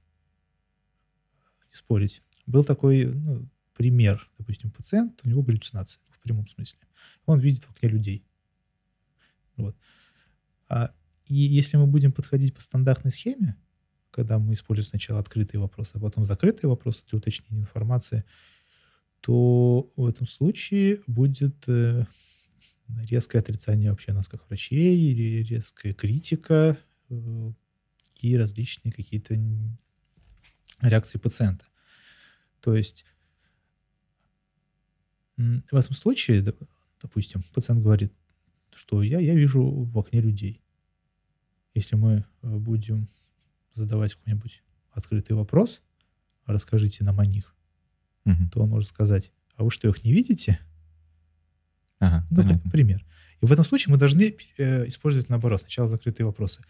Не 1.71 1.77
спорить. 1.77 2.23
Был 2.47 2.65
такой 2.65 3.07
ну, 3.07 3.49
пример, 3.75 4.29
допустим, 4.39 4.71
пациент, 4.71 5.21
у 5.25 5.29
него 5.29 5.43
галлюцинации 5.43 6.01
в 6.11 6.21
прямом 6.21 6.49
смысле. 6.49 6.81
Он 7.27 7.39
видит 7.39 7.65
в 7.65 7.71
окне 7.71 7.89
людей. 7.89 8.25
Вот. 9.57 9.77
А, 10.69 10.93
и 11.27 11.35
если 11.35 11.77
мы 11.77 11.87
будем 11.87 12.13
подходить 12.13 12.55
по 12.55 12.61
стандартной 12.61 13.11
схеме, 13.11 13.57
когда 14.11 14.39
мы 14.39 14.53
используем 14.53 14.89
сначала 14.89 15.21
открытые 15.21 15.61
вопросы, 15.61 15.93
а 15.95 16.01
потом 16.01 16.25
закрытые 16.25 16.69
вопросы 16.69 17.03
для 17.09 17.19
уточнения 17.19 17.63
информации, 17.63 18.25
то 19.21 19.89
в 19.97 20.07
этом 20.07 20.27
случае 20.27 21.01
будет 21.07 21.69
э, 21.69 22.05
резкое 23.09 23.39
отрицание 23.39 23.91
вообще 23.91 24.13
нас 24.13 24.29
как 24.29 24.47
врачей 24.47 24.97
или 24.97 25.43
резкая 25.43 25.95
критика 25.95 26.77
э, 27.09 27.53
и 28.21 28.37
различные 28.37 28.93
какие-то 28.93 29.37
реакции 30.81 31.19
пациента. 31.19 31.65
То 32.61 32.77
есть 32.77 33.05
в 35.37 35.75
этом 35.75 35.95
случае, 35.95 36.43
допустим, 37.03 37.43
пациент 37.53 37.83
говорит, 37.83 38.15
что 38.75 39.03
я, 39.03 39.19
я 39.19 39.35
вижу 39.35 39.65
в 39.65 39.99
окне 39.99 40.21
людей. 40.21 40.64
Если 41.75 41.97
мы 41.97 42.25
э, 42.43 42.57
будем 42.57 43.09
задавать 43.73 44.15
какой-нибудь 44.15 44.63
открытый 44.93 45.37
вопрос, 45.37 45.83
расскажите 46.47 47.05
нам 47.05 47.21
о 47.21 47.27
них, 47.27 47.55
угу. 48.25 48.49
то 48.53 48.63
он 48.63 48.71
может 48.71 48.89
сказать, 48.89 49.33
а 49.57 49.65
вы 49.65 49.71
что, 49.71 49.89
их 49.89 50.05
не 50.05 50.13
видите? 50.13 50.59
Ага, 51.99 52.27
ну, 52.31 52.43
понятно. 52.43 52.71
пример. 52.71 53.05
И 53.41 53.47
в 53.47 53.53
этом 53.53 53.65
случае 53.65 53.93
мы 53.93 53.99
должны 53.99 54.37
э, 54.59 54.87
использовать 54.87 55.29
наоборот. 55.29 55.61
Сначала 55.61 55.89
закрытые 55.89 56.27
вопросы. 56.27 56.63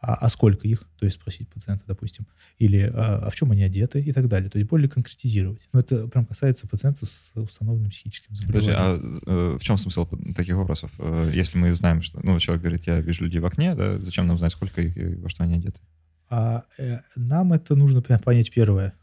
А, 0.00 0.14
а 0.14 0.28
сколько 0.28 0.68
их? 0.68 0.82
То 0.98 1.06
есть 1.06 1.18
спросить 1.18 1.48
пациента, 1.48 1.84
допустим. 1.86 2.26
Или 2.58 2.90
а, 2.94 3.16
а 3.26 3.30
в 3.30 3.34
чем 3.34 3.50
они 3.50 3.62
одеты 3.62 4.00
и 4.00 4.12
так 4.12 4.28
далее. 4.28 4.50
То 4.50 4.58
есть 4.58 4.68
более 4.68 4.88
конкретизировать. 4.88 5.68
Но 5.72 5.80
это 5.80 6.06
прям 6.08 6.26
касается 6.26 6.68
пациентов 6.68 7.08
с 7.08 7.34
установленным 7.36 7.90
психическим 7.90 8.34
заболеванием. 8.34 8.76
Подожди, 8.76 9.24
а 9.26 9.54
э, 9.54 9.58
в 9.58 9.62
чем 9.62 9.78
смысл 9.78 10.06
таких 10.36 10.56
вопросов? 10.56 10.90
Э, 10.98 11.30
если 11.32 11.58
мы 11.58 11.74
знаем, 11.74 12.02
что 12.02 12.20
ну, 12.22 12.38
человек 12.38 12.62
говорит, 12.62 12.86
я 12.86 13.00
вижу 13.00 13.24
людей 13.24 13.40
в 13.40 13.46
окне, 13.46 13.74
да, 13.74 13.98
зачем 14.00 14.26
нам 14.26 14.38
знать, 14.38 14.52
сколько 14.52 14.82
их 14.82 14.96
и 14.96 15.14
во 15.16 15.28
что 15.28 15.44
они 15.44 15.54
одеты? 15.54 15.80
А 16.28 16.64
э, 16.78 16.98
нам 17.16 17.52
это 17.54 17.74
нужно 17.74 18.02
понять 18.02 18.50
первое. 18.52 18.94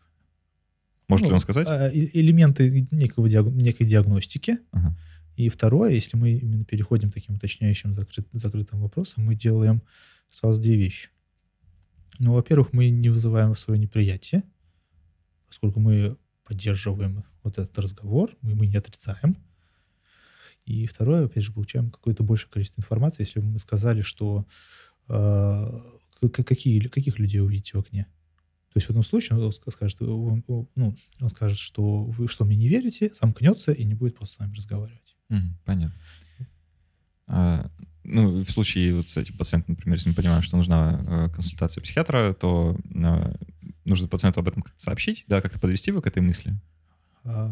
Может 1.07 1.23
ну, 1.23 1.29
ли 1.29 1.33
он 1.33 1.39
сказать? 1.39 1.67
А, 1.67 1.89
элементы 1.91 2.87
некого 2.91 3.27
диаг... 3.27 3.47
некой 3.47 3.87
диагностики. 3.87 4.59
Ага. 4.71 4.95
И 5.35 5.49
второе, 5.49 5.91
если 5.91 6.17
мы 6.17 6.33
именно 6.33 6.63
переходим 6.63 7.11
таким 7.11 7.35
уточняющим 7.35 7.95
закрыт... 7.95 8.27
закрытым 8.33 8.81
вопросам, 8.81 9.25
мы 9.25 9.35
делаем 9.35 9.81
сразу 10.29 10.61
две 10.61 10.75
вещи. 10.75 11.09
Ну, 12.19 12.33
во-первых, 12.33 12.73
мы 12.73 12.89
не 12.89 13.09
вызываем 13.09 13.55
свое 13.55 13.79
неприятие, 13.79 14.43
поскольку 15.47 15.79
мы 15.79 16.17
поддерживаем 16.43 17.23
вот 17.43 17.57
этот 17.57 17.77
разговор, 17.79 18.35
мы, 18.41 18.55
мы 18.55 18.67
не 18.67 18.77
отрицаем. 18.77 19.35
И 20.65 20.85
второе, 20.85 21.25
опять 21.25 21.43
же, 21.43 21.51
получаем 21.51 21.89
какое-то 21.89 22.23
большее 22.23 22.49
количество 22.51 22.79
информации, 22.79 23.23
если 23.23 23.39
бы 23.39 23.47
мы 23.47 23.59
сказали, 23.59 24.01
что 24.01 24.45
э, 25.09 25.65
какие, 26.29 26.79
каких 26.87 27.19
людей 27.19 27.41
увидите 27.41 27.77
в 27.77 27.81
окне. 27.81 28.07
То 28.73 28.77
есть 28.77 28.87
в 28.87 28.89
этом 28.89 29.03
случае 29.03 29.37
он 29.37 29.51
скажет, 29.51 30.01
он, 30.01 30.43
ну, 30.75 30.95
он 31.21 31.29
скажет, 31.29 31.57
что 31.57 32.05
вы 32.05 32.27
что 32.27 32.45
мне 32.45 32.55
не 32.55 32.67
верите, 32.67 33.11
замкнется 33.13 33.71
и 33.71 33.83
не 33.83 33.93
будет 33.93 34.15
просто 34.15 34.35
с 34.35 34.39
вами 34.39 34.55
разговаривать. 34.55 35.02
Понятно. 35.65 35.95
А, 37.27 37.69
ну, 38.03 38.43
в 38.43 38.49
случае 38.49 38.95
вот 38.95 39.07
с 39.07 39.17
этим 39.17 39.37
пациентом, 39.37 39.75
например, 39.75 39.97
если 39.97 40.09
мы 40.09 40.15
понимаем, 40.15 40.43
что 40.43 40.57
нужна 40.57 41.01
э, 41.07 41.29
консультация 41.29 41.81
психиатра, 41.81 42.33
то 42.33 42.77
э, 42.93 43.35
нужно 43.85 44.07
пациенту 44.07 44.41
об 44.41 44.47
этом 44.47 44.61
как-то 44.61 44.81
сообщить, 44.81 45.23
да, 45.27 45.41
как-то 45.41 45.59
подвести 45.59 45.91
его 45.91 46.01
к 46.01 46.07
этой 46.07 46.21
мысли? 46.21 46.53
А, 47.23 47.49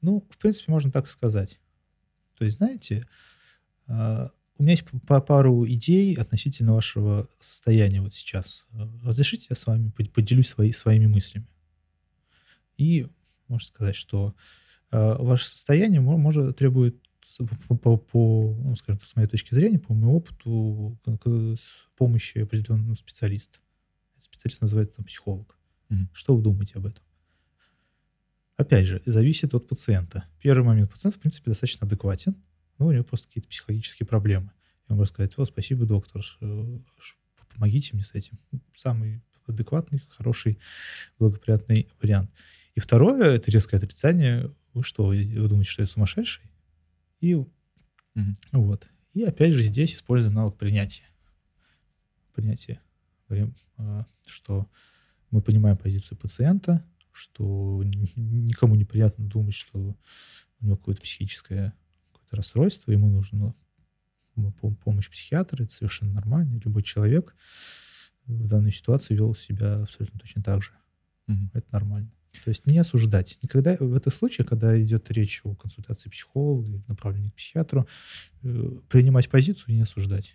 ну, 0.00 0.24
в 0.30 0.38
принципе, 0.38 0.70
можно 0.70 0.92
так 0.92 1.08
сказать. 1.08 1.58
То 2.38 2.44
есть, 2.44 2.58
знаете, 2.58 3.06
а, 3.88 4.30
у 4.58 4.62
меня 4.62 4.72
есть 4.72 4.84
пару 5.06 5.66
идей 5.66 6.14
относительно 6.14 6.74
вашего 6.74 7.26
состояния 7.38 8.00
вот 8.00 8.14
сейчас. 8.14 8.66
Разрешите 9.02 9.46
я 9.50 9.56
с 9.56 9.66
вами 9.66 9.90
поделюсь 9.90 10.48
свои, 10.48 10.70
своими 10.70 11.06
мыслями. 11.06 11.46
И 12.76 13.06
можно 13.48 13.66
сказать, 13.66 13.96
что 13.96 14.34
э, 14.36 14.59
ваше 14.90 15.48
состояние 15.48 16.00
может, 16.00 16.56
требует 16.56 16.96
по, 17.68 17.76
по, 17.76 17.96
по 17.96 18.56
ну, 18.64 18.74
скажем, 18.74 19.00
с 19.00 19.14
моей 19.14 19.28
точки 19.28 19.54
зрения, 19.54 19.78
по 19.78 19.94
моему 19.94 20.16
опыту, 20.16 20.98
помощи 21.96 22.38
определенного 22.38 22.94
специалиста. 22.94 23.60
Специалист 24.18 24.62
называется 24.62 24.96
там, 24.96 25.06
психолог. 25.06 25.56
Mm-hmm. 25.90 26.06
Что 26.12 26.36
вы 26.36 26.42
думаете 26.42 26.74
об 26.76 26.86
этом? 26.86 27.04
Опять 28.56 28.86
же, 28.86 29.00
зависит 29.04 29.54
от 29.54 29.68
пациента. 29.68 30.24
Первый 30.42 30.64
момент. 30.64 30.90
Пациент, 30.90 31.16
в 31.16 31.20
принципе, 31.20 31.50
достаточно 31.50 31.86
адекватен 31.86 32.36
ну, 32.80 32.86
у 32.86 32.92
него 32.92 33.04
просто 33.04 33.28
какие-то 33.28 33.48
психологические 33.48 34.06
проблемы. 34.06 34.50
Я 34.88 34.96
могу 34.96 35.04
сказать, 35.04 35.34
о, 35.36 35.44
спасибо, 35.44 35.84
доктор, 35.84 36.24
помогите 37.52 37.90
мне 37.92 38.02
с 38.02 38.14
этим. 38.14 38.38
Самый 38.74 39.22
адекватный, 39.46 40.00
хороший, 40.08 40.58
благоприятный 41.18 41.88
вариант. 42.00 42.30
И 42.74 42.80
второе, 42.80 43.34
это 43.34 43.50
резкое 43.50 43.76
отрицание. 43.76 44.50
Вы 44.72 44.82
что, 44.82 45.06
вы 45.06 45.48
думаете, 45.48 45.70
что 45.70 45.82
я 45.82 45.86
сумасшедший? 45.86 46.44
И 47.20 47.34
угу. 47.34 47.48
вот. 48.52 48.88
И 49.12 49.22
опять 49.24 49.52
же 49.52 49.62
здесь 49.62 49.94
используем 49.94 50.34
навык 50.34 50.56
принятия. 50.56 51.08
Принятие. 52.34 52.80
А, 53.76 54.06
что 54.26 54.68
мы 55.30 55.42
понимаем 55.42 55.76
позицию 55.76 56.18
пациента, 56.18 56.84
что 57.12 57.82
никому 57.84 58.74
неприятно 58.74 59.24
думать, 59.26 59.54
что 59.54 59.96
у 60.60 60.64
него 60.64 60.76
какое-то 60.76 61.02
психическое 61.02 61.74
какое-то 62.12 62.36
расстройство, 62.36 62.92
ему 62.92 63.08
нужно 63.08 63.54
помощь 64.82 65.10
психиатра, 65.10 65.64
это 65.64 65.72
совершенно 65.72 66.12
нормально. 66.12 66.60
Любой 66.64 66.82
человек 66.82 67.34
в 68.26 68.46
данной 68.46 68.70
ситуации 68.70 69.14
вел 69.14 69.34
себя 69.34 69.82
абсолютно 69.82 70.18
точно 70.18 70.42
так 70.42 70.62
же. 70.62 70.72
Угу. 71.28 71.50
Это 71.54 71.66
нормально. 71.72 72.10
То 72.44 72.48
есть 72.48 72.66
не 72.66 72.78
осуждать. 72.78 73.38
Никогда 73.42 73.76
в 73.78 73.94
этом 73.94 74.12
случае, 74.12 74.46
когда 74.46 74.80
идет 74.80 75.10
речь 75.10 75.40
о 75.44 75.54
консультации 75.54 76.08
психолога 76.08 76.80
направлении 76.88 77.30
к 77.30 77.34
психиатру, 77.34 77.86
э, 78.42 78.70
принимать 78.88 79.28
позицию 79.28 79.70
и 79.70 79.74
не 79.74 79.82
осуждать. 79.82 80.34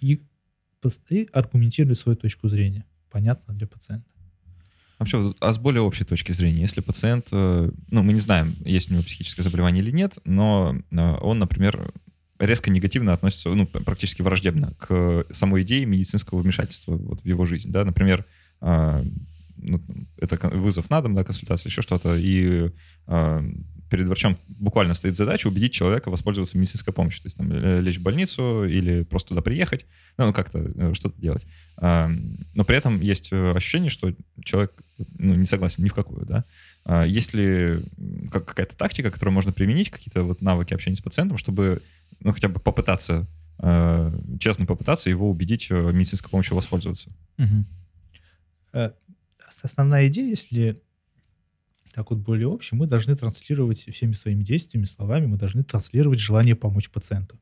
И, 0.00 0.20
и 1.10 1.28
аргументировать 1.32 1.98
свою 1.98 2.16
точку 2.16 2.48
зрения. 2.48 2.84
Понятно 3.10 3.54
для 3.54 3.66
пациента. 3.66 4.06
Вообще, 4.98 5.34
а 5.40 5.52
с 5.52 5.58
более 5.58 5.82
общей 5.82 6.04
точки 6.04 6.32
зрения, 6.32 6.60
если 6.60 6.80
пациент, 6.80 7.28
э, 7.32 7.70
ну, 7.90 8.02
мы 8.02 8.12
не 8.12 8.20
знаем, 8.20 8.54
есть 8.64 8.90
у 8.90 8.94
него 8.94 9.02
психическое 9.02 9.42
заболевание 9.42 9.82
или 9.82 9.90
нет, 9.90 10.18
но 10.24 10.76
э, 10.90 10.96
он, 10.96 11.40
например, 11.40 11.92
резко 12.38 12.70
негативно 12.70 13.12
относится, 13.12 13.50
ну, 13.50 13.66
практически 13.66 14.22
враждебно 14.22 14.72
к 14.78 15.26
самой 15.30 15.62
идее 15.62 15.84
медицинского 15.84 16.40
вмешательства 16.40 16.96
вот 16.96 17.22
в 17.22 17.26
его 17.26 17.44
жизнь, 17.44 17.70
да, 17.70 17.84
например, 17.84 18.24
ну, 19.64 19.82
это 20.18 20.36
вызов 20.48 20.90
на 20.90 21.00
дом, 21.00 21.14
да, 21.14 21.24
консультация, 21.24 21.70
еще 21.70 21.82
что-то, 21.82 22.14
и 22.16 22.70
э, 23.06 23.42
перед 23.90 24.06
врачом 24.06 24.36
буквально 24.48 24.94
стоит 24.94 25.16
задача 25.16 25.48
убедить 25.48 25.72
человека 25.72 26.10
воспользоваться 26.10 26.58
медицинской 26.58 26.92
помощью, 26.92 27.22
то 27.22 27.26
есть 27.26 27.36
там 27.36 27.52
лечь 27.52 27.98
в 27.98 28.02
больницу 28.02 28.64
или 28.64 29.02
просто 29.02 29.30
туда 29.30 29.40
приехать, 29.40 29.86
ну, 30.16 30.32
как-то 30.32 30.58
э, 30.58 30.94
что-то 30.94 31.20
делать. 31.20 31.46
Э, 31.80 32.08
но 32.54 32.64
при 32.64 32.76
этом 32.76 33.00
есть 33.00 33.32
ощущение, 33.32 33.90
что 33.90 34.14
человек 34.44 34.72
ну, 35.18 35.34
не 35.34 35.46
согласен 35.46 35.82
ни 35.84 35.88
в 35.88 35.94
какую, 35.94 36.26
да. 36.26 36.44
Э, 36.86 37.04
есть 37.06 37.34
ли 37.34 37.78
какая-то 38.30 38.76
тактика, 38.76 39.10
которую 39.10 39.34
можно 39.34 39.52
применить, 39.52 39.90
какие-то 39.90 40.22
вот 40.22 40.42
навыки 40.42 40.74
общения 40.74 40.96
с 40.96 41.00
пациентом, 41.00 41.38
чтобы 41.38 41.80
ну, 42.20 42.32
хотя 42.32 42.48
бы 42.48 42.60
попытаться, 42.60 43.26
э, 43.58 44.10
честно 44.40 44.66
попытаться 44.66 45.10
его 45.10 45.30
убедить 45.30 45.68
э, 45.70 45.92
медицинской 45.92 46.30
помощью 46.30 46.56
воспользоваться. 46.56 47.10
Угу. 47.38 47.64
Основная 49.64 50.08
идея, 50.08 50.28
если 50.28 50.82
так 51.94 52.10
вот 52.10 52.18
более 52.18 52.52
общем, 52.52 52.76
мы 52.76 52.86
должны 52.86 53.16
транслировать 53.16 53.78
всеми 53.78 54.12
своими 54.12 54.42
действиями, 54.42 54.84
словами, 54.84 55.24
мы 55.24 55.38
должны 55.38 55.64
транслировать 55.64 56.18
желание 56.18 56.54
помочь 56.54 56.90
пациенту. 56.90 57.40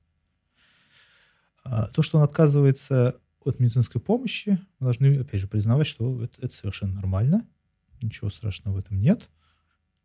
А 1.65 1.89
то, 1.89 2.03
что 2.03 2.19
он 2.19 2.25
отказывается 2.25 3.19
от 3.45 3.59
медицинской 3.59 4.01
помощи, 4.01 4.61
мы 4.79 4.85
должны, 4.85 5.19
опять 5.19 5.41
же, 5.41 5.49
признавать, 5.49 5.89
что 5.89 6.23
это, 6.23 6.47
это 6.47 6.55
совершенно 6.55 6.95
нормально, 6.95 7.45
ничего 8.01 8.31
страшного 8.31 8.77
в 8.77 8.79
этом 8.79 8.99
нет. 8.99 9.29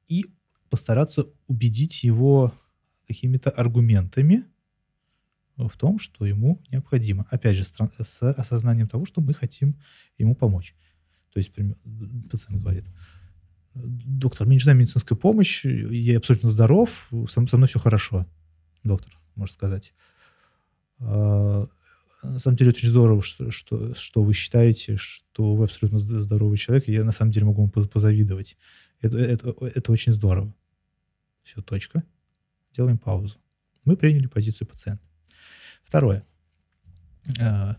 и 0.08 0.26
постараться 0.70 1.26
убедить 1.48 2.04
его 2.04 2.54
какими-то 3.08 3.50
аргументами 3.50 4.44
в 5.56 5.78
том, 5.78 5.98
что 6.00 6.26
ему 6.26 6.62
необходимо. 6.72 7.26
Опять 7.30 7.56
же, 7.58 7.64
с 7.64 8.24
осознанием 8.24 8.88
того, 8.88 9.06
что 9.06 9.22
мы 9.22 9.34
хотим 9.34 9.80
ему 10.18 10.36
помочь. 10.36 10.76
То 11.38 11.40
есть 11.40 11.54
пациент 12.32 12.64
говорит, 12.64 12.86
доктор, 13.76 14.48
мне 14.48 14.56
нужна 14.56 14.74
медицинская 14.74 15.16
помощь, 15.16 15.64
я 15.66 16.18
абсолютно 16.18 16.50
здоров, 16.50 17.12
со, 17.28 17.46
со 17.46 17.58
мной 17.58 17.68
все 17.68 17.78
хорошо. 17.78 18.26
Доктор, 18.84 19.14
может 19.36 19.54
сказать. 19.54 19.94
А, 21.00 21.68
на 22.24 22.40
самом 22.40 22.58
деле 22.58 22.72
очень 22.72 22.90
здорово, 22.90 23.22
что, 23.22 23.52
что, 23.52 23.94
что 23.94 24.24
вы 24.24 24.34
считаете, 24.34 24.96
что 24.96 25.54
вы 25.54 25.66
абсолютно 25.66 26.00
здоровый 26.00 26.58
человек, 26.58 26.90
и 26.90 26.94
я 26.94 27.04
на 27.04 27.12
самом 27.12 27.30
деле 27.30 27.46
могу 27.46 27.62
вам 27.62 27.70
позавидовать. 27.70 28.58
Это, 29.02 29.20
это, 29.20 29.54
это 29.62 29.92
очень 29.92 30.14
здорово. 30.14 30.56
Все, 31.44 31.62
точка. 31.62 32.04
Делаем 32.74 32.98
паузу. 32.98 33.38
Мы 33.86 33.96
приняли 33.96 34.26
позицию 34.26 34.68
пациента. 34.68 35.04
Второе. 35.84 36.26
А, 37.40 37.78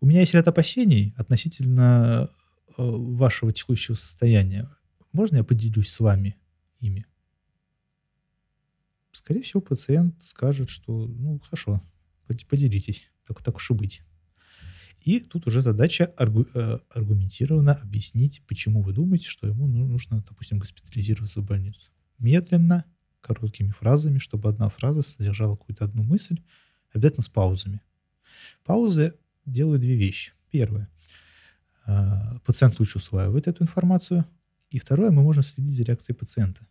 у 0.00 0.06
меня 0.06 0.20
есть 0.20 0.34
ряд 0.34 0.48
опасений 0.48 1.14
относительно 1.16 2.28
э, 2.68 2.72
вашего 2.78 3.52
текущего 3.52 3.94
состояния. 3.94 4.68
Можно 5.12 5.38
я 5.38 5.44
поделюсь 5.44 5.92
с 5.92 6.00
вами 6.00 6.36
ими? 6.80 7.06
Скорее 9.12 9.42
всего, 9.42 9.60
пациент 9.60 10.22
скажет, 10.22 10.70
что, 10.70 11.06
ну, 11.06 11.38
хорошо, 11.40 11.82
поделитесь, 12.26 13.10
так, 13.26 13.42
так 13.42 13.56
уж 13.56 13.70
и 13.70 13.74
быть. 13.74 14.02
И 15.04 15.20
тут 15.20 15.46
уже 15.46 15.60
задача 15.60 16.06
аргу, 16.16 16.46
э, 16.54 16.78
аргументированно 16.90 17.72
объяснить, 17.72 18.42
почему 18.46 18.82
вы 18.82 18.92
думаете, 18.92 19.26
что 19.26 19.46
ему 19.46 19.66
ну, 19.66 19.86
нужно, 19.86 20.24
допустим, 20.26 20.58
госпитализироваться 20.58 21.40
в 21.40 21.44
больницу. 21.44 21.90
Медленно, 22.18 22.84
короткими 23.20 23.70
фразами, 23.70 24.18
чтобы 24.18 24.48
одна 24.48 24.68
фраза 24.68 25.02
содержала 25.02 25.56
какую-то 25.56 25.84
одну 25.84 26.02
мысль, 26.02 26.38
обязательно 26.92 27.22
с 27.22 27.28
паузами. 27.28 27.80
Паузы 28.64 29.14
делают 29.46 29.80
две 29.80 29.96
вещи. 29.96 30.32
Первое. 30.50 30.88
Э, 31.86 32.38
пациент 32.44 32.78
лучше 32.78 32.98
усваивает 32.98 33.48
эту 33.48 33.64
информацию. 33.64 34.24
И 34.70 34.78
второе, 34.78 35.10
мы 35.10 35.22
можем 35.22 35.42
следить 35.42 35.76
за 35.76 35.84
реакцией 35.84 36.16
пациента. 36.16 36.66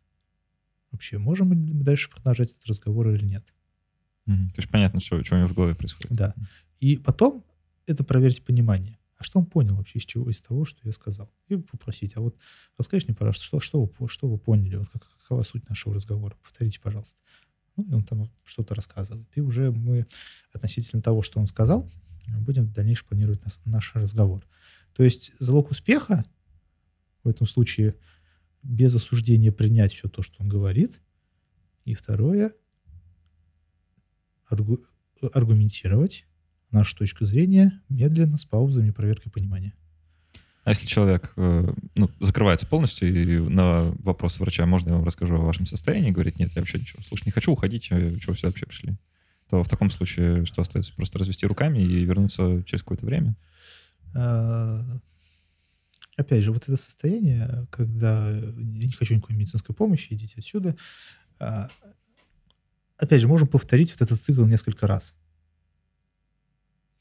Вообще, 0.91 1.17
можем 1.17 1.49
мы 1.49 1.55
дальше 1.55 2.09
продолжать 2.09 2.51
этот 2.51 2.65
разговор 2.65 3.09
или 3.09 3.25
нет. 3.25 3.45
Mm-hmm. 4.27 4.49
То 4.53 4.61
есть 4.61 4.69
понятно, 4.69 4.99
что, 4.99 5.23
что 5.23 5.35
у 5.35 5.39
него 5.39 5.49
в 5.49 5.53
голове 5.53 5.75
происходит. 5.75 6.11
Да. 6.11 6.33
И 6.79 6.97
потом 6.97 7.45
это 7.85 8.03
проверить 8.03 8.43
понимание. 8.43 8.97
А 9.17 9.23
что 9.23 9.39
он 9.39 9.45
понял 9.45 9.75
вообще 9.75 9.99
из 9.99 10.05
чего, 10.05 10.29
из 10.29 10.41
того, 10.41 10.63
что 10.63 10.79
я 10.83 10.93
сказал? 10.93 11.29
И 11.49 11.57
попросить, 11.57 12.15
а 12.15 12.21
вот 12.21 12.37
расскажите 12.77 13.11
мне, 13.11 13.17
пожалуйста, 13.17 13.43
что, 13.43 13.59
что, 13.59 13.91
вы, 13.99 14.07
что 14.07 14.29
вы 14.29 14.37
поняли, 14.37 14.77
вот 14.77 14.87
как, 14.87 15.01
какова 15.21 15.41
суть 15.41 15.67
нашего 15.67 15.93
разговора? 15.93 16.37
Повторите, 16.41 16.79
пожалуйста. 16.79 17.19
Ну, 17.75 17.83
и 17.83 17.93
он 17.93 18.05
там 18.05 18.31
что-то 18.45 18.75
рассказывает. 18.75 19.27
И 19.35 19.41
уже 19.41 19.71
мы 19.71 20.05
относительно 20.53 21.01
того, 21.01 21.21
что 21.21 21.39
он 21.39 21.47
сказал, 21.47 21.89
будем 22.39 22.71
дальнейшее 22.71 23.07
планировать 23.07 23.43
наш, 23.43 23.59
наш 23.65 23.95
разговор. 23.95 24.45
То 24.93 25.03
есть 25.03 25.33
залог 25.39 25.71
успеха 25.71 26.25
в 27.23 27.29
этом 27.29 27.47
случае 27.47 27.95
без 28.63 28.93
осуждения 28.95 29.51
принять 29.51 29.93
все 29.93 30.07
то, 30.09 30.21
что 30.21 30.41
он 30.41 30.49
говорит. 30.49 31.01
И 31.85 31.93
второе, 31.93 32.53
аргу, 34.47 34.79
аргументировать 35.33 36.25
нашу 36.71 36.97
точку 36.97 37.25
зрения 37.25 37.81
медленно, 37.89 38.37
с 38.37 38.45
паузами, 38.45 38.91
проверкой 38.91 39.31
понимания. 39.31 39.73
А 40.63 40.71
если 40.71 40.85
человек 40.85 41.33
э, 41.35 41.73
ну, 41.95 42.11
закрывается 42.19 42.67
полностью 42.67 43.09
и 43.09 43.39
на 43.39 43.91
вопрос 43.99 44.39
врача, 44.39 44.65
можно 44.65 44.89
я 44.89 44.95
вам 44.95 45.05
расскажу 45.05 45.35
о 45.35 45.45
вашем 45.45 45.65
состоянии, 45.65 46.11
говорит, 46.11 46.37
нет, 46.37 46.51
я 46.53 46.61
вообще 46.61 46.77
ничего, 46.77 47.01
слушай, 47.01 47.23
не 47.25 47.31
хочу 47.31 47.51
уходить, 47.51 47.83
чего 47.83 48.35
сюда 48.35 48.49
вообще 48.49 48.65
пришли? 48.65 48.97
То 49.49 49.63
в 49.63 49.69
таком 49.69 49.89
случае 49.89 50.45
что 50.45 50.61
остается? 50.61 50.93
Просто 50.93 51.17
развести 51.17 51.47
руками 51.47 51.79
и 51.79 52.05
вернуться 52.05 52.63
через 52.65 52.83
какое-то 52.83 53.05
время? 53.05 53.35
А, 54.15 54.81
опять 56.15 56.43
же, 56.43 56.51
вот 56.51 56.63
это 56.63 56.77
состояние, 56.77 57.67
когда 57.71 58.29
я 58.29 58.41
не 58.55 58.91
хочу 58.91 59.15
никакой 59.15 59.35
медицинской 59.35 59.73
помощи, 59.73 60.13
идите 60.13 60.35
отсюда, 60.37 60.75
а, 61.39 61.67
опять 62.97 63.21
же, 63.21 63.27
можем 63.27 63.47
повторить 63.47 63.91
вот 63.93 64.01
этот 64.01 64.21
цикл 64.21 64.45
несколько 64.45 64.85
раз. 64.85 65.15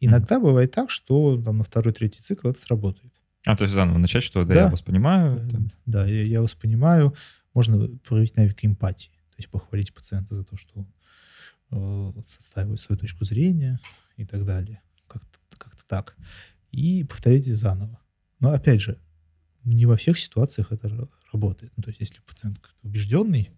Иногда 0.00 0.36
mm-hmm. 0.36 0.42
бывает 0.42 0.70
так, 0.70 0.90
что 0.90 1.40
там, 1.42 1.58
на 1.58 1.64
второй, 1.64 1.92
третий 1.92 2.22
цикл 2.22 2.48
это 2.48 2.58
сработает. 2.58 3.12
А, 3.44 3.56
то 3.56 3.64
есть 3.64 3.74
заново 3.74 3.98
начать, 3.98 4.22
что 4.22 4.42
да, 4.42 4.54
да. 4.54 4.60
я 4.62 4.68
вас 4.68 4.82
понимаю. 4.82 5.38
Там. 5.50 5.66
Э, 5.66 5.70
да, 5.86 6.06
я, 6.06 6.22
я 6.22 6.40
вас 6.40 6.54
понимаю. 6.54 7.14
Можно 7.52 7.88
проявить 8.08 8.36
навык 8.36 8.58
эмпатии. 8.62 9.10
То 9.10 9.36
есть 9.38 9.50
похвалить 9.50 9.92
пациента 9.92 10.34
за 10.34 10.44
то, 10.44 10.56
что 10.56 10.70
он 10.76 10.86
э, 11.70 12.10
отстаивает 12.16 12.80
свою 12.80 12.98
точку 12.98 13.24
зрения 13.24 13.80
и 14.16 14.24
так 14.24 14.44
далее. 14.44 14.82
Как-то, 15.06 15.38
как-то 15.56 15.86
так. 15.86 16.16
И 16.70 17.04
повторите 17.04 17.54
заново. 17.54 18.00
Но 18.40 18.50
опять 18.50 18.80
же, 18.80 18.98
не 19.64 19.86
во 19.86 19.96
всех 19.96 20.18
ситуациях 20.18 20.72
это 20.72 21.08
работает. 21.32 21.72
Ну, 21.76 21.82
то 21.82 21.90
есть 21.90 22.00
если 22.00 22.20
пациент 22.20 22.60
убежденный 22.82 23.50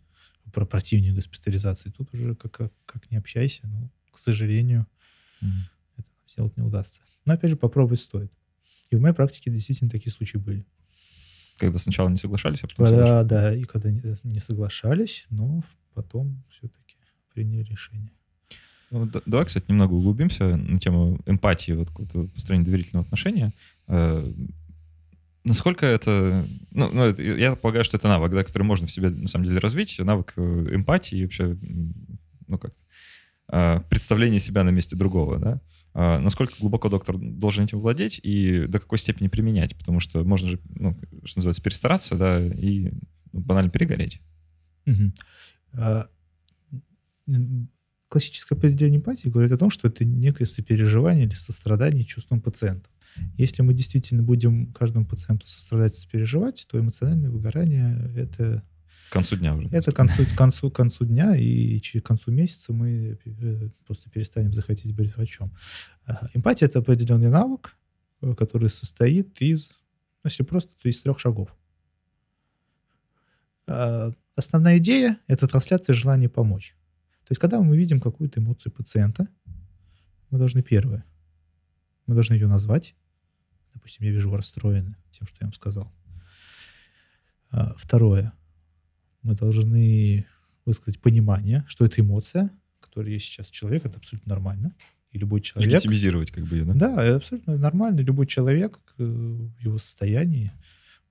про 0.53 0.67
противник 0.67 1.15
госпитализации, 1.15 1.91
тут 1.91 2.13
уже 2.15 2.35
как, 2.35 2.53
как, 2.53 2.73
как 2.87 3.11
не 3.11 3.19
общайся, 3.19 3.67
но, 3.69 3.91
к 4.11 4.19
сожалению, 4.19 4.87
mm-hmm 5.43 5.81
сделать 6.31 6.57
не 6.57 6.63
удастся. 6.63 7.03
Но, 7.25 7.35
опять 7.35 7.51
же, 7.51 7.57
попробовать 7.57 8.01
стоит. 8.01 8.33
И 8.91 8.97
в 8.97 9.01
моей 9.01 9.15
практике 9.15 9.51
действительно 9.51 9.91
такие 9.91 10.13
случаи 10.13 10.39
были. 10.39 10.67
Когда 11.59 11.79
сначала 11.79 12.09
не 12.09 12.17
соглашались, 12.17 12.65
а 12.65 12.69
потом 12.69 12.87
соглашались? 12.87 13.29
Да, 13.29 13.55
и 13.55 13.65
когда 13.65 13.91
не, 13.91 14.01
не 14.25 14.41
соглашались, 14.41 15.27
но 15.31 15.63
потом 15.95 16.43
все-таки 16.49 16.90
приняли 17.35 17.63
решение. 17.63 18.11
Ну, 18.91 19.07
да, 19.07 19.21
давай, 19.25 19.47
кстати, 19.47 19.67
немного 19.69 19.93
углубимся 19.95 20.57
на 20.57 20.79
тему 20.79 21.21
эмпатии, 21.27 21.73
вот 21.73 21.89
построения 22.35 22.65
доверительного 22.65 23.05
отношения. 23.05 23.53
Э, 23.87 24.29
насколько 25.45 25.87
это... 25.87 26.45
Ну, 26.73 26.91
ну, 26.93 27.15
я 27.15 27.55
полагаю, 27.55 27.85
что 27.85 27.97
это 27.97 28.09
навык, 28.09 28.33
да, 28.33 28.43
который 28.43 28.65
можно 28.65 28.87
в 28.87 28.91
себе, 28.91 29.11
на 29.11 29.29
самом 29.29 29.47
деле, 29.47 29.59
развить. 29.59 29.99
Навык 29.99 30.33
э, 30.37 30.69
эмпатии 30.73 31.19
и 31.19 31.23
вообще, 31.23 31.57
ну, 32.49 32.59
как 32.59 32.73
э, 33.53 33.81
представление 33.89 34.41
себя 34.41 34.65
на 34.65 34.71
месте 34.71 34.97
другого, 34.97 35.39
да. 35.39 35.61
А, 35.93 36.21
насколько 36.21 36.55
глубоко 36.61 36.89
доктор 36.89 37.17
должен 37.19 37.65
этим 37.65 37.81
владеть 37.81 38.21
и 38.23 38.67
до 38.67 38.79
какой 38.79 38.99
степени 38.99 39.29
применять, 39.29 39.77
потому 39.77 39.99
что 39.99 40.23
можно 40.25 40.49
же, 40.49 40.61
ну, 40.77 40.97
что 41.25 41.39
называется, 41.39 41.63
перестараться, 41.63 42.15
да, 42.15 42.41
и 42.41 42.91
ну, 43.33 43.41
банально 43.41 43.71
перегореть. 43.71 44.21
Угу. 44.87 45.13
Классическое 48.09 48.59
определение 48.59 48.99
эмпатии 48.99 49.29
говорит 49.29 49.53
о 49.53 49.57
том, 49.57 49.71
что 49.71 49.87
это 49.87 50.05
некое 50.05 50.45
сопереживание 50.45 51.27
или 51.27 51.35
сострадание 51.35 52.03
чувствам 52.03 52.41
пациента. 52.41 52.91
Если 53.37 53.63
мы 53.63 53.73
действительно 53.73 54.23
будем 54.23 54.73
каждому 54.73 55.07
пациенту 55.07 55.47
сострадать 55.47 55.95
и 55.95 55.97
сопереживать, 55.97 56.67
то 56.69 56.79
эмоциональное 56.79 57.31
выгорание— 57.31 58.11
это 58.17 58.65
к 59.11 59.13
концу 59.13 59.37
дня 59.37 59.57
уже. 59.57 59.69
Это 59.73 59.91
к 59.91 59.97
концу, 59.97 60.25
к 60.25 60.37
концу, 60.37 60.71
к 60.71 60.77
концу 60.77 61.05
дня, 61.05 61.35
и 61.35 61.81
к 61.81 62.07
концу 62.07 62.31
месяца 62.31 62.73
мы 62.73 63.19
э, 63.25 63.69
просто 63.85 64.09
перестанем 64.09 64.53
захотеть 64.53 64.95
быть 64.95 65.17
врачом. 65.17 65.53
Эмпатия— 66.33 66.67
это 66.69 66.79
определенный 66.79 67.29
навык, 67.29 67.77
э, 68.23 68.35
который 68.37 68.69
состоит 68.69 69.43
из, 69.43 69.71
ну, 70.23 70.29
если 70.29 70.45
просто, 70.45 70.73
то 70.81 70.89
из 70.89 71.01
трех 71.01 71.19
шагов. 71.19 71.57
А, 73.67 74.13
основная 74.37 74.79
идея— 74.79 75.19
это 75.27 75.49
трансляция 75.49 75.93
желания 75.93 76.29
помочь. 76.29 76.77
То 77.31 77.33
есть, 77.33 77.41
когда 77.41 77.61
мы 77.61 77.77
видим 77.77 78.01
какую-то 78.01 78.41
эмоцию 78.41 78.73
пациента, 78.73 79.29
мы 80.31 80.39
должны 80.39 80.65
первое, 80.65 81.05
мы 82.09 82.15
должны 82.15 82.35
ее 82.35 82.49
назвать. 82.49 82.97
Допустим, 83.73 84.05
я 84.05 84.11
вижу, 84.11 84.31
вы 84.31 84.37
расстроены 84.37 84.97
тем, 85.13 85.29
что 85.29 85.37
я 85.41 85.47
вам 85.47 85.53
сказал. 85.53 85.89
А, 87.53 87.73
второе, 87.79 88.33
мы 89.23 89.37
должны 89.37 90.27
высказать 90.67 91.01
понимание, 91.01 91.65
что 91.69 91.85
это 91.85 92.01
эмоция, 92.01 92.51
которая 92.81 93.13
есть 93.13 93.27
сейчас 93.27 93.49
человек, 93.49 93.87
это 93.87 93.99
абсолютно 93.99 94.31
нормально. 94.31 94.75
И 95.13 95.19
любой 95.19 95.41
человек... 95.41 95.73
Легитимизировать 95.73 96.33
как 96.33 96.47
бы 96.47 96.57
ее, 96.57 96.65
да? 96.65 96.75
Да, 96.75 97.05
это 97.05 97.19
абсолютно 97.19 97.57
нормально. 97.59 98.01
Любой 98.01 98.27
человек 98.27 98.77
э, 98.99 99.05
в 99.05 99.57
его 99.61 99.79
состоянии 99.79 100.51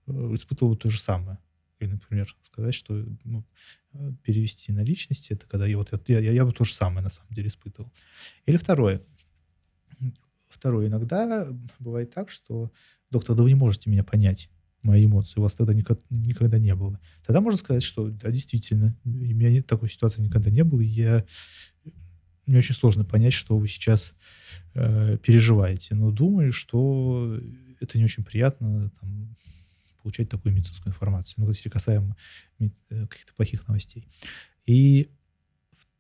э, 0.06 0.12
испытывал 0.36 0.76
то 0.76 0.90
же 0.90 1.00
самое. 1.00 1.38
Или, 1.80 1.92
например, 1.92 2.36
сказать, 2.42 2.74
что 2.74 3.06
ну, 3.24 3.46
перевести 4.24 4.72
на 4.72 4.84
личности, 4.84 5.34
это 5.34 5.48
когда 5.48 5.66
я 5.66 5.78
вот 5.78 5.92
я, 6.08 6.20
я, 6.20 6.32
я 6.32 6.46
бы 6.46 6.52
то 6.52 6.64
же 6.64 6.74
самое 6.74 7.02
на 7.02 7.10
самом 7.10 7.34
деле 7.34 7.48
испытывал. 7.48 7.92
Или 8.46 8.58
второе. 8.58 9.02
Второе. 10.50 10.88
Иногда 10.88 11.48
бывает 11.80 12.14
так, 12.14 12.30
что 12.30 12.72
доктор, 13.12 13.36
да 13.36 13.44
вы 13.44 13.50
не 13.50 13.56
можете 13.56 13.90
меня 13.90 14.04
понять 14.04 14.50
мои 14.82 15.06
эмоции 15.06 15.40
у 15.40 15.44
вас 15.44 15.56
тогда 15.56 15.74
никогда, 15.74 16.02
никогда 16.10 16.58
не 16.58 16.74
было. 16.74 17.00
Тогда 17.26 17.42
можно 17.42 17.58
сказать, 17.58 17.84
что 17.84 18.10
да, 18.10 18.32
действительно, 18.32 18.98
у 19.04 19.10
меня 19.10 19.62
такой 19.62 19.90
ситуации 19.90 20.22
никогда 20.22 20.50
не 20.50 20.64
было, 20.64 20.82
и 20.82 20.86
я 20.86 21.26
мне 22.46 22.58
очень 22.58 22.74
сложно 22.74 23.06
понять, 23.06 23.34
что 23.34 23.58
вы 23.58 23.68
сейчас 23.68 24.16
э, 24.74 25.18
переживаете. 25.22 25.94
Но 25.96 26.12
думаю, 26.12 26.52
что 26.52 27.40
это 27.80 27.98
не 27.98 28.04
очень 28.04 28.24
приятно 28.24 28.90
там, 29.00 29.36
получать 30.02 30.30
такую 30.30 30.54
медицинскую 30.54 30.92
информацию, 30.92 31.36
ну, 31.38 31.48
если 31.48 31.70
касаемо 31.70 32.16
э, 32.60 32.70
каких-то 33.08 33.34
плохих 33.34 33.68
новостей. 33.68 34.08
И 34.66 35.10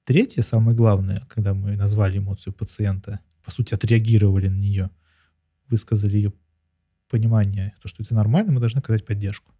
третье, 0.03 0.41
самое 0.41 0.75
главное, 0.75 1.25
когда 1.29 1.53
мы 1.53 1.75
назвали 1.75 2.17
эмоцию 2.17 2.53
пациента, 2.53 3.19
по 3.43 3.51
сути, 3.51 3.73
отреагировали 3.73 4.47
на 4.47 4.57
нее, 4.57 4.89
высказали 5.69 6.17
ее 6.17 6.33
понимание, 7.09 7.73
то, 7.81 7.87
что 7.87 8.03
это 8.03 8.13
нормально, 8.15 8.51
мы 8.51 8.59
должны 8.59 8.79
оказать 8.79 9.05
поддержку. 9.05 9.53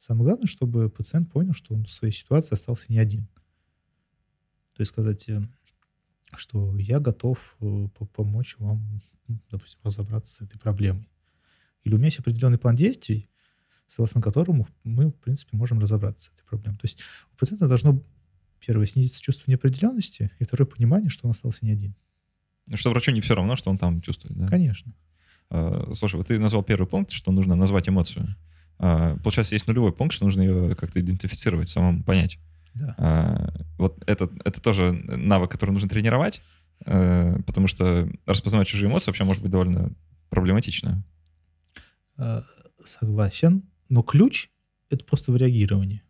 Самое 0.00 0.24
главное, 0.24 0.46
чтобы 0.46 0.90
пациент 0.90 1.30
понял, 1.30 1.52
что 1.54 1.74
он 1.74 1.84
в 1.84 1.92
своей 1.92 2.12
ситуации 2.12 2.54
остался 2.54 2.92
не 2.92 2.98
один. 2.98 3.28
То 4.74 4.80
есть 4.80 4.90
сказать, 4.90 5.28
э, 5.28 5.40
что 6.34 6.76
я 6.78 6.98
готов 6.98 7.56
э, 7.60 7.88
помочь 8.12 8.56
вам, 8.58 9.00
допустим, 9.50 9.80
разобраться 9.84 10.34
с 10.34 10.40
этой 10.40 10.58
проблемой. 10.58 11.08
Или 11.84 11.94
у 11.94 11.98
меня 11.98 12.06
есть 12.06 12.18
определенный 12.18 12.58
план 12.58 12.74
действий, 12.74 13.28
согласно 13.86 14.22
которому 14.22 14.66
мы, 14.84 15.08
в 15.08 15.16
принципе, 15.16 15.56
можем 15.56 15.78
разобраться 15.78 16.30
с 16.30 16.32
этой 16.34 16.44
проблемой. 16.46 16.78
То 16.78 16.84
есть 16.84 17.00
у 17.32 17.36
пациента 17.36 17.68
должно, 17.68 18.02
первое, 18.64 18.86
снизиться 18.86 19.20
чувство 19.20 19.50
неопределенности, 19.50 20.30
и 20.38 20.44
второе, 20.44 20.66
понимание, 20.66 21.10
что 21.10 21.26
он 21.26 21.32
остался 21.32 21.64
не 21.64 21.72
один. 21.72 21.94
Что 22.72 22.90
врачу 22.90 23.10
не 23.10 23.20
все 23.20 23.34
равно, 23.34 23.56
что 23.56 23.70
он 23.70 23.78
там 23.78 24.00
чувствует, 24.00 24.36
да? 24.36 24.46
Конечно. 24.46 24.94
А, 25.50 25.92
слушай, 25.94 26.16
вот 26.16 26.28
ты 26.28 26.38
назвал 26.38 26.62
первый 26.62 26.86
пункт, 26.86 27.10
что 27.10 27.32
нужно 27.32 27.54
назвать 27.54 27.88
эмоцию. 27.88 28.34
А, 28.78 29.16
получается, 29.18 29.54
есть 29.54 29.66
нулевой 29.66 29.92
пункт, 29.92 30.14
что 30.14 30.24
нужно 30.24 30.42
ее 30.42 30.74
как-то 30.74 31.00
идентифицировать, 31.00 31.68
самому 31.68 32.02
понять. 32.02 32.38
Да. 32.74 32.94
А, 32.96 33.54
вот 33.76 34.02
это, 34.06 34.30
это 34.44 34.62
тоже 34.62 34.92
навык, 34.92 35.50
который 35.50 35.72
нужно 35.72 35.88
тренировать, 35.88 36.40
э, 36.86 37.38
потому 37.46 37.66
что 37.66 38.08
распознавать 38.24 38.68
чужие 38.68 38.88
эмоции 38.88 39.10
вообще 39.10 39.24
может 39.24 39.42
быть 39.42 39.52
довольно 39.52 39.92
проблематично. 40.30 41.04
А, 42.22 42.44
согласен. 42.78 43.64
Но 43.88 44.02
ключ— 44.04 44.48
это 44.90 45.04
просто 45.04 45.32
в 45.32 45.36
реагировании. 45.36 46.02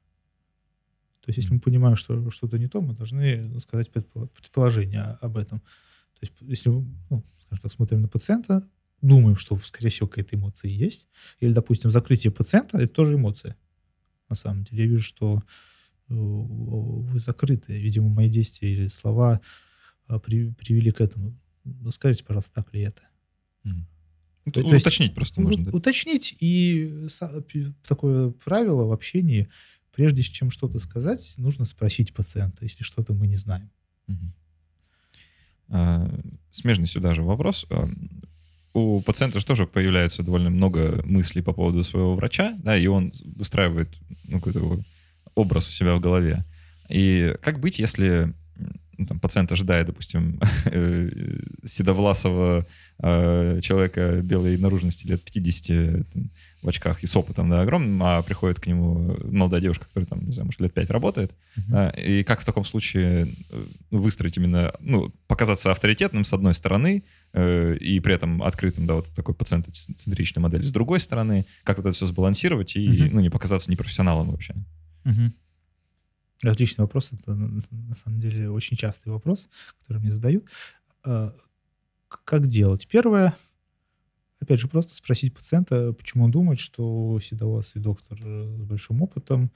То 1.22 1.28
есть, 1.28 1.38
если 1.38 1.54
мы 1.54 1.60
понимаем, 1.60 1.96
что 1.96 2.30
что-то 2.30 2.58
не 2.58 2.68
то, 2.68 2.82
мы 2.82 2.92
должны 2.92 3.58
сказать 3.60 3.90
предположение 3.90 5.02
об 5.22 5.38
этом. 5.38 5.60
То 5.60 6.18
есть, 6.20 6.32
если 6.42 6.68
мы, 6.68 6.84
ну, 7.08 7.24
скажем 7.40 7.62
так, 7.62 7.72
смотрим 7.72 8.02
на 8.02 8.08
пациента, 8.08 8.62
думаем, 9.00 9.36
что, 9.36 9.56
скорее 9.56 9.88
всего, 9.88 10.06
какая-то 10.06 10.36
эмоция 10.36 10.70
есть. 10.70 11.08
Или, 11.40 11.52
допустим, 11.52 11.90
закрытие 11.90 12.30
пациента— 12.30 12.78
это 12.78 12.92
тоже 12.92 13.14
эмоция. 13.14 13.56
На 14.28 14.36
самом 14.36 14.64
деле, 14.64 14.84
я 14.84 14.90
вижу, 14.90 15.02
что 15.02 15.38
э, 16.08 16.14
вы 16.14 17.18
закрыты. 17.20 17.80
Видимо, 17.80 18.10
мои 18.10 18.28
действия 18.28 18.70
или 18.70 18.86
слова 18.86 19.40
при, 20.24 20.52
привели 20.52 20.90
к 20.90 21.00
этому. 21.00 21.34
Скажите, 21.88 22.24
пожалуйста, 22.24 22.52
так 22.52 22.74
ли 22.74 22.82
это? 22.82 23.02
Mm. 23.64 23.86
То, 24.44 24.50
то 24.50 24.66
уточнить 24.66 25.00
есть, 25.00 25.14
просто 25.14 25.40
можно. 25.40 25.64
Да? 25.64 25.70
Уточнить 25.76 26.36
и 26.40 27.06
такое 27.86 28.30
правило 28.30 28.84
в 28.84 28.92
общении, 28.92 29.48
прежде 29.94 30.22
чем 30.22 30.50
что-то 30.50 30.78
сказать, 30.78 31.34
нужно 31.36 31.64
спросить 31.64 32.12
пациента, 32.12 32.64
если 32.64 32.82
что-то 32.82 33.14
мы 33.14 33.26
не 33.26 33.36
знаем. 33.36 33.70
Угу. 34.08 34.32
А, 35.68 36.20
смежный 36.50 36.86
сюда 36.86 37.14
же 37.14 37.22
вопрос. 37.22 37.66
А, 37.70 37.88
у 38.74 39.00
пациента 39.02 39.38
же 39.38 39.46
тоже 39.46 39.66
появляется 39.66 40.22
довольно 40.22 40.50
много 40.50 41.02
мыслей 41.04 41.42
по 41.42 41.52
поводу 41.52 41.84
своего 41.84 42.14
врача, 42.14 42.58
да, 42.62 42.76
и 42.76 42.86
он 42.86 43.12
выстраивает 43.36 43.88
ну, 44.24 44.38
какой-то 44.38 44.82
образ 45.34 45.68
у 45.68 45.72
себя 45.72 45.94
в 45.94 46.00
голове. 46.00 46.44
И 46.88 47.34
как 47.42 47.60
быть, 47.60 47.78
если 47.78 48.34
ну, 48.98 49.06
там, 49.06 49.20
пациент 49.20 49.52
ожидает, 49.52 49.86
допустим, 49.86 50.40
э, 50.66 51.10
седовласого 51.64 52.66
э, 53.02 53.60
человека 53.62 54.20
белой 54.22 54.56
наружности 54.56 55.06
лет 55.06 55.22
50 55.22 56.06
там, 56.12 56.30
в 56.62 56.68
очках 56.68 57.02
и 57.02 57.06
с 57.06 57.16
опытом, 57.16 57.50
да, 57.50 57.60
огромным, 57.60 58.00
а 58.02 58.22
приходит 58.22 58.60
к 58.60 58.66
нему 58.66 59.16
молодая 59.24 59.60
девушка, 59.60 59.84
которая 59.86 60.06
там, 60.06 60.24
не 60.24 60.32
знаю, 60.32 60.46
может, 60.46 60.60
лет 60.60 60.72
5 60.72 60.90
работает, 60.90 61.32
uh-huh. 61.56 61.62
да, 61.68 61.90
и 61.90 62.22
как 62.22 62.40
в 62.40 62.44
таком 62.44 62.64
случае 62.64 63.28
э, 63.50 63.64
выстроить 63.90 64.36
именно, 64.36 64.72
ну, 64.80 65.12
показаться 65.26 65.72
авторитетным 65.72 66.24
с 66.24 66.32
одной 66.32 66.54
стороны, 66.54 67.02
э, 67.32 67.76
и 67.76 67.98
при 68.00 68.14
этом 68.14 68.42
открытым, 68.42 68.86
да, 68.86 68.94
вот 68.94 69.08
такой 69.08 69.34
пациентоцентричной 69.34 70.40
модель 70.40 70.62
с 70.62 70.72
другой 70.72 71.00
стороны, 71.00 71.46
как 71.64 71.78
вот 71.78 71.86
это 71.86 71.96
все 71.96 72.06
сбалансировать 72.06 72.76
и, 72.76 72.88
uh-huh. 72.88 73.10
ну, 73.12 73.20
не 73.20 73.30
показаться 73.30 73.70
непрофессионалом 73.70 74.30
вообще. 74.30 74.54
Uh-huh. 75.04 75.30
Отличный 76.44 76.82
вопрос. 76.82 77.10
Это 77.12 77.34
на 77.34 77.94
самом 77.94 78.20
деле 78.20 78.50
очень 78.50 78.76
частый 78.76 79.12
вопрос, 79.12 79.48
который 79.80 79.98
мне 79.98 80.10
задают. 80.10 80.44
Как 82.24 82.46
делать? 82.46 82.86
Первое, 82.88 83.36
опять 84.40 84.60
же, 84.60 84.68
просто 84.68 84.94
спросить 84.94 85.34
пациента, 85.34 85.92
почему 85.92 86.24
он 86.24 86.30
думает, 86.30 86.58
что 86.58 87.18
седовласый 87.20 87.80
доктор 87.80 88.18
э, 88.22 88.56
с 88.58 88.62
большим 88.64 89.02
опытом 89.02 89.50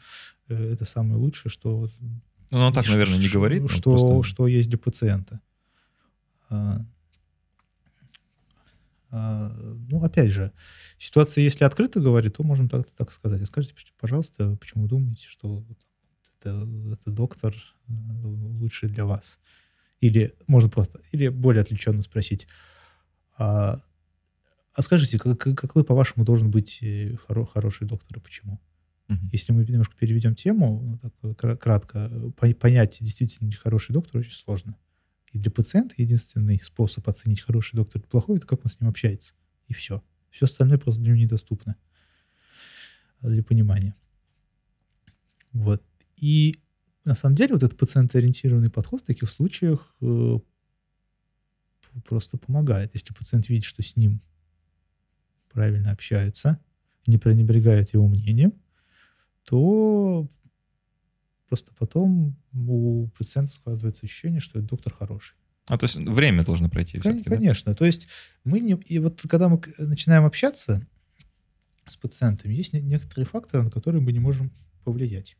э, 0.48 0.72
это 0.72 0.84
самое 0.84 1.16
лучшее, 1.16 1.50
что... 1.50 1.90
Ну, 2.50 2.58
он 2.58 2.72
так, 2.72 2.84
что, 2.84 2.92
наверное, 2.92 3.18
не 3.18 3.28
говорит. 3.28 3.68
Что, 3.70 3.96
просто... 3.96 4.22
что 4.22 4.46
есть 4.46 4.68
для 4.68 4.78
пациента. 4.78 5.40
А, 6.48 6.80
а, 9.10 9.50
ну, 9.88 10.02
опять 10.04 10.30
же, 10.30 10.52
ситуация, 10.98 11.42
если 11.42 11.64
открыто 11.64 12.00
говорит, 12.00 12.36
то 12.36 12.42
можем 12.42 12.68
так, 12.68 12.86
так 12.92 13.12
сказать. 13.12 13.40
А 13.40 13.46
скажите, 13.46 13.74
пожалуйста, 13.98 14.56
почему 14.56 14.84
вы 14.84 14.88
думаете, 14.88 15.26
что 15.26 15.64
это, 16.40 16.68
это 16.92 17.10
доктор 17.10 17.54
э, 17.54 17.92
лучший 17.92 18.88
для 18.88 19.04
вас? 19.04 19.40
Или 20.00 20.34
можно 20.46 20.68
просто, 20.68 21.00
или 21.12 21.28
более 21.28 21.62
отвлеченно 21.62 22.02
спросить, 22.02 22.46
а, 23.38 23.78
а 24.74 24.82
скажите, 24.82 25.18
как, 25.18 25.38
какой, 25.38 25.84
по-вашему, 25.84 26.24
должен 26.24 26.50
быть 26.50 26.82
э, 26.82 27.16
хоро, 27.16 27.46
хороший 27.46 27.86
доктор 27.86 28.18
и 28.18 28.20
почему? 28.20 28.60
Угу. 29.08 29.18
Если 29.32 29.52
мы 29.52 29.64
немножко 29.64 29.96
переведем 29.96 30.34
тему, 30.34 31.00
ну, 31.22 31.34
так, 31.34 31.60
кратко, 31.60 32.10
понять, 32.60 32.98
действительно 33.00 33.48
ли 33.48 33.56
хороший 33.56 33.92
доктор 33.92 34.18
очень 34.18 34.32
сложно. 34.32 34.76
И 35.32 35.38
для 35.38 35.50
пациента 35.50 35.94
единственный 35.98 36.60
способ 36.60 37.08
оценить 37.08 37.40
хороший 37.40 37.76
доктор 37.76 38.00
или 38.00 38.08
плохой, 38.08 38.36
это 38.38 38.46
как 38.46 38.64
он 38.64 38.70
с 38.70 38.80
ним 38.80 38.90
общается. 38.90 39.34
И 39.66 39.74
все. 39.74 40.02
Все 40.30 40.44
остальное 40.44 40.78
просто 40.78 41.00
для 41.00 41.12
него 41.12 41.22
недоступно 41.22 41.76
для 43.22 43.42
понимания. 43.42 43.94
Вот. 45.52 45.82
И 46.20 46.58
на 47.06 47.14
самом 47.14 47.36
деле 47.36 47.54
вот 47.54 47.62
этот 47.62 47.78
пациентоориентированный 47.78 48.70
подход 48.70 49.02
в 49.02 49.06
таких 49.06 49.30
случаях 49.30 49.94
э, 50.00 50.38
просто 52.04 52.36
помогает. 52.36 52.94
Если 52.94 53.14
пациент 53.14 53.48
видит, 53.48 53.64
что 53.64 53.82
с 53.82 53.96
ним 53.96 54.20
правильно 55.50 55.92
общаются, 55.92 56.58
не 57.06 57.18
пренебрегают 57.18 57.94
его 57.94 58.08
мнением, 58.08 58.52
то 59.44 60.28
просто 61.48 61.72
потом 61.78 62.36
у 62.52 63.08
пациента 63.16 63.52
складывается 63.52 64.06
ощущение, 64.06 64.40
что 64.40 64.58
этот 64.58 64.70
доктор 64.70 64.92
хороший. 64.92 65.36
А 65.66 65.78
то 65.78 65.84
есть 65.84 65.96
время 65.96 66.44
должно 66.44 66.68
пройти? 66.68 66.98
Конечно. 66.98 67.72
Да? 67.72 67.76
То 67.76 67.86
есть 67.86 68.08
мы 68.44 68.60
не... 68.60 68.74
И 68.86 68.98
вот 68.98 69.22
когда 69.28 69.48
мы 69.48 69.60
начинаем 69.78 70.24
общаться 70.24 70.86
с 71.84 71.96
пациентами, 71.96 72.54
есть 72.54 72.72
некоторые 72.72 73.26
факторы, 73.26 73.64
на 73.64 73.70
которые 73.70 74.02
мы 74.02 74.12
не 74.12 74.20
можем 74.20 74.52
повлиять. 74.84 75.36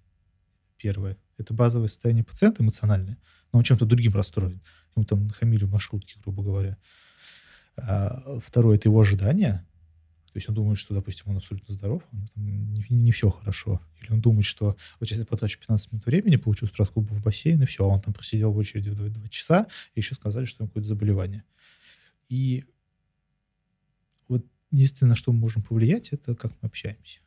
Первое. 0.77 1.17
Это 1.39 1.55
базовое 1.55 1.89
состояние 1.89 2.25
пациента 2.25 2.63
эмоциональное. 2.63 3.19
Но 3.53 3.59
он 3.59 3.65
чем-то 3.65 3.87
другим 3.87 4.15
расстроен. 4.15 4.61
Ему 4.95 5.05
там 5.05 5.29
хамили 5.31 5.65
в 5.65 5.71
маршрутке, 5.71 6.17
грубо 6.23 6.43
говоря. 6.43 6.77
А 7.77 8.19
второе— 8.41 8.77
это 8.79 8.89
его 8.89 9.01
ожидания. 9.01 9.67
То 10.33 10.39
есть 10.39 10.49
он 10.51 10.55
думает, 10.55 10.79
что, 10.79 10.95
допустим, 10.95 11.31
он 11.31 11.39
абсолютно 11.39 11.73
здоров, 11.73 12.03
а 12.13 12.17
не, 12.35 12.85
не 12.91 13.11
все 13.11 13.31
хорошо. 13.31 13.81
Или 14.03 14.13
он 14.13 14.21
думает, 14.21 14.45
что 14.45 14.77
вот 15.01 15.09
сейчас 15.09 15.21
я 15.21 15.25
потрачу 15.25 15.59
15 15.59 15.93
минут 15.93 16.05
времени, 16.05 16.37
получу 16.37 16.67
справку 16.67 17.01
в 17.01 17.23
бассейн, 17.23 17.63
и 17.63 17.65
все, 17.65 17.85
а 17.85 17.89
он 17.89 18.03
там 18.03 18.13
просидел 18.13 18.53
в 18.53 18.59
очереди 18.59 18.91
в 18.91 18.97
2, 18.97 19.09
2 19.09 19.29
часа, 19.29 19.67
и 19.95 20.01
еще 20.01 20.15
сказали, 20.15 20.45
что 20.45 20.63
у 20.63 20.65
него 20.65 20.69
какое-то 20.69 20.89
заболевание. 20.89 21.43
И 22.29 22.65
вот 24.29 24.45
единственное, 24.71 25.11
на 25.11 25.17
что 25.17 25.33
мы 25.33 25.39
можем 25.39 25.63
повлиять, 25.63 26.13
это 26.13 26.35
как 26.35 26.53
мы 26.61 26.67
общаемся. 26.67 27.21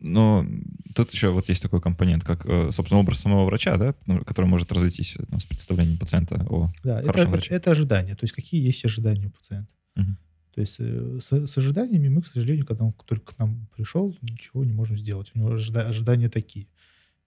Но 0.00 0.46
тут 0.94 1.12
еще 1.12 1.30
вот 1.30 1.48
есть 1.48 1.62
такой 1.62 1.80
компонент, 1.80 2.24
как, 2.24 2.44
э, 2.46 2.70
собственно, 2.70 3.00
образ 3.00 3.20
самого 3.20 3.46
врача, 3.46 3.76
да, 3.76 3.94
который 4.24 4.46
может 4.46 4.72
разойтись 4.72 5.16
там, 5.28 5.40
с 5.40 5.44
представлением 5.46 5.98
пациента 5.98 6.46
о 6.48 6.70
да, 6.82 7.00
хорошем 7.02 7.22
это, 7.22 7.30
враче. 7.30 7.54
Это 7.54 7.70
ожидание. 7.70 8.14
То 8.14 8.24
есть 8.24 8.34
какие 8.34 8.64
есть 8.64 8.84
ожидания 8.84 9.26
у 9.26 9.30
пациента. 9.30 9.74
Угу. 9.96 10.16
То 10.54 10.60
есть 10.60 10.76
э, 10.78 11.18
с, 11.20 11.46
с 11.46 11.58
ожиданиями 11.58 12.08
мы, 12.08 12.22
к 12.22 12.26
сожалению, 12.26 12.66
когда 12.66 12.84
он 12.84 12.92
только 12.92 13.34
к 13.34 13.38
нам 13.38 13.68
пришел, 13.76 14.16
ничего 14.22 14.64
не 14.64 14.72
можем 14.72 14.96
сделать. 14.96 15.30
У 15.34 15.38
него 15.38 15.54
ожида- 15.54 15.86
ожидания 15.86 16.28
такие. 16.28 16.66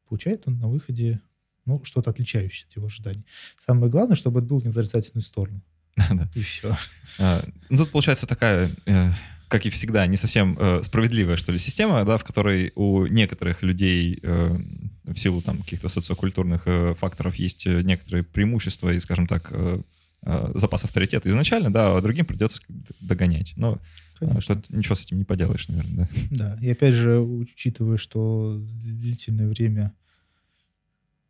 Получает 0.08 0.48
он 0.48 0.58
на 0.58 0.68
выходе 0.68 1.22
ну, 1.66 1.84
что-то 1.84 2.10
отличающееся 2.10 2.66
от 2.68 2.76
его 2.76 2.88
ожиданий. 2.88 3.24
Самое 3.56 3.92
главное, 3.92 4.16
чтобы 4.16 4.40
это 4.40 4.50
было 4.50 4.60
не 4.62 4.72
в 4.72 4.78
отрицательную 4.78 5.24
сторону. 5.24 5.62
Да. 6.10 6.28
И 6.34 6.40
все. 6.40 6.76
А, 7.20 7.40
ну, 7.70 7.78
тут 7.78 7.92
получается 7.92 8.26
такая 8.26 8.70
э, 8.86 9.12
как 9.50 9.66
и 9.66 9.70
всегда, 9.70 10.06
не 10.08 10.16
совсем 10.16 10.56
э, 10.60 10.82
справедливая, 10.84 11.36
что 11.36 11.52
ли, 11.52 11.60
система, 11.60 12.06
да, 12.06 12.18
в 12.18 12.24
которой 12.24 12.72
у 12.76 13.06
некоторых 13.08 13.64
людей 13.64 14.20
э, 14.22 14.58
в 15.04 15.18
силу 15.18 15.42
там 15.42 15.60
каких-то 15.62 15.90
социокультурных 15.90 16.64
э, 16.68 16.94
факторов 16.96 17.36
есть 17.36 17.68
э, 17.68 17.82
некоторые 17.82 18.24
преимущества 18.24 18.92
и, 18.94 19.00
скажем 19.00 19.28
так, 19.28 19.50
э, 19.52 19.82
э, 20.22 20.52
запас 20.54 20.86
авторитета 20.86 21.30
изначально, 21.30 21.74
да, 21.74 21.98
а 21.98 22.02
другим 22.02 22.26
придется 22.26 22.62
догонять. 23.02 23.54
Но 23.58 23.80
Конечно. 24.20 24.42
Что 24.42 24.62
ничего 24.70 24.96
с 24.96 25.02
этим 25.02 25.18
не 25.18 25.24
поделаешь, 25.24 25.68
наверное, 25.70 26.10
да? 26.12 26.28
Да, 26.32 26.58
и 26.62 26.70
опять 26.70 26.94
же, 26.94 27.20
учитывая, 27.20 27.98
что 27.98 28.62
длительное 28.84 29.48
время 29.48 29.94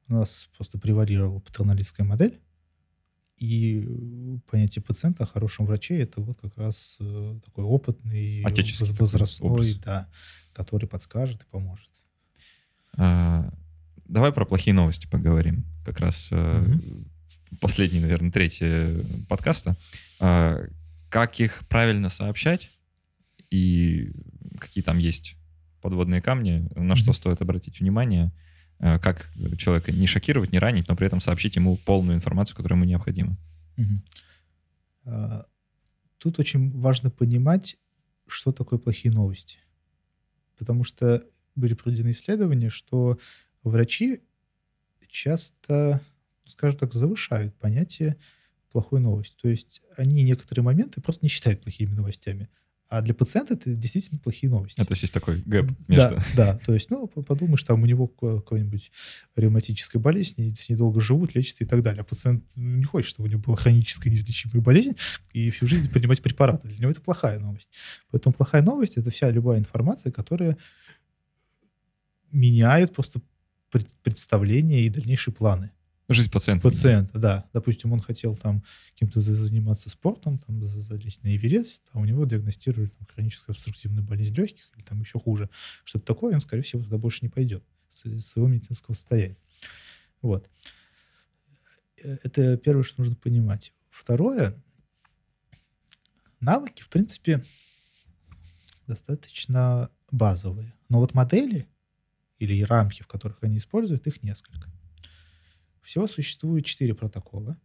у 0.08 0.14
нас 0.14 0.50
просто 0.58 0.80
превалировала 0.80 1.40
патерналистская 1.40 2.06
модель, 2.06 2.40
и 3.40 3.88
понятие 4.50 4.84
пациента 4.84 5.24
о 5.24 5.28
хорошем 5.28 5.66
враче 5.66 6.00
это 6.00 6.22
вот 6.22 6.40
как 6.42 6.58
раз 6.58 6.98
э, 7.00 7.40
такой 7.46 7.64
опытный, 7.64 8.44
возрастной, 9.00 9.74
да, 9.84 10.08
который 10.54 10.88
подскажет 10.88 11.44
и 11.44 11.46
поможет. 11.50 11.90
А, 12.98 13.52
давай 14.06 14.34
про 14.34 14.46
плохие 14.46 14.74
новости 14.74 15.08
поговорим. 15.08 15.66
Как 15.86 16.00
раз 16.00 16.32
угу. 16.32 16.82
последний, 17.62 18.02
наверное, 18.02 18.32
третий 18.32 19.04
подкаста. 19.28 19.76
А, 20.20 20.66
как 21.10 21.40
их 21.40 21.66
правильно 21.68 22.10
сообщать 22.10 22.70
и 23.50 24.12
какие 24.60 24.84
там 24.84 24.98
есть 24.98 25.38
подводные 25.82 26.22
камни, 26.22 26.70
на 26.76 26.96
что 26.98 27.14
стоит 27.14 27.42
обратить 27.42 27.80
внимание, 27.80 28.34
э, 28.36 28.49
как 28.80 29.30
человека 29.58 29.92
не 29.92 30.08
шокировать, 30.08 30.52
не 30.52 30.60
ранить, 30.60 30.88
но 30.88 30.96
при 30.96 31.08
этом 31.08 31.20
сообщить 31.20 31.56
ему 31.56 31.78
полную 31.78 32.16
информацию, 32.16 32.56
которая 32.56 32.78
ему 32.78 32.90
необходима. 32.90 33.38
А, 35.06 35.46
тут 36.18 36.40
очень 36.40 36.72
важно 36.72 37.10
понимать, 37.10 37.78
что 38.28 38.52
такое 38.52 38.80
плохие 38.80 39.14
новости. 39.14 39.60
Потому 40.58 40.84
что 40.84 41.24
были 41.56 41.74
проведены 41.74 42.12
исследования, 42.12 42.70
что 42.70 43.20
врачи 43.64 44.22
часто, 45.08 46.02
скажем 46.46 46.80
так, 46.80 46.94
завышают 46.94 47.56
понятие 47.56 48.18
плохой 48.72 49.00
новости. 49.00 49.36
То 49.42 49.50
есть 49.50 49.82
они 49.98 50.24
некоторые 50.24 50.64
моменты 50.64 51.02
просто 51.02 51.26
не 51.26 51.30
считают 51.30 51.62
плохими 51.62 51.92
новостями. 51.92 52.50
А 52.90 53.02
для 53.02 53.14
пациента 53.14 53.54
это 53.54 53.76
действительно 53.76 54.20
плохие 54.20 54.50
новости. 54.50 54.82
А, 54.82 54.86
то 54.86 54.94
есть 54.94 55.04
есть 55.04 55.14
такой 55.14 55.44
гэп 55.46 55.70
между... 55.88 56.16
Да, 56.16 56.24
да. 56.36 56.60
То 56.66 56.74
есть, 56.74 56.90
ну, 56.90 57.06
подумаешь, 57.08 57.62
там 57.62 57.84
у 57.84 57.86
него 57.86 58.08
какая-нибудь 58.08 58.92
ревматическая 59.36 60.02
болезнь, 60.02 60.56
с 60.56 60.70
ней 60.70 60.76
долго 60.76 61.00
живут, 61.00 61.36
лечатся 61.36 61.64
и 61.64 61.68
так 61.68 61.84
далее. 61.84 62.02
А 62.02 62.04
пациент 62.04 62.46
ну, 62.56 62.78
не 62.78 62.84
хочет, 62.84 63.12
чтобы 63.12 63.30
у 63.30 63.32
него 63.32 63.42
была 63.42 63.56
хроническая 63.58 64.12
неизлечимая 64.12 64.64
болезнь 64.64 64.96
и 65.34 65.52
всю 65.52 65.68
жизнь 65.68 65.88
принимать 65.92 66.22
препараты. 66.22 66.68
Для 66.68 66.80
него 66.80 66.90
это 66.90 67.02
плохая 67.02 67.40
новость. 67.40 67.70
Поэтому 68.10 68.34
плохая 68.34 68.64
новость— 68.64 68.98
это 68.98 69.12
вся 69.12 69.30
любая 69.30 69.60
информация, 69.60 70.12
которая 70.12 70.58
меняет 72.32 72.94
просто 72.94 73.22
представление 74.02 74.82
и 74.82 74.90
дальнейшие 74.90 75.34
планы. 75.34 75.72
Жизнь 76.10 76.32
пациента. 76.32 76.68
Пациента, 76.68 77.20
да. 77.20 77.50
Допустим, 77.54 77.94
он 77.94 78.00
хотел 78.00 78.36
там 78.36 78.64
каким-то 78.94 79.22
заниматься 79.22 79.90
спортом, 79.90 80.40
там 80.40 80.64
залезть 80.64 81.24
на 81.24 81.36
Эверест, 81.36 81.88
а 81.94 82.00
у 82.00 82.06
него 82.06 82.26
диагностируют 82.26 82.98
там, 82.98 83.08
хроническую 83.14 83.54
обструктивную 83.54 84.04
болезнь 84.04 84.34
легких 84.34 84.72
или 84.76 84.84
там 84.84 85.00
еще 85.02 85.20
хуже. 85.20 85.52
Что-то 85.84 86.06
такое, 86.06 86.34
он, 86.34 86.42
скорее 86.42 86.64
всего, 86.64 86.84
туда 86.84 86.98
больше 86.98 87.20
не 87.22 87.30
пойдет 87.30 87.64
своего 87.90 88.48
медицинского 88.48 88.96
состояния. 88.96 89.38
Вот. 90.24 90.50
Э, 92.04 92.18
это 92.24 92.58
первое, 92.58 92.84
что 92.84 93.02
нужно 93.02 93.16
понимать. 93.16 93.72
Второе, 93.92 94.56
навыки, 96.40 96.82
в 96.82 96.90
принципе, 96.90 97.44
достаточно 98.88 99.92
базовые. 100.12 100.74
Но 100.90 101.00
вот 101.00 101.14
модели 101.14 101.68
или 102.40 102.64
рамки, 102.64 103.04
в 103.04 103.08
которых 103.08 103.44
они 103.44 103.58
используют, 103.58 104.08
их 104.08 104.24
несколько. 104.24 104.72
Всего 105.90 106.06
существует 106.06 106.66
четыре 106.66 106.94
протокола, 106.94 107.60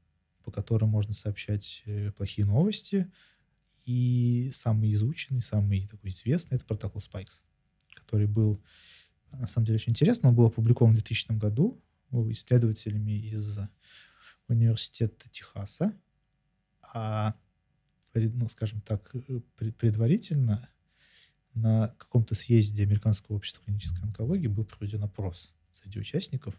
по 0.45 0.51
которым 0.51 0.89
можно 0.89 1.13
сообщать 1.13 1.83
э, 1.85 2.11
плохие 2.13 2.47
новости. 2.47 3.13
И 3.85 4.51
самый 4.55 4.95
изученный, 4.95 5.43
самый 5.43 5.87
такой 5.87 6.09
известный— 6.09 6.55
это 6.57 6.65
протокол 6.65 7.03
Spikes, 7.03 7.43
который 7.93 8.27
был, 8.27 8.65
на 9.31 9.47
самом 9.47 9.67
деле, 9.67 9.77
очень 9.77 9.91
интересный. 9.91 10.31
Он 10.31 10.37
был 10.37 10.47
опубликован 10.47 10.93
в 10.93 10.95
2000 10.95 11.33
году 11.33 11.79
исследователями 12.31 13.13
из 13.13 13.59
университета 14.49 15.29
Техаса. 15.29 15.93
А, 16.95 17.35
ну, 18.15 18.49
скажем 18.49 18.81
так, 18.81 19.15
предварительно 19.77 20.67
на 21.53 21.89
каком-то 21.99 22.35
съезде 22.35 22.85
Американского 22.85 23.37
общества 23.37 23.63
клинической 23.67 24.03
онкологии 24.03 24.47
был 24.47 24.65
проведен 24.65 25.05
опрос 25.05 25.53
среди 25.75 26.01
участников 26.01 26.59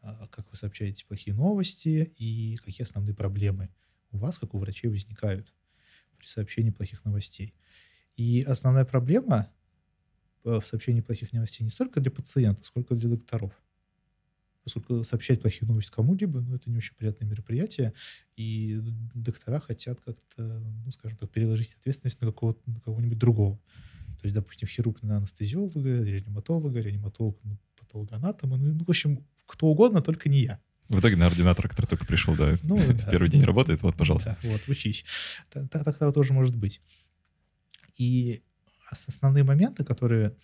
как 0.00 0.50
вы 0.50 0.56
сообщаете 0.56 1.04
плохие 1.06 1.34
новости 1.34 2.12
и 2.18 2.56
какие 2.64 2.82
основные 2.82 3.14
проблемы 3.14 3.70
у 4.10 4.18
вас, 4.18 4.38
как 4.38 4.54
у 4.54 4.58
врачей, 4.58 4.88
возникают 4.88 5.52
при 6.18 6.26
сообщении 6.26 6.70
плохих 6.70 7.04
новостей. 7.04 7.54
И 8.16 8.42
основная 8.42 8.84
проблема 8.84 9.50
э, 10.44 10.58
в 10.60 10.66
сообщении 10.66 11.00
плохих 11.00 11.32
новостей 11.32 11.64
не 11.64 11.70
столько 11.70 12.00
для 12.00 12.10
пациента, 12.10 12.64
сколько 12.64 12.94
для 12.94 13.08
докторов. 13.08 13.52
Поскольку 14.64 15.02
сообщать 15.04 15.40
плохие 15.40 15.68
новости 15.68 15.90
кому-либо, 15.90 16.40
ну, 16.40 16.56
это 16.56 16.68
не 16.68 16.76
очень 16.76 16.94
приятное 16.94 17.28
мероприятие, 17.28 17.94
и 18.36 18.80
доктора 19.14 19.60
хотят 19.60 20.00
как-то, 20.00 20.42
ну, 20.84 20.90
скажем 20.90 21.16
так, 21.16 21.30
переложить 21.30 21.74
ответственность 21.74 22.20
на, 22.20 22.26
какого 22.26 22.56
на 22.66 22.80
кого-нибудь 22.80 23.18
другого. 23.18 23.56
То 24.20 24.24
есть, 24.24 24.34
допустим, 24.34 24.68
хирург 24.68 25.02
на 25.02 25.18
анестезиолога, 25.18 26.02
реаниматолога, 26.02 26.80
реаниматолог 26.80 27.42
на 27.44 27.56
патологоанатома, 27.76 28.56
ну, 28.56 28.84
в 28.84 28.90
общем, 28.90 29.24
кто 29.48 29.66
угодно, 29.66 30.02
только 30.02 30.28
не 30.28 30.40
я. 30.42 30.60
В 30.88 31.00
итоге 31.00 31.16
на 31.16 31.26
ординатора, 31.26 31.68
который 31.68 31.86
только 31.86 32.06
пришел, 32.06 32.36
да, 32.36 32.54
ну, 32.62 32.76
да. 32.94 33.10
первый 33.10 33.28
день 33.28 33.42
работает, 33.42 33.82
вот, 33.82 33.96
пожалуйста. 33.96 34.36
Да, 34.42 34.48
вот, 34.50 34.68
учись. 34.68 35.04
Так, 35.50 35.68
так, 35.70 35.84
так 35.84 36.14
тоже 36.14 36.32
может 36.32 36.54
быть. 36.54 36.80
И 37.96 38.42
основные 38.90 39.44
моменты, 39.44 39.84
которые 39.84 40.36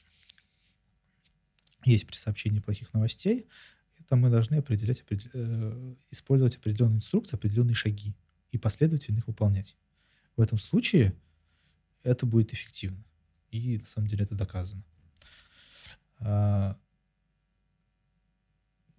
есть 1.84 2.06
при 2.06 2.16
сообщении 2.16 2.60
плохих 2.60 2.92
новостей, 2.92 3.46
это 3.98 4.16
мы 4.16 4.30
должны 4.30 4.56
определять, 4.56 5.02
э, 5.10 5.94
использовать 6.10 6.56
определенные 6.56 6.96
инструкции, 6.96 7.36
определенные 7.36 7.74
шаги 7.74 8.14
и 8.50 8.58
последовательно 8.58 9.18
их 9.18 9.26
выполнять. 9.26 9.76
В 10.36 10.40
этом 10.40 10.58
случае 10.58 11.14
это 12.02 12.26
будет 12.26 12.52
эффективно. 12.52 13.04
И 13.50 13.78
на 13.78 13.86
самом 13.86 14.08
деле 14.08 14.24
это 14.24 14.34
доказано. 14.34 14.84
А, 16.18 16.76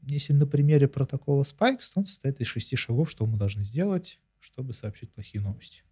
если 0.05 0.33
на 0.33 0.47
примере 0.47 0.87
протокола 0.87 1.43
Spikes, 1.43 1.91
то 1.93 1.99
он 1.99 2.05
состоит 2.05 2.39
из 2.39 2.47
шести 2.47 2.75
шагов, 2.75 3.09
что 3.09 3.25
мы 3.25 3.37
должны 3.37 3.63
сделать, 3.63 4.19
чтобы 4.39 4.73
сообщить 4.73 5.11
плохие 5.11 5.41
новости. 5.41 5.83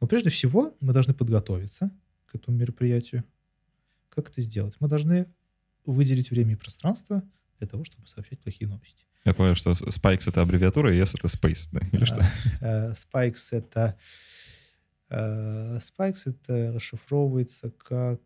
Но 0.00 0.06
прежде 0.06 0.30
всего 0.30 0.76
мы 0.80 0.92
должны 0.92 1.14
подготовиться 1.14 1.90
к 2.26 2.34
этому 2.34 2.56
мероприятию. 2.56 3.24
Как 4.08 4.30
это 4.30 4.40
сделать? 4.40 4.76
Мы 4.80 4.88
должны 4.88 5.26
выделить 5.84 6.30
время 6.30 6.52
и 6.52 6.56
пространство 6.56 7.22
для 7.58 7.68
того, 7.68 7.84
чтобы 7.84 8.06
сообщать 8.06 8.40
плохие 8.40 8.68
новости. 8.68 9.04
Я 9.24 9.34
понял, 9.34 9.54
что 9.54 9.72
Spikes— 9.72 10.24
это 10.28 10.40
аббревиатура, 10.40 10.94
и 10.94 10.98
S— 10.98 11.14
это 11.16 11.26
Space, 11.28 11.68
да? 11.72 11.80
или 11.92 12.04
что? 12.04 12.24
Э, 12.60 12.92
Spikes— 12.92 13.48
это... 13.52 13.98
Э, 15.10 15.78
Spikes— 15.78 16.22
это 16.26 16.72
расшифровывается 16.72 17.70
как 17.70 18.20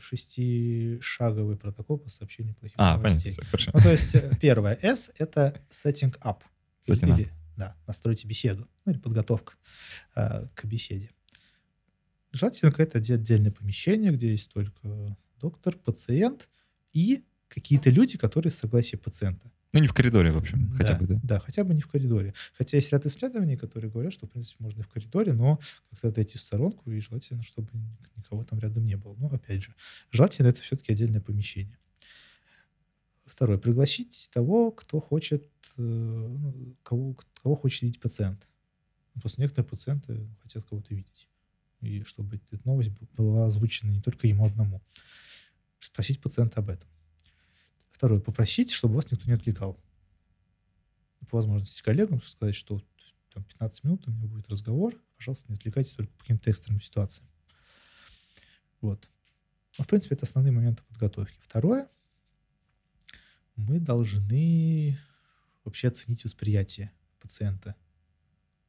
шестишаговый 0.00 1.56
протокол 1.56 1.98
по 1.98 2.08
сообщению 2.08 2.54
плохих 2.54 2.76
а, 2.78 2.96
новостей. 2.96 3.32
Понятно, 3.32 3.44
хорошо. 3.44 3.70
Ну, 3.74 3.80
то 3.80 3.90
есть 3.90 4.14
э, 4.14 4.30
первое 4.40 4.78
S— 4.82 5.12
это 5.18 5.60
setting 5.70 6.18
up. 6.20 6.42
Setting 6.88 7.14
или, 7.14 7.32
да, 7.56 7.76
настройте 7.86 8.28
беседу, 8.28 8.68
ну 8.84 8.92
или 8.92 8.98
подготовка 8.98 9.54
э, 10.14 10.48
к 10.54 10.64
беседе. 10.64 11.10
Желательно 12.32 12.70
какое-то 12.70 12.98
отдельное 12.98 13.50
помещение, 13.50 14.12
где 14.12 14.30
есть 14.30 14.52
только 14.52 15.16
доктор, 15.40 15.76
пациент 15.76 16.48
и 16.92 17.24
какие-то 17.48 17.90
люди, 17.90 18.18
которые 18.18 18.50
с 18.50 18.58
согласия 18.58 18.98
пациента. 18.98 19.50
Ну, 19.72 19.80
не 19.80 19.88
в 19.88 19.92
коридоре, 19.92 20.30
в 20.30 20.38
общем, 20.38 20.70
хотя 20.72 20.94
да, 20.94 20.98
бы, 20.98 21.06
да? 21.06 21.20
Да, 21.22 21.38
хотя 21.40 21.64
бы 21.64 21.74
не 21.74 21.82
в 21.82 21.88
коридоре. 21.88 22.34
Хотя 22.56 22.76
есть 22.76 22.92
ряд 22.92 23.04
исследований, 23.04 23.56
которые 23.56 23.90
говорят, 23.90 24.12
что, 24.12 24.26
в 24.26 24.30
принципе, 24.30 24.62
можно 24.64 24.80
и 24.80 24.82
в 24.82 24.88
коридоре, 24.88 25.32
но 25.32 25.58
как-то 25.90 26.08
отойти 26.08 26.38
в 26.38 26.40
сторонку, 26.40 26.90
и 26.90 27.00
желательно, 27.00 27.42
чтобы 27.42 27.68
никого 28.16 28.44
там 28.44 28.58
рядом 28.58 28.86
не 28.86 28.96
было. 28.96 29.14
Но, 29.18 29.26
опять 29.26 29.62
же, 29.62 29.74
желательно 30.10 30.48
это 30.48 30.62
все-таки 30.62 30.92
отдельное 30.92 31.20
помещение. 31.20 31.78
Второе. 33.26 33.58
Пригласить 33.58 34.30
того, 34.32 34.70
кто 34.70 35.00
хочет, 35.00 35.44
э, 35.76 35.82
ну, 35.82 36.76
кого, 36.82 37.16
кого 37.42 37.56
хочет 37.56 37.82
видеть 37.82 38.00
пациент. 38.00 38.48
Просто 39.20 39.40
некоторые 39.40 39.68
пациенты 39.68 40.28
хотят 40.42 40.64
кого-то 40.64 40.94
видеть. 40.94 41.28
И 41.80 42.02
чтобы 42.04 42.36
эта 42.36 42.60
новость 42.64 42.90
была 43.16 43.46
озвучена 43.46 43.90
не 43.90 44.00
только 44.00 44.26
ему 44.26 44.46
одному. 44.46 44.80
Спросить 45.78 46.20
пациента 46.20 46.60
об 46.60 46.70
этом. 46.70 46.88
Второе, 47.96 48.20
попросить, 48.20 48.72
чтобы 48.72 48.96
вас 48.96 49.10
никто 49.10 49.24
не 49.26 49.32
отвлекал. 49.32 49.80
По 51.30 51.38
возможности 51.38 51.82
коллегам 51.82 52.20
сказать, 52.20 52.54
что 52.54 52.82
там, 53.32 53.42
15 53.44 53.84
минут 53.84 54.06
у 54.06 54.10
меня 54.10 54.26
будет 54.26 54.50
разговор, 54.50 54.94
пожалуйста, 55.16 55.46
не 55.48 55.54
отвлекайтесь 55.54 55.94
только 55.94 56.12
по 56.12 56.18
каким-то 56.18 56.50
экстренным 56.50 56.82
ситуациям. 56.82 57.26
Вот. 58.82 59.08
Ну, 59.78 59.84
в 59.84 59.86
принципе, 59.86 60.14
это 60.14 60.26
основные 60.26 60.52
моменты 60.52 60.82
подготовки. 60.82 61.38
Второе, 61.40 61.88
мы 63.56 63.80
должны 63.80 64.98
вообще 65.64 65.88
оценить 65.88 66.22
восприятие 66.22 66.92
пациента 67.18 67.76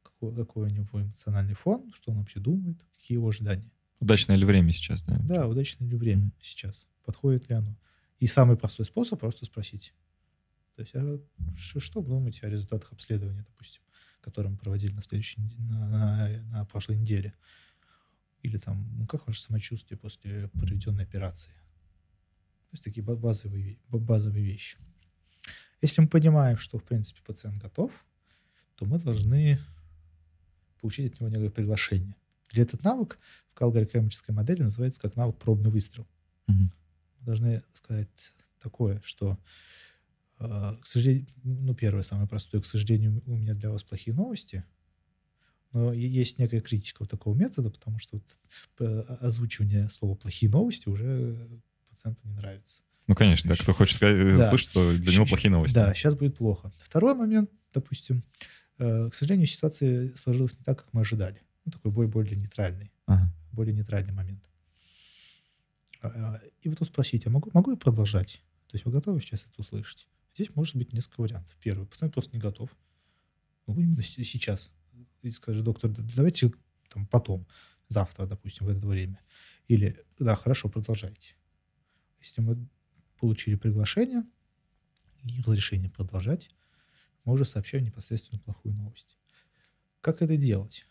какой, 0.02 0.34
какой 0.34 0.68
у 0.68 0.70
него 0.70 1.02
эмоциональный 1.02 1.52
фон, 1.52 1.92
что 1.92 2.12
он 2.12 2.20
вообще 2.20 2.40
думает, 2.40 2.82
какие 2.94 3.18
его 3.18 3.28
ожидания. 3.28 3.70
Удачное 4.00 4.36
ли 4.36 4.46
время 4.46 4.72
сейчас, 4.72 5.02
да? 5.02 5.18
Да, 5.18 5.46
удачное 5.46 5.86
ли 5.86 5.96
время 5.96 6.32
сейчас, 6.40 6.88
подходит 7.04 7.50
ли 7.50 7.56
оно. 7.56 7.76
И 8.18 8.26
самый 8.26 8.56
простой 8.56 8.84
способ 8.84 9.20
просто 9.20 9.44
спросить. 9.44 9.94
То 10.74 10.82
есть, 10.82 10.94
а 10.94 11.18
что, 11.56 12.00
вы 12.00 12.08
думаете 12.08 12.46
о 12.46 12.50
результатах 12.50 12.92
обследования, 12.92 13.44
допустим, 13.46 13.82
которые 14.20 14.52
мы 14.52 14.58
проводили 14.58 14.92
на 14.92 15.02
следующей 15.02 15.40
на, 15.40 15.88
на, 15.88 16.42
на 16.52 16.64
прошлой 16.66 16.96
неделе? 16.96 17.34
Или 18.42 18.58
там, 18.58 18.88
ну, 18.96 19.06
как 19.06 19.26
ваше 19.26 19.42
самочувствие 19.42 19.98
после 19.98 20.48
проведенной 20.48 21.04
операции? 21.04 21.50
То 21.50 22.74
есть 22.74 22.84
такие 22.84 23.02
ба- 23.02 23.16
базовые, 23.16 23.78
базовые 23.88 24.44
вещи. 24.44 24.78
Если 25.80 26.00
мы 26.00 26.08
понимаем, 26.08 26.56
что, 26.56 26.78
в 26.78 26.84
принципе, 26.84 27.20
пациент 27.24 27.58
готов, 27.58 28.04
то 28.76 28.84
мы 28.84 28.98
должны 28.98 29.58
получить 30.80 31.12
от 31.12 31.20
него 31.20 31.30
некое 31.30 31.50
приглашение. 31.50 32.14
Или 32.52 32.62
этот 32.62 32.84
навык 32.84 33.18
в 33.50 33.54
калгорикомической 33.54 34.34
модели 34.34 34.62
называется 34.62 35.00
как 35.00 35.16
навык 35.16 35.36
пробный 35.38 35.70
выстрел. 35.70 36.06
Мгм. 36.46 36.70
Должны 37.28 37.60
сказать 37.74 38.32
такое, 38.58 39.02
что, 39.04 39.36
э, 40.40 40.44
к 40.80 40.86
сожалению, 40.86 41.26
ну, 41.44 41.74
первое, 41.74 42.00
самое 42.00 42.26
простое, 42.26 42.62
к 42.62 42.64
сожалению, 42.64 43.22
у 43.26 43.36
меня 43.36 43.52
для 43.52 43.68
вас 43.70 43.82
плохие 43.82 44.16
новости, 44.16 44.64
но 45.72 45.92
есть 45.92 46.38
некая 46.38 46.60
критика 46.62 47.00
вот 47.00 47.10
такого 47.10 47.34
метода, 47.36 47.68
потому 47.70 47.98
что 47.98 48.16
вот, 48.16 48.24
э, 48.88 49.00
озвучивание 49.20 49.90
слова 49.90 50.14
«плохие 50.14 50.50
новости» 50.50 50.88
уже 50.88 51.50
пациенту 51.90 52.26
не 52.26 52.32
нравится. 52.32 52.80
Ну, 53.06 53.14
конечно, 53.14 53.50
да. 53.50 53.56
Кто 53.62 53.74
хочет 53.74 53.96
сказать, 53.96 54.38
Да. 54.38 54.48
слышать, 54.48 54.70
что 54.70 54.96
для 54.96 55.12
него 55.12 55.26
плохие 55.26 55.50
новости. 55.50 55.74
Да, 55.74 55.92
сейчас 55.92 56.14
будет 56.14 56.38
плохо. 56.38 56.72
Второй 56.78 57.14
момент, 57.14 57.50
допустим, 57.74 58.24
э, 58.78 59.10
к 59.10 59.14
сожалению, 59.14 59.46
ситуация 59.46 60.08
сложилась 60.14 60.54
не 60.58 60.64
так, 60.64 60.78
как 60.82 60.94
мы 60.94 61.02
ожидали. 61.02 61.42
Ну, 61.66 61.72
такой 61.72 61.90
бой 61.92 62.06
более 62.06 62.36
нейтральный, 62.38 62.90
Ага. 63.04 63.30
более 63.52 63.74
нейтральный 63.74 64.14
момент. 64.14 64.47
А, 66.00 66.40
И 66.62 66.68
потом 66.68 66.86
спросить, 66.86 67.26
а 67.26 67.30
могу, 67.30 67.50
могу 67.52 67.70
я 67.70 67.76
продолжать? 67.76 68.42
То 68.68 68.74
есть 68.74 68.84
вы 68.84 68.92
готовы 68.92 69.20
сейчас 69.20 69.42
это 69.44 69.54
услышать? 69.58 70.08
Здесь 70.34 70.54
может 70.54 70.76
быть 70.76 70.92
несколько 70.92 71.20
вариантов. 71.20 71.56
Первый, 71.60 71.86
пациент 71.86 72.14
просто 72.14 72.32
не 72.32 72.38
готов. 72.40 72.76
Ну, 73.66 73.74
именно 73.74 74.02
сейчас. 74.02 74.70
И 75.22 75.30
скажет, 75.30 75.64
доктор, 75.64 75.90
да- 75.90 76.02
давайте 76.16 76.52
там 76.90 77.06
потом, 77.06 77.46
завтра, 77.88 78.26
допустим, 78.26 78.66
в 78.66 78.68
это 78.70 78.86
время. 78.86 79.20
Или, 79.66 79.96
да, 80.18 80.36
хорошо, 80.36 80.68
продолжайте. 80.68 81.34
Если 82.20 82.40
мы 82.40 82.68
получили 83.18 83.56
приглашение 83.56 84.22
и 85.24 85.40
разрешение 85.42 85.90
продолжать, 85.90 86.50
мы 87.24 87.34
уже 87.34 87.44
сообщаем 87.44 87.84
непосредственно 87.84 88.40
плохую 88.40 88.74
новость. 88.74 89.18
Как 90.00 90.22
это 90.22 90.36
делать? 90.36 90.86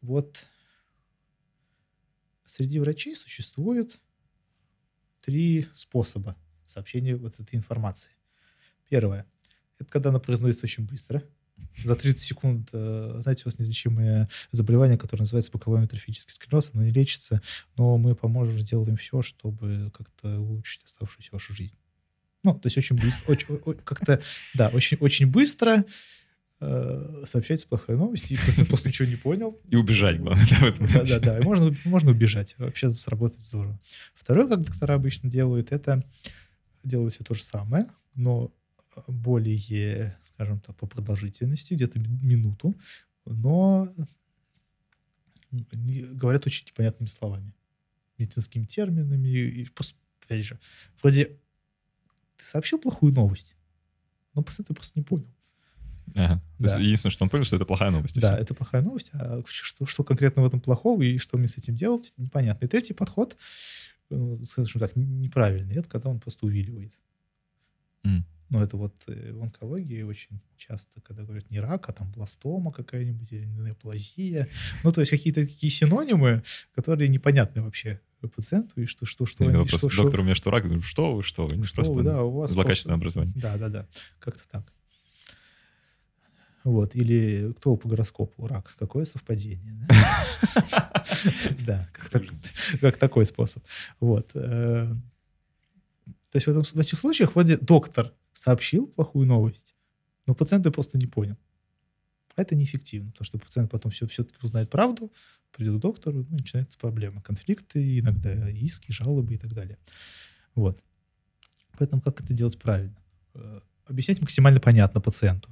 Вот 0.00 0.46
среди 2.50 2.78
врачей 2.78 3.14
существует 3.16 3.98
три 5.22 5.66
способа 5.74 6.36
сообщения 6.66 7.16
вот 7.16 7.38
этой 7.38 7.56
информации. 7.56 8.12
Первое. 8.88 9.26
Это 9.78 9.90
когда 9.90 10.10
она 10.10 10.18
произносится 10.18 10.66
очень 10.66 10.84
быстро. 10.84 11.22
За 11.84 11.94
30 11.94 12.18
секунд, 12.18 12.70
э, 12.72 13.18
знаете, 13.20 13.42
у 13.44 13.48
вас 13.48 13.58
неизлечимое 13.58 14.28
заболевание, 14.50 14.98
которое 14.98 15.22
называется 15.22 15.52
боковой 15.52 15.78
амитрофический 15.78 16.32
склероз, 16.32 16.70
оно 16.72 16.84
не 16.84 16.90
лечится, 16.90 17.40
но 17.76 17.98
мы 17.98 18.14
поможем, 18.14 18.58
сделаем 18.58 18.96
все, 18.96 19.22
чтобы 19.22 19.90
как-то 19.94 20.40
улучшить 20.40 20.84
оставшуюся 20.84 21.30
вашу 21.32 21.54
жизнь. 21.54 21.76
Ну, 22.42 22.54
то 22.54 22.66
есть 22.66 22.78
очень 22.78 22.96
быстро, 22.96 23.32
очень, 23.32 23.76
как-то, 23.84 24.20
да, 24.54 24.68
очень, 24.68 24.96
очень 25.00 25.26
быстро 25.26 25.84
э, 26.60 27.24
сообщается 27.26 27.66
плохая 27.68 27.96
новость, 27.96 28.30
и 28.32 28.36
пациент 28.36 28.68
просто 28.68 28.88
ничего 28.88 29.08
не 29.08 29.16
понял, 29.16 29.58
И 29.68 29.76
убежать, 29.76 30.18
главное, 30.20 30.46
да, 30.94 31.04
да, 31.04 31.18
да, 31.18 31.42
можно, 31.42 31.74
можно 31.84 32.10
убежать. 32.10 32.54
Вообще 32.58 32.90
сработает 32.90 33.42
здорово. 33.42 33.78
Второе, 34.14 34.48
как 34.48 34.62
доктора 34.62 34.94
обычно 34.94 35.30
делают, 35.30 35.72
это 35.72 36.04
делают 36.84 37.14
все 37.14 37.24
то 37.24 37.34
же 37.34 37.42
самое, 37.42 37.86
но 38.14 38.50
более, 39.08 40.16
скажем 40.22 40.60
так, 40.60 40.76
по 40.76 40.86
продолжительности, 40.86 41.74
где-то 41.74 41.98
ми- 42.00 42.18
минуту, 42.22 42.74
но 43.24 43.92
говорят 45.50 46.46
очень 46.46 46.66
непонятными 46.66 47.08
словами, 47.08 47.54
медицинскими 48.18 48.64
терминами. 48.64 49.28
И 49.28 49.64
просто, 49.66 49.96
опять 50.24 50.44
же, 50.44 50.58
вроде 51.00 51.24
ты 52.36 52.44
сообщил 52.44 52.78
плохую 52.78 53.12
новость, 53.12 53.56
но 54.34 54.42
пациент 54.42 54.70
её 54.70 54.76
просто 54.76 54.98
не 54.98 55.04
понял. 55.04 55.26
Ага. 56.14 56.42
То 56.58 56.64
есть 56.64 56.74
Да. 56.76 56.80
единственное, 56.80 57.12
что 57.12 57.24
он 57.24 57.30
понял, 57.30 57.44
что 57.44 57.56
это 57.56 57.64
плохая 57.64 57.90
новость. 57.90 58.20
Да, 58.20 58.34
всё. 58.34 58.42
это 58.42 58.54
плохая 58.54 58.82
новость. 58.82 59.10
А 59.14 59.42
что, 59.46 59.86
что 59.86 60.04
конкретно 60.04 60.42
в 60.42 60.46
этом 60.46 60.60
плохого 60.60 61.02
и 61.02 61.18
что 61.18 61.38
мне 61.38 61.46
с 61.48 61.56
этим 61.58 61.74
делать, 61.76 62.12
непонятно. 62.16 62.64
И 62.64 62.68
третий 62.68 62.94
подход, 62.94 63.36
э, 64.10 64.38
скажем 64.44 64.80
так, 64.80 64.96
неправильный, 64.96 65.74
это 65.76 65.88
когда 65.88 66.08
он 66.10 66.20
просто 66.20 66.46
увиливает. 66.46 66.92
М. 68.04 68.24
Ну, 68.48 68.60
это 68.60 68.76
вот 68.76 68.94
э, 69.06 69.32
в 69.32 69.42
онкологии 69.42 70.02
очень 70.02 70.40
часто, 70.56 71.00
когда 71.00 71.22
говорят 71.22 71.48
не 71.52 71.60
рак, 71.60 71.88
а 71.88 71.92
там 71.92 72.10
бластома 72.10 72.72
какая-нибудь 72.72 73.30
или 73.30 73.44
неоплазия. 73.44 74.48
Ну, 74.82 74.90
то 74.90 75.00
есть 75.00 75.10
какие-то 75.12 75.42
такие 75.46 75.70
синонимы, 75.70 76.42
которые 76.74 77.08
непонятны 77.08 77.62
вообще 77.62 78.00
пациенту, 78.34 78.82
и 78.82 78.86
что, 78.86 79.06
что, 79.06 79.24
что, 79.24 79.44
И 79.44 79.48
они- 79.48 79.66
что, 79.68 79.78
что- 79.88 80.02
доктор, 80.02 80.20
у 80.20 80.24
меня 80.24 80.34
что, 80.34 80.50
рак? 80.50 80.64
Говорю, 80.64 80.82
Что 80.82 81.14
вы, 81.16 81.22
что 81.22 81.46
вы? 81.46 81.62
Что 81.64 81.76
просто 81.76 81.94
вы, 81.94 82.02
да, 82.02 82.22
у 82.22 82.30
вас 82.32 82.50
злокачественное 82.50 82.98
просто- 82.98 83.20
образование. 83.20 83.40
Да, 83.40 83.56
да, 83.56 83.68
да. 83.68 83.86
Как-то 84.18 84.42
так. 84.50 84.72
Вот. 86.64 86.94
Или 86.94 87.52
кто 87.56 87.76
по 87.76 87.88
гороскопу? 87.88 88.46
Рак. 88.46 88.74
Какое 88.78 89.04
совпадение? 89.04 89.86
да? 91.66 91.88
Как 91.92 92.08
так- 92.10 92.22
как 92.80 92.96
такой 92.96 93.26
способ. 93.26 93.62
Вот. 93.98 94.30
э, 94.34 94.86
То 96.30 96.36
есть 96.36 96.46
в, 96.46 96.78
этих 96.78 96.98
случаях 96.98 97.34
вроде 97.34 97.56
доктор 97.56 98.12
сообщил 98.32 98.86
плохую 98.86 99.26
новость, 99.26 99.74
но 100.26 100.34
пациент 100.34 100.66
ее 100.66 100.72
просто 100.72 100.98
не 100.98 101.06
понял. 101.06 101.36
А 102.36 102.42
это 102.42 102.54
неэффективно, 102.54 103.10
потому 103.10 103.24
что 103.26 103.38
пациент 103.38 103.70
потом 103.70 103.90
все, 103.90 104.06
все-таки 104.06 104.38
узнает 104.42 104.70
правду, 104.70 105.12
придет 105.52 105.76
к 105.78 105.80
доктору, 105.80 106.26
ну, 106.30 106.36
начинаются 106.38 106.78
проблемы. 106.78 107.20
Конфликты, 107.20 107.98
иногда 107.98 108.48
иски, 108.50 108.92
жалобы 108.92 109.34
и 109.34 109.38
так 109.38 109.52
далее. 109.52 109.78
Вот. 110.54 110.82
Поэтому 111.78 112.00
как 112.02 112.20
это 112.20 112.32
делать 112.32 112.58
правильно? 112.58 112.96
Э, 113.34 113.58
Объяснять 113.86 114.20
максимально 114.20 114.60
понятно 114.60 115.00
пациенту. 115.00 115.50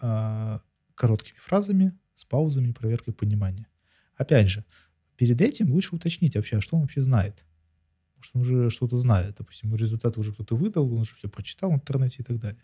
А, 0.00 0.60
Короткими 0.94 1.36
фразами, 1.38 1.92
с 2.14 2.24
паузами, 2.24 2.72
проверкой 2.72 3.12
понимания. 3.12 3.68
Опять 4.16 4.48
же, 4.48 4.64
перед 5.16 5.42
этим 5.42 5.70
лучше 5.70 5.94
уточнить 5.94 6.34
вообще, 6.34 6.56
а 6.56 6.60
что 6.62 6.76
он 6.76 6.82
вообще 6.82 7.02
знает. 7.02 7.44
Что 8.20 8.38
он 8.38 8.42
уже 8.42 8.70
что-то 8.70 8.96
знает. 8.96 9.36
Допустим, 9.36 9.74
результаты 9.76 10.18
уже 10.18 10.32
кто-то 10.32 10.56
выдал, 10.56 10.90
он 10.90 11.00
уже 11.00 11.14
все 11.14 11.28
прочитал 11.28 11.70
в 11.70 11.74
интернете 11.74 12.22
и 12.22 12.24
так 12.24 12.38
далее. 12.38 12.62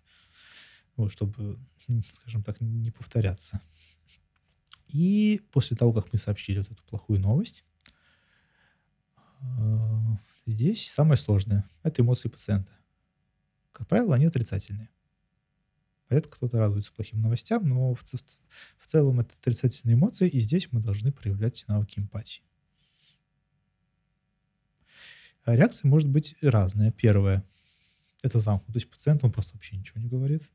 Вот, 0.97 1.13
чтобы, 1.13 1.59
скажем 2.11 2.43
так, 2.43 2.59
не 2.63 2.91
повторяться. 2.91 3.61
И 4.89 5.43
после 5.53 5.77
того, 5.77 5.93
как 5.93 6.11
мы 6.13 6.19
сообщили 6.19 6.59
вот 6.59 6.71
эту 6.71 6.83
плохую 6.85 7.21
новость, 7.21 7.65
э, 9.43 10.17
здесь 10.47 10.91
самое 10.91 11.19
сложное– 11.19 11.69
это 11.83 12.01
эмоции 12.01 12.31
пациента. 12.31 12.73
Как 13.73 13.89
правило, 13.89 14.15
они 14.15 14.25
отрицательные. 14.25 14.89
Редко 16.13 16.37
кто-то 16.37 16.59
радуется 16.59 16.93
плохим 16.93 17.23
новостям, 17.23 17.67
но 17.67 17.95
в, 17.95 18.05
ц- 18.05 18.19
в 18.79 18.87
целом 18.87 19.21
это 19.21 19.35
отрицательные 19.41 19.95
эмоции, 19.95 20.29
и 20.29 20.39
здесь 20.41 20.71
мы 20.71 20.81
должны 20.81 21.11
проявлять 21.11 21.65
навыки 21.69 21.99
эмпатии. 22.01 22.43
А 25.45 25.57
реакция 25.57 25.89
может 25.89 26.09
быть 26.11 26.37
разная. 26.43 26.93
Первое– 26.93 27.45
это 28.23 28.39
замкнутость. 28.39 28.73
То 28.75 28.77
есть 28.77 28.91
пациент, 28.91 29.25
он 29.25 29.33
просто 29.33 29.55
вообще 29.55 29.77
ничего 29.77 30.01
не 30.01 30.09
говорит. 30.09 30.51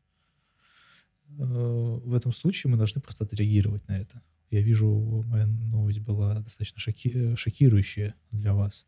Э, 1.40 1.44
В 1.44 2.14
этом 2.14 2.32
случае 2.32 2.70
мы 2.72 2.78
должны 2.78 3.02
просто 3.02 3.26
отреагировать 3.26 3.88
на 3.88 3.98
это. 3.98 4.22
Я 4.52 4.62
вижу, 4.62 5.24
моя 5.26 5.48
новость 5.48 6.00
была 6.00 6.40
достаточно 6.40 6.80
шоки- 6.80 7.36
шокирующая 7.36 8.14
для 8.32 8.54
вас. 8.54 8.86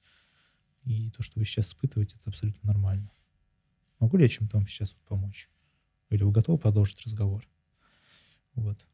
И 0.85 1.09
то, 1.09 1.23
что 1.23 1.39
вы 1.39 1.45
сейчас 1.45 1.69
испытываете, 1.69 2.15
это 2.17 2.29
абсолютно 2.29 2.67
нормально. 2.67 3.11
Могу 3.99 4.17
ли 4.17 4.23
я 4.23 4.29
чем-то 4.29 4.57
вам 4.57 4.67
сейчас 4.67 4.93
помочь? 5.07 5.49
Или 6.09 6.23
вы 6.23 6.31
готовы 6.31 6.57
продолжить 6.57 7.01
разговор? 7.05 7.47
Вот. 8.55 8.85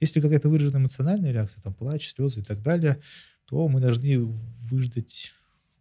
Если 0.00 0.20
какая-то 0.20 0.48
выраженная 0.48 0.80
эмоциональная 0.80 1.32
реакция, 1.32 1.62
там 1.62 1.74
плач, 1.74 2.08
слезы 2.08 2.40
и 2.40 2.44
так 2.44 2.62
далее, 2.62 3.00
то 3.46 3.68
мы 3.68 3.80
должны 3.80 4.18
выждать 4.18 5.34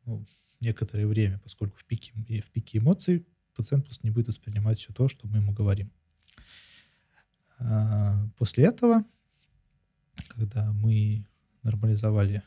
ну, 0.06 0.26
некоторое 0.60 1.08
время, 1.08 1.40
поскольку 1.40 1.78
в 1.78 1.86
пике, 1.86 2.14
в 2.42 2.52
пике 2.52 2.78
эмоций 2.80 3.26
пациент 3.56 3.86
просто 3.86 4.06
не 4.06 4.12
будет 4.12 4.28
воспринимать 4.28 4.80
все 4.80 4.94
то, 4.94 5.08
что 5.08 5.28
мы 5.28 5.38
ему 5.38 5.54
говорим. 5.54 5.92
А, 7.60 8.28
После 8.38 8.66
этого, 8.66 9.04
когда 10.30 10.72
мы 10.72 11.26
нормализовали 11.64 12.44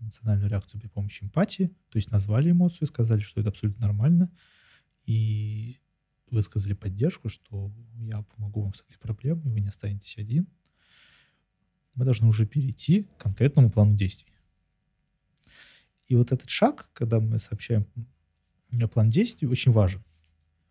эмоциональную 0.00 0.50
реакцию 0.50 0.80
при 0.80 0.88
помощи 0.88 1.24
эмпатии, 1.24 1.68
то 1.88 1.96
есть 1.96 2.10
назвали 2.10 2.50
эмоцию, 2.50 2.86
сказали, 2.86 3.20
что 3.20 3.40
это 3.40 3.50
абсолютно 3.50 3.86
нормально, 3.86 4.30
и 5.04 5.78
высказали 6.30 6.74
поддержку, 6.74 7.28
что 7.28 7.72
я 7.98 8.22
помогу 8.22 8.62
вам 8.62 8.74
с 8.74 8.82
этой 8.82 8.98
проблемой, 8.98 9.52
вы 9.52 9.60
не 9.60 9.68
останетесь 9.68 10.18
один, 10.18 10.46
мы 11.94 12.04
должны 12.04 12.28
уже 12.28 12.46
перейти 12.46 13.04
к 13.04 13.16
конкретному 13.18 13.70
плану 13.70 13.94
действий. 13.94 14.32
И 16.08 16.14
вот 16.14 16.32
этот 16.32 16.48
шаг, 16.50 16.88
когда 16.92 17.20
мы 17.20 17.38
сообщаем 17.38 17.86
план 18.92 19.08
действий, 19.08 19.48
очень 19.48 19.72
важен. 19.72 20.04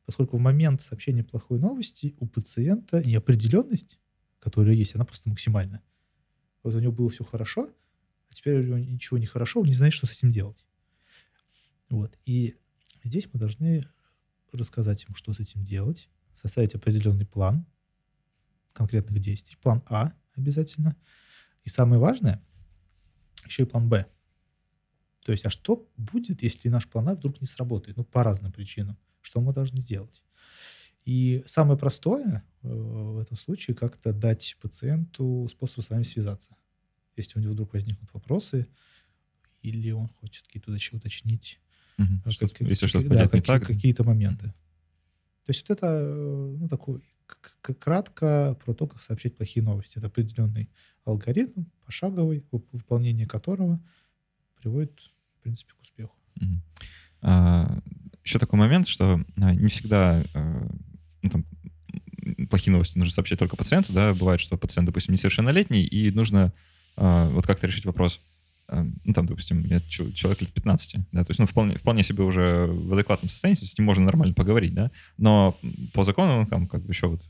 Поскольку 0.05 0.37
в 0.37 0.39
момент 0.39 0.81
сообщения 0.81 1.23
плохой 1.23 1.59
новости 1.59 2.15
у 2.19 2.27
пациента 2.27 3.01
неопределенность, 3.03 3.99
которая 4.39 4.75
есть, 4.75 4.95
она 4.95 5.03
просто 5.03 5.27
максимальна. 5.29 5.81
Вот 6.61 6.75
у 6.75 6.79
него 6.79 6.91
было 6.91 7.09
все 7.09 7.23
хорошо, 7.23 7.73
а 8.29 8.33
теперь 8.33 8.59
у 8.59 8.63
него 8.63 8.77
ничего 8.77 9.17
не 9.17 9.25
хорошо, 9.25 9.61
он 9.61 9.67
не 9.67 9.73
знает, 9.73 9.93
что 9.93 10.05
с 10.05 10.11
этим 10.11 10.31
делать. 10.31 10.65
Вот. 11.89 12.17
И 12.25 12.55
здесь 13.03 13.27
мы 13.33 13.39
должны 13.39 13.85
рассказать 14.55 15.03
ему, 15.03 15.15
что 15.15 15.33
с 15.33 15.39
этим 15.39 15.63
делать, 15.63 16.09
составить 16.33 16.75
определенный 16.75 17.25
план 17.25 17.65
конкретных 18.73 19.19
действий. 19.19 19.57
План 19.61 19.83
А 19.89 20.13
обязательно. 20.35 20.95
И 21.63 21.69
самое 21.69 21.99
важное, 21.99 22.41
еще 23.45 23.63
и 23.63 23.65
план 23.65 23.89
Б. 23.89 24.05
То 25.23 25.31
есть, 25.31 25.45
а 25.45 25.49
что 25.49 25.89
будет, 25.97 26.43
если 26.43 26.69
наш 26.69 26.87
план 26.87 27.09
А 27.09 27.15
вдруг 27.15 27.41
не 27.41 27.47
сработает? 27.47 27.97
Ну, 27.97 28.03
по 28.03 28.23
разным 28.23 28.51
причинам. 28.51 28.97
Что 29.21 29.41
мы 29.41 29.53
должны 29.53 29.81
сделать? 29.81 30.21
И 31.03 31.43
самое 31.45 31.79
простое 31.79 32.43
э, 32.61 32.67
в 32.67 33.19
этом 33.19 33.37
случае 33.37 33.75
как-то 33.75 34.11
дать 34.11 34.57
пациенту 34.61 35.47
способ 35.49 35.83
с 35.83 35.89
вами 35.89 36.03
связаться. 36.03 36.55
Если 37.15 37.39
у 37.39 37.41
него 37.41 37.53
вдруг 37.53 37.73
возникнут 37.73 38.13
вопросы, 38.13 38.67
или 39.61 39.91
он 39.91 40.09
хочет 40.09 40.45
какие-то 40.45 40.71
уточнить, 40.71 41.59
угу. 41.97 42.31
что, 42.31 42.47
как, 42.47 42.61
если 42.61 42.87
что-то 42.87 43.09
да, 43.09 43.27
какие, 43.27 43.41
так. 43.41 43.65
какие-то 43.65 44.03
моменты. 44.03 44.47
То 44.47 45.49
есть 45.49 45.67
вот 45.67 45.77
это 45.77 45.87
э, 45.87 46.55
ну, 46.59 46.67
такой 46.67 47.01
кратко 47.79 48.57
про 48.63 48.73
то, 48.73 48.87
как 48.87 49.01
сообщать 49.01 49.35
плохие 49.35 49.63
новости. 49.63 49.97
Это 49.97 50.07
определенный 50.07 50.69
алгоритм, 51.05 51.63
пошаговый, 51.85 52.45
выполнение 52.51 53.27
которого 53.27 53.79
приводит, 54.59 54.99
в 55.39 55.43
принципе, 55.43 55.73
к 55.73 55.81
успеху. 55.81 56.15
Угу. 56.37 56.61
А, 57.21 57.79
еще 58.23 58.39
такой 58.39 58.59
момент, 58.59 58.87
что 58.87 59.23
а, 59.37 59.53
не 59.53 59.67
всегда 59.67 60.23
а, 60.33 60.67
ну, 61.21 61.29
там, 61.29 61.45
плохие 62.49 62.71
новости 62.71 62.97
нужно 62.97 63.13
сообщать 63.13 63.39
только 63.39 63.55
пациенту, 63.55 63.93
да, 63.93 64.13
бывает, 64.13 64.39
что 64.39 64.57
пациент, 64.57 64.87
допустим, 64.87 65.13
несовершеннолетний, 65.13 65.83
и 65.83 66.11
нужно 66.11 66.53
а, 66.97 67.29
вот 67.29 67.45
как-то 67.45 67.67
решить 67.67 67.85
вопрос, 67.85 68.19
а, 68.19 68.34
ну, 68.67 69.13
там, 69.13 69.27
допустим, 69.27 69.63
я 69.65 69.79
человек 69.79 70.41
лет 70.41 70.51
15, 70.51 70.95
да, 71.11 71.23
то 71.23 71.29
есть, 71.29 71.39
ну, 71.39 71.45
вполне, 71.45 71.75
вполне 71.75 72.03
себе 72.03 72.23
уже 72.23 72.65
в 72.65 72.93
адекватном 72.93 73.29
состоянии, 73.29 73.55
с 73.55 73.77
ним 73.77 73.85
можно 73.85 74.05
нормально 74.05 74.33
поговорить, 74.33 74.73
да, 74.73 74.91
но 75.17 75.57
по 75.93 76.03
закону, 76.03 76.47
там, 76.47 76.67
как 76.67 76.83
бы 76.83 76.91
еще 76.91 77.07
вот 77.07 77.21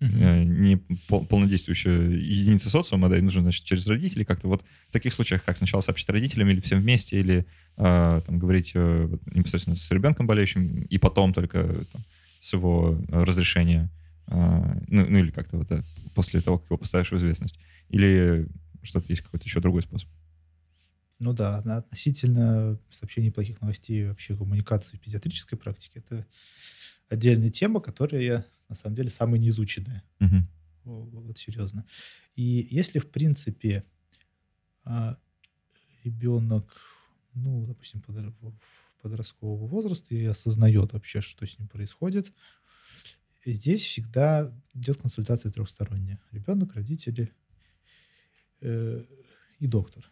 uh-huh. 0.00 0.44
не 0.44 0.76
пол, 1.08 1.24
полнодействующая 1.24 2.10
единица 2.10 2.70
социума, 2.70 3.08
да, 3.08 3.18
и 3.18 3.20
нужно, 3.20 3.42
значит, 3.42 3.64
через 3.64 3.86
родителей 3.86 4.24
как-то 4.24 4.48
вот 4.48 4.62
в 4.88 4.92
таких 4.92 5.12
случаях, 5.12 5.44
как 5.44 5.56
сначала 5.56 5.80
сообщить 5.80 6.08
родителям 6.08 6.48
или 6.48 6.60
всем 6.60 6.80
вместе, 6.80 7.20
или 7.20 7.46
э, 7.76 8.20
там 8.24 8.38
говорить 8.38 8.72
э, 8.74 9.08
непосредственно 9.34 9.76
с 9.76 9.90
ребенком 9.90 10.26
болеющим, 10.26 10.82
и 10.82 10.98
потом 10.98 11.32
только 11.32 11.84
там, 11.92 12.02
с 12.40 12.52
его 12.52 12.98
разрешения, 13.08 13.90
э, 14.28 14.80
ну, 14.88 15.06
ну 15.08 15.18
или 15.18 15.30
как-то 15.30 15.58
вот 15.58 15.68
после 16.14 16.40
того, 16.40 16.58
как 16.58 16.70
его 16.70 16.78
поставишь 16.78 17.10
в 17.10 17.16
известность. 17.16 17.58
Или 17.88 18.48
что-то 18.82 19.06
есть 19.08 19.22
какой-то 19.22 19.46
еще 19.46 19.60
другой 19.60 19.82
способ. 19.82 20.08
Ну 21.18 21.32
да, 21.32 21.58
относительно 21.58 22.78
сообщений 22.90 23.32
плохих 23.32 23.60
новостей 23.60 24.06
вообще 24.06 24.36
коммуникации 24.36 24.96
в 24.96 25.00
педиатрической 25.00 25.58
практике, 25.58 25.98
это 25.98 26.26
отдельная 27.08 27.50
тема, 27.50 27.80
которая 27.80 28.46
на 28.68 28.74
самом 28.74 28.94
деле 28.94 29.10
самая 29.10 29.40
неизученная. 29.40 30.04
Угу. 30.20 30.46
Вот 30.84 31.38
серьезно. 31.38 31.84
И 32.34 32.68
если, 32.70 32.98
в 32.98 33.10
принципе, 33.10 33.84
а, 34.84 35.16
ребенок, 36.04 36.72
ну, 37.34 37.66
допустим, 37.66 38.02
подросткового 39.02 39.66
возраста 39.66 40.14
и 40.14 40.24
осознает 40.24 40.92
вообще, 40.92 41.20
что 41.20 41.46
с 41.46 41.58
ним 41.58 41.68
происходит, 41.68 42.32
здесь 43.44 43.82
всегда 43.82 44.52
идет 44.74 44.98
консультация 44.98 45.52
трехсторонняя. 45.52 46.20
Ребенок, 46.30 46.74
родители 46.74 47.32
э, 48.60 49.04
и 49.58 49.66
доктор. 49.66 50.10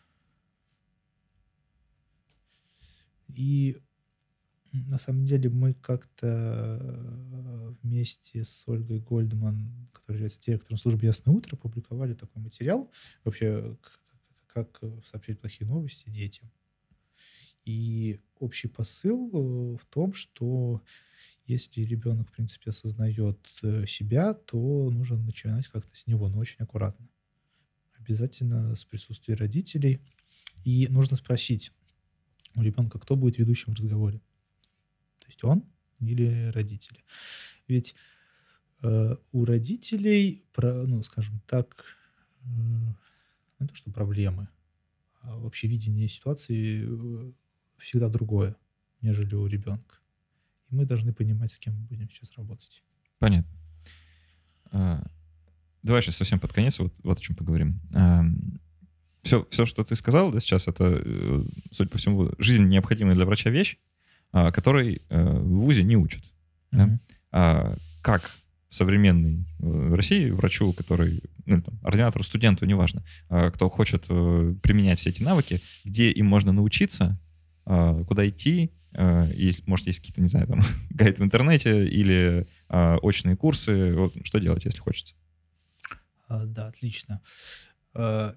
И 3.28 3.76
на 4.72 4.98
самом 4.98 5.24
деле 5.24 5.48
мы 5.48 5.74
как-то 5.74 6.78
э, 6.80 7.74
вместе 7.82 8.44
с 8.44 8.64
Ольгой 8.66 9.00
Гольдман, 9.00 9.86
которая 9.92 10.16
является 10.18 10.40
директором 10.40 10.76
службы 10.76 11.06
«Ясное 11.06 11.34
утро», 11.34 11.56
публиковали 11.56 12.12
такой 12.12 12.42
материал, 12.42 12.90
вообще 13.24 13.76
как 14.46 14.80
сообщать 15.04 15.40
плохие 15.40 15.68
новости 15.68 16.08
детям. 16.08 16.50
И 17.64 18.20
общий 18.38 18.68
посыл 18.68 19.28
э, 19.32 19.76
в 19.76 19.84
том, 19.86 20.12
что 20.12 20.82
если 21.46 21.82
ребенок, 21.82 22.28
в 22.28 22.32
принципе, 22.32 22.70
осознает 22.70 23.38
э, 23.62 23.84
себя, 23.86 24.34
то 24.34 24.90
нужно 24.90 25.16
начинать 25.18 25.66
как-то 25.68 25.96
с 25.96 26.06
него, 26.06 26.28
но 26.28 26.38
очень 26.38 26.56
аккуратно. 26.60 27.08
Обязательно 27.98 28.74
с 28.74 28.84
присутствия 28.84 29.34
родителей. 29.34 30.00
И 30.64 30.86
нужно 30.88 31.16
спросить 31.16 31.72
у 32.56 32.62
ребенка, 32.62 32.98
кто 32.98 33.16
будет 33.16 33.38
ведущим 33.38 33.72
в 33.72 33.76
разговоре. 33.76 34.18
То 35.18 35.26
есть 35.26 35.44
он 35.44 35.64
или 36.00 36.50
родители. 36.54 37.00
Ведь 37.68 37.94
э, 38.82 39.16
у 39.32 39.44
родителей, 39.44 40.44
про, 40.52 40.86
ну, 40.86 41.02
скажем 41.02 41.40
так, 41.46 41.84
э, 42.42 42.46
не 43.58 43.66
то, 43.66 43.74
что 43.74 43.90
проблемы, 43.90 44.48
а 45.20 45.36
вообще 45.38 45.68
видение 45.68 46.08
ситуации 46.08 46.84
э, 46.86 47.30
всегда 47.78 48.08
другое, 48.08 48.56
нежели 49.00 49.34
у 49.34 49.46
ребенка. 49.46 49.96
И 50.70 50.74
мы 50.74 50.84
должны 50.84 51.12
понимать, 51.12 51.52
с 51.52 51.58
кем 51.58 51.74
мы 51.74 51.86
будем 51.86 52.10
сейчас 52.10 52.36
работать. 52.36 52.82
Понятно. 53.18 53.50
А, 54.72 55.06
давай 55.82 56.02
сейчас 56.02 56.16
совсем 56.16 56.40
под 56.40 56.52
конец 56.52 56.78
вот, 56.78 56.94
вот 57.02 57.18
о 57.18 57.20
чем 57.20 57.36
поговорим. 57.36 57.80
А, 57.94 58.24
все, 59.26 59.46
все, 59.50 59.66
что 59.66 59.84
ты 59.84 59.96
сказал 59.96 60.32
да, 60.32 60.40
сейчас, 60.40 60.68
это, 60.68 61.02
э, 61.04 61.42
судя 61.70 61.90
по 61.90 61.98
всему, 61.98 62.30
жизнь 62.38 62.66
необходимая 62.66 63.14
для 63.14 63.26
врача 63.26 63.50
вещь. 63.50 63.76
А, 64.32 64.50
который 64.52 65.00
э, 65.08 65.22
в 65.22 65.60
ВУЗе 65.60 65.82
не 65.82 65.96
учат. 65.96 66.22
Mm-hmm. 66.22 66.76
Да? 66.76 67.00
А 67.32 67.76
как 68.02 68.30
в 68.68 68.74
современной 68.74 69.46
э, 69.60 69.94
России 69.94 70.28
врачу, 70.28 70.74
который, 70.74 71.22
ну, 71.46 71.62
там, 71.62 71.78
ординатору, 71.82 72.22
студенту, 72.22 72.66
неважно, 72.66 73.02
а, 73.30 73.50
кто 73.50 73.70
хочет 73.70 74.06
применять 74.06 74.98
все 74.98 75.08
эти 75.08 75.22
навыки, 75.22 75.60
где 75.86 76.10
им 76.10 76.26
можно 76.26 76.52
научиться, 76.52 77.18
а, 77.64 78.04
куда 78.04 78.28
идти, 78.28 78.72
есть, 79.34 79.66
может, 79.66 79.86
есть 79.88 80.00
какие-то, 80.00 80.22
не 80.22 80.28
знаю, 80.28 80.46
там, 80.46 80.60
гайд 80.90 81.18
в 81.18 81.22
интернете 81.22 81.86
или 81.86 82.46
очные 82.68 83.36
курсы, 83.36 83.94
вот, 83.94 84.14
что 84.24 84.38
делать, 84.38 84.64
если 84.64 84.80
хочется? 84.80 85.14
Да, 86.28 86.68
отлично. 86.68 87.20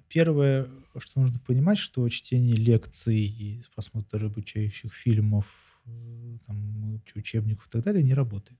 Первое, 0.07 0.69
что 0.97 1.19
нужно 1.19 1.39
понимать, 1.39 1.77
что 1.77 2.07
чтение 2.07 2.55
лекций, 2.55 3.63
просмотр 3.75 4.25
обучающих 4.25 4.93
фильмов, 4.93 5.69
Э, 5.89 6.37
там, 6.45 7.01
учебников 7.15 7.67
и 7.67 7.69
так 7.69 7.83
далее 7.83 8.03
не 8.03 8.13
работает. 8.13 8.59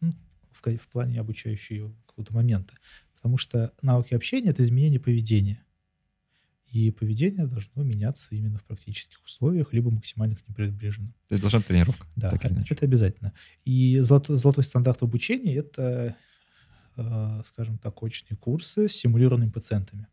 Ну, 0.00 0.12
в, 0.50 0.62
в 0.62 0.88
плане 0.88 1.20
обучающего 1.20 1.94
какого-то 2.06 2.34
момента. 2.34 2.74
Потому 3.14 3.36
что 3.36 3.72
навыки 3.82 4.14
общения— 4.14 4.50
это 4.50 4.62
изменение 4.62 5.00
поведения. 5.00 5.64
И 6.68 6.90
поведение 6.92 7.46
должно 7.46 7.82
меняться 7.82 8.34
именно 8.34 8.58
в 8.58 8.64
практических 8.64 9.22
условиях, 9.24 9.72
либо 9.72 9.90
максимально 9.90 10.36
к 10.36 10.46
ним 10.46 10.54
приближено. 10.54 11.08
То 11.28 11.34
есть 11.34 11.42
должна 11.42 11.60
тренировка. 11.60 12.06
Да, 12.16 12.32
это 12.68 12.86
обязательно. 12.86 13.32
И 13.64 13.98
золотой, 13.98 14.36
золотой 14.36 14.64
стандарт 14.64 15.00
в 15.00 15.04
обучении— 15.04 15.54
это, 15.58 15.82
э, 15.82 16.14
скажем 17.44 17.78
так, 17.78 18.02
очные 18.02 18.36
курсы 18.36 18.88
с 18.88 18.92
симулированными 18.92 19.50
пациентами. 19.50 20.06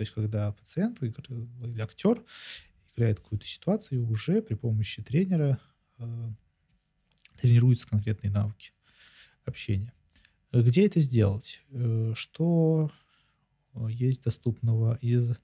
То 0.00 0.02
есть 0.02 0.12
когда 0.12 0.52
пациент 0.52 1.02
или 1.02 1.80
актер 1.80 2.24
играет 2.94 3.20
какую-то 3.20 3.46
ситуацию, 3.46 4.08
уже 4.08 4.42
при 4.42 4.54
помощи 4.54 5.02
тренера 5.02 5.58
э, 5.98 6.28
тренируются 7.36 7.86
конкретные 7.86 8.30
навыки 8.30 8.72
общения. 9.44 9.92
Где 10.52 10.86
это 10.86 11.00
сделать? 11.00 11.62
Э, 11.70 12.12
что 12.14 12.90
есть 13.88 14.24
доступного 14.24 14.98
из 15.00 15.34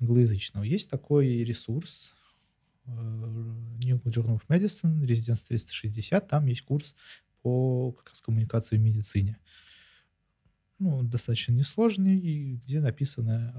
англоязычного? 0.00 0.64
Есть 0.64 0.90
такой 0.90 1.44
ресурс 1.44 2.14
э, 2.84 2.90
New 2.90 3.96
England 3.96 4.12
Journal 4.12 4.40
of 4.40 4.42
Medicine, 4.48 5.02
Residence 5.02 5.46
360, 5.46 6.28
там 6.28 6.46
есть 6.46 6.62
курс 6.62 6.96
по 7.42 7.92
как 7.92 8.08
раз 8.08 8.20
коммуникации 8.20 8.76
в 8.76 8.80
медицине. 8.80 9.38
Ну, 10.78 11.02
достаточно 11.02 11.52
несложный, 11.52 12.56
где 12.56 12.80
написаны 12.80 13.52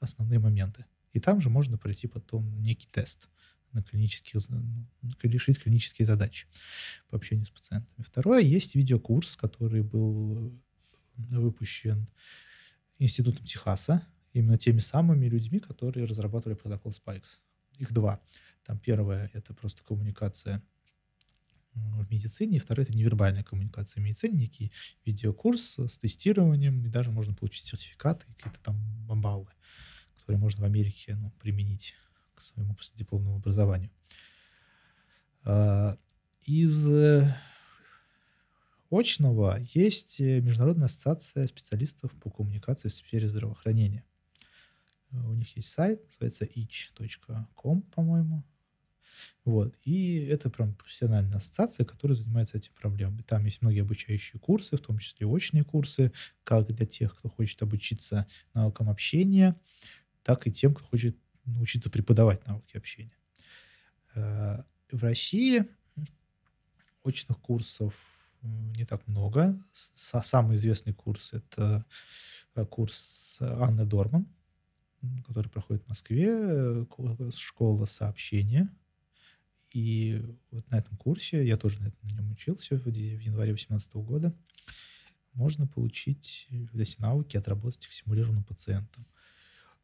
основные 0.00 0.38
моменты. 0.38 0.84
И 1.12 1.20
там 1.20 1.40
же 1.40 1.48
можно 1.48 1.78
пройти 1.78 2.08
потом 2.08 2.60
некий 2.60 2.88
тест 2.90 3.30
на 3.72 3.82
клинических, 3.82 4.40
ну, 4.50 4.86
решить 5.22 5.60
клинические 5.60 6.06
задачи 6.06 6.46
по 7.08 7.16
общению 7.16 7.46
с 7.46 7.50
пациентами. 7.50 8.04
Второе, 8.04 8.40
есть 8.40 8.74
видеокурс, 8.74 9.36
который 9.36 9.82
был 9.82 10.52
выпущен 11.16 12.08
Институтом 12.98 13.44
Техаса, 13.44 14.06
именно 14.32 14.58
теми 14.58 14.80
самыми 14.80 15.26
людьми, 15.26 15.60
которые 15.60 16.06
разрабатывали 16.06 16.56
протокол 16.56 16.92
Spikes. 16.92 17.38
Их 17.78 17.92
два. 17.92 18.20
Там 18.64 18.78
первое— 18.78 19.30
это 19.34 19.54
просто 19.54 19.82
коммуникация 19.84 20.62
в 21.74 22.10
медицине, 22.10 22.56
и 22.56 22.60
второе— 22.60 22.86
это 22.88 22.96
невербальная 22.96 23.42
коммуникация 23.42 24.00
в 24.00 24.04
медицине, 24.04 24.38
некий 24.38 24.72
видеокурс 25.04 25.78
с 25.78 25.98
тестированием, 25.98 26.84
и 26.84 26.88
даже 26.88 27.10
можно 27.10 27.34
получить 27.34 27.66
сертификаты, 27.66 28.26
какие-то 28.36 28.60
там 28.60 28.78
баллы, 29.06 29.48
которые 30.18 30.38
можно 30.38 30.62
в 30.62 30.66
Америке 30.66 31.16
ну, 31.16 31.30
применить 31.40 31.94
к 32.34 32.40
своему 32.40 32.74
постдипломному 32.74 33.36
образованию. 33.36 33.90
А, 35.44 35.96
из 36.42 36.92
э, 36.92 37.34
очного 38.90 39.58
есть 39.74 40.20
Международная 40.20 40.86
ассоциация 40.86 41.46
специалистов 41.46 42.12
по 42.20 42.30
коммуникации 42.30 42.88
в 42.88 42.94
сфере 42.94 43.28
здравоохранения. 43.28 44.04
У 45.10 45.34
них 45.34 45.56
есть 45.56 45.68
сайт, 45.68 46.04
называется 46.06 46.44
itch.com, 46.44 47.82
по-моему. 47.82 48.44
Вот. 49.44 49.76
И 49.84 50.24
это 50.24 50.50
прям 50.50 50.74
профессиональная 50.74 51.36
ассоциация, 51.36 51.84
которая 51.84 52.16
занимается 52.16 52.56
этим 52.56 52.72
проблемами. 52.74 53.22
Там 53.22 53.44
есть 53.44 53.62
многие 53.62 53.82
обучающие 53.82 54.40
курсы, 54.40 54.76
в 54.76 54.80
том 54.80 54.98
числе 54.98 55.26
очные 55.26 55.64
курсы, 55.64 56.12
как 56.44 56.66
для 56.66 56.86
тех, 56.86 57.16
кто 57.16 57.28
хочет 57.28 57.60
обучиться 57.62 58.26
навыкам 58.54 58.88
общения, 58.88 59.54
так 60.22 60.46
и 60.46 60.50
тем, 60.50 60.74
кто 60.74 60.86
хочет 60.86 61.16
научиться 61.44 61.90
преподавать 61.90 62.46
навыки 62.46 62.76
общения. 62.76 63.16
Э, 64.14 64.62
в 64.90 65.02
России 65.02 65.64
очных 67.02 67.38
курсов 67.38 68.32
не 68.42 68.84
так 68.86 69.06
много. 69.06 69.54
Самый 69.94 70.56
известный 70.56 70.94
курс— 70.94 71.32
это 71.34 71.84
э, 72.54 72.64
курс 72.64 73.38
Анны 73.40 73.84
Дорман, 73.84 74.26
который 75.26 75.50
проходит 75.50 75.84
в 75.84 75.88
Москве, 75.88 76.28
э, 76.30 76.86
школа 77.34 77.84
сообщения— 77.84 78.70
и 79.74 80.22
вот 80.50 80.70
на 80.70 80.76
этом 80.76 80.96
курсе, 80.96 81.44
я 81.44 81.56
тоже 81.56 81.80
на, 81.80 81.88
этом, 81.88 82.08
на 82.08 82.14
нем 82.14 82.30
учился 82.30 82.78
в, 82.78 82.84
в 82.84 82.88
январе 82.88 83.50
2018 83.50 83.94
года, 83.96 84.34
можно 85.32 85.66
получить 85.66 86.46
эти 86.50 87.00
навыки, 87.00 87.36
отработать 87.36 87.84
их 87.86 87.92
симулированным 87.92 88.44
пациентом. 88.44 89.04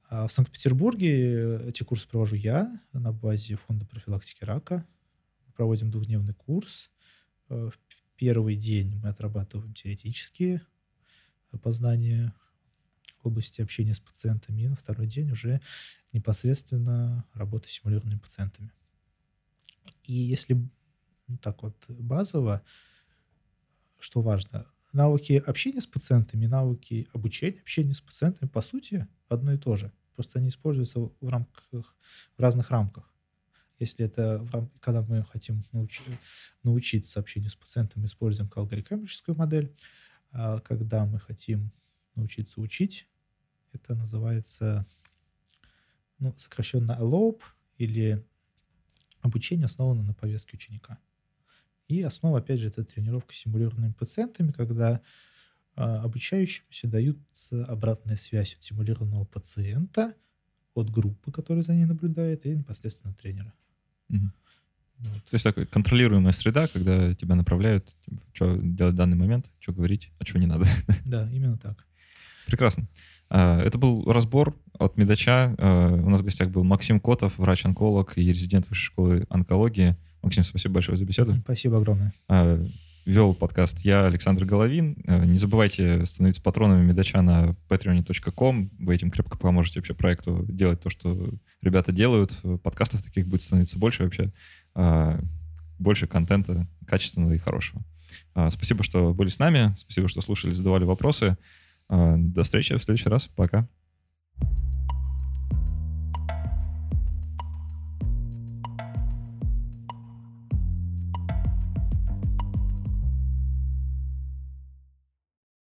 А 0.09 0.27
в 0.27 0.33
Санкт-Петербурге 0.33 1.59
эти 1.69 1.83
курсы 1.83 2.09
провожу 2.09 2.37
я 2.37 2.73
на 2.93 3.13
базе 3.13 3.57
фонда 3.57 3.85
профилактики 3.85 4.45
рака. 4.45 4.87
Мы 5.47 5.53
проводим 5.53 5.91
двухдневный 5.91 6.35
курс. 6.35 6.91
Э, 7.49 7.71
в 7.89 8.03
первый 8.17 8.55
день 8.57 8.97
мы 8.97 9.09
отрабатываем 9.09 9.75
теоретические 9.75 10.63
познания 11.63 12.33
в 13.23 13.27
области 13.27 13.61
общения 13.61 13.93
с 13.93 14.01
пациентами, 14.01 14.63
и 14.63 14.69
на 14.69 14.77
второй 14.77 15.07
день 15.07 15.33
уже 15.33 15.61
непосредственно 16.13 17.25
работа 17.35 17.69
с 17.69 17.73
симулированными 17.73 18.19
пациентами. 18.19 18.73
И 20.05 20.13
если 20.13 20.55
ну, 21.27 21.39
так 21.39 21.63
вот 21.63 21.77
базово, 21.89 22.63
что 23.99 24.23
важно, 24.23 24.67
навыки 24.93 25.43
общения 25.47 25.81
с 25.81 25.87
пациентами, 25.87 26.47
навыки 26.47 27.09
обучения 27.13 27.61
общения 27.61 27.95
с 27.95 28.01
пациентами, 28.01 28.49
по 28.49 28.61
сути, 28.61 29.07
одно 29.29 29.53
и 29.53 29.59
то 29.59 29.77
же. 29.77 29.93
Просто 30.15 30.39
они 30.39 30.49
используются 30.49 31.01
в 31.01 31.29
рамках, 31.29 31.97
в 32.37 32.41
разных 32.41 32.71
рамках. 32.71 33.15
Если 33.79 34.05
это 34.05 34.47
когда 34.81 35.03
мы 35.03 35.25
хотим 35.25 35.63
научи... 35.73 36.03
научиться 36.63 37.21
общению 37.21 37.51
с 37.51 37.57
пациентом, 37.57 38.05
используем 38.05 38.51
алгоритмическую 38.55 39.37
модель. 39.37 39.75
А 40.33 40.61
когда 40.61 41.07
мы 41.07 41.19
хотим 41.19 41.73
научиться 42.15 42.61
учить, 42.61 43.09
это 43.73 43.95
называется 43.95 44.87
ну, 46.19 46.35
сокращенно 46.37 46.93
LOAP 47.01 47.41
или 47.79 48.25
Обучение 49.21 49.67
основано 49.67 50.03
на 50.03 50.15
повестке 50.15 50.57
ученика. 50.57 50.99
И 51.89 52.03
основа, 52.03 52.39
опять 52.39 52.61
же, 52.61 52.69
это 52.69 52.85
тренировка 52.85 53.35
с 53.35 53.39
симулированными 53.39 53.93
пациентами, 53.93 54.53
когда 54.53 55.01
э, 55.77 55.83
обучающимся 55.83 56.87
даются 56.87 57.65
обратная 57.65 58.17
связь 58.17 58.55
от 58.55 58.63
симулированного 58.63 59.25
пациента, 59.25 60.15
от 60.75 60.91
группы, 60.91 61.33
которая 61.33 61.65
за 61.65 61.75
ней 61.75 61.85
наблюдает, 61.85 62.47
и 62.47 62.57
непосредственно 62.57 63.13
тренера. 63.13 63.53
Угу. 64.09 64.31
Вот. 65.01 65.25
То 65.25 65.35
есть 65.35 65.45
такая 65.45 65.67
контролируемая 65.67 66.33
среда, 66.33 66.69
когда 66.69 67.15
тебя 67.15 67.35
направляют, 67.35 67.89
типа, 68.05 68.21
что 68.33 68.57
делать 68.57 68.95
в 68.95 68.97
данный 68.97 69.17
момент, 69.17 69.51
что 69.59 69.73
говорить, 69.73 70.13
а 70.19 70.25
что 70.25 70.39
не 70.39 70.47
надо. 70.47 70.67
Да, 71.07 71.29
именно 71.33 71.57
так. 71.57 71.87
Прекрасно. 72.47 72.87
А, 73.31 73.61
это 73.61 73.79
был 73.79 74.05
разбор 74.11 74.55
от 74.79 74.97
Медача. 74.97 75.55
А, 75.59 75.95
у 75.95 76.11
нас 76.11 76.21
в 76.21 76.25
гостях 76.25 76.51
был 76.51 76.65
Максим 76.65 77.01
Котов, 77.01 77.39
врач-онколог 77.39 78.19
и 78.19 78.29
резидент 78.29 78.69
Высшей 78.69 78.87
школы 78.87 79.27
онкологии. 79.31 79.97
Максим, 80.23 80.45
спасибо 80.45 80.75
большое 80.75 80.99
за 80.99 81.05
беседу. 81.05 81.37
Спасибо 81.45 81.79
огромное. 81.79 82.13
А, 82.29 82.63
вел 83.07 83.35
подкаст 83.35 83.81
я, 83.81 84.07
Александр 84.07 84.45
Головин. 84.45 84.97
Не 85.07 85.39
забывайте 85.39 86.05
становиться 86.05 86.43
патронами 86.43 86.85
Медача 86.85 87.23
на 87.23 87.57
patreon.com. 87.69 88.71
Вы 88.81 88.95
этим 88.95 89.11
крепко 89.11 89.39
поможете 89.39 89.79
вообще 89.79 89.95
проекту 89.95 90.45
делать 90.49 90.81
то, 90.81 90.91
что 90.91 91.33
ребята 91.63 91.93
делают. 91.93 92.39
Подкастов 92.63 93.03
таких 93.03 93.27
будет 93.27 93.43
становиться 93.43 93.79
больше 93.79 94.05
вообще. 94.05 94.33
Больше 95.79 96.07
контента 96.07 96.69
качественного 96.87 97.33
и 97.33 97.39
хорошего. 97.39 97.83
Спасибо, 98.51 98.83
что 98.83 99.15
были 99.15 99.29
с 99.29 99.39
нами. 99.39 99.73
Спасибо, 99.77 100.09
что 100.09 100.21
слушали, 100.21 100.53
задавали 100.53 100.85
вопросы. 100.85 101.39
А, 101.91 102.15
до 102.17 102.45
встречи 102.45 102.77
в 102.77 102.83
следующий 102.83 103.09
раз. 103.09 103.27
Пока. 103.27 103.69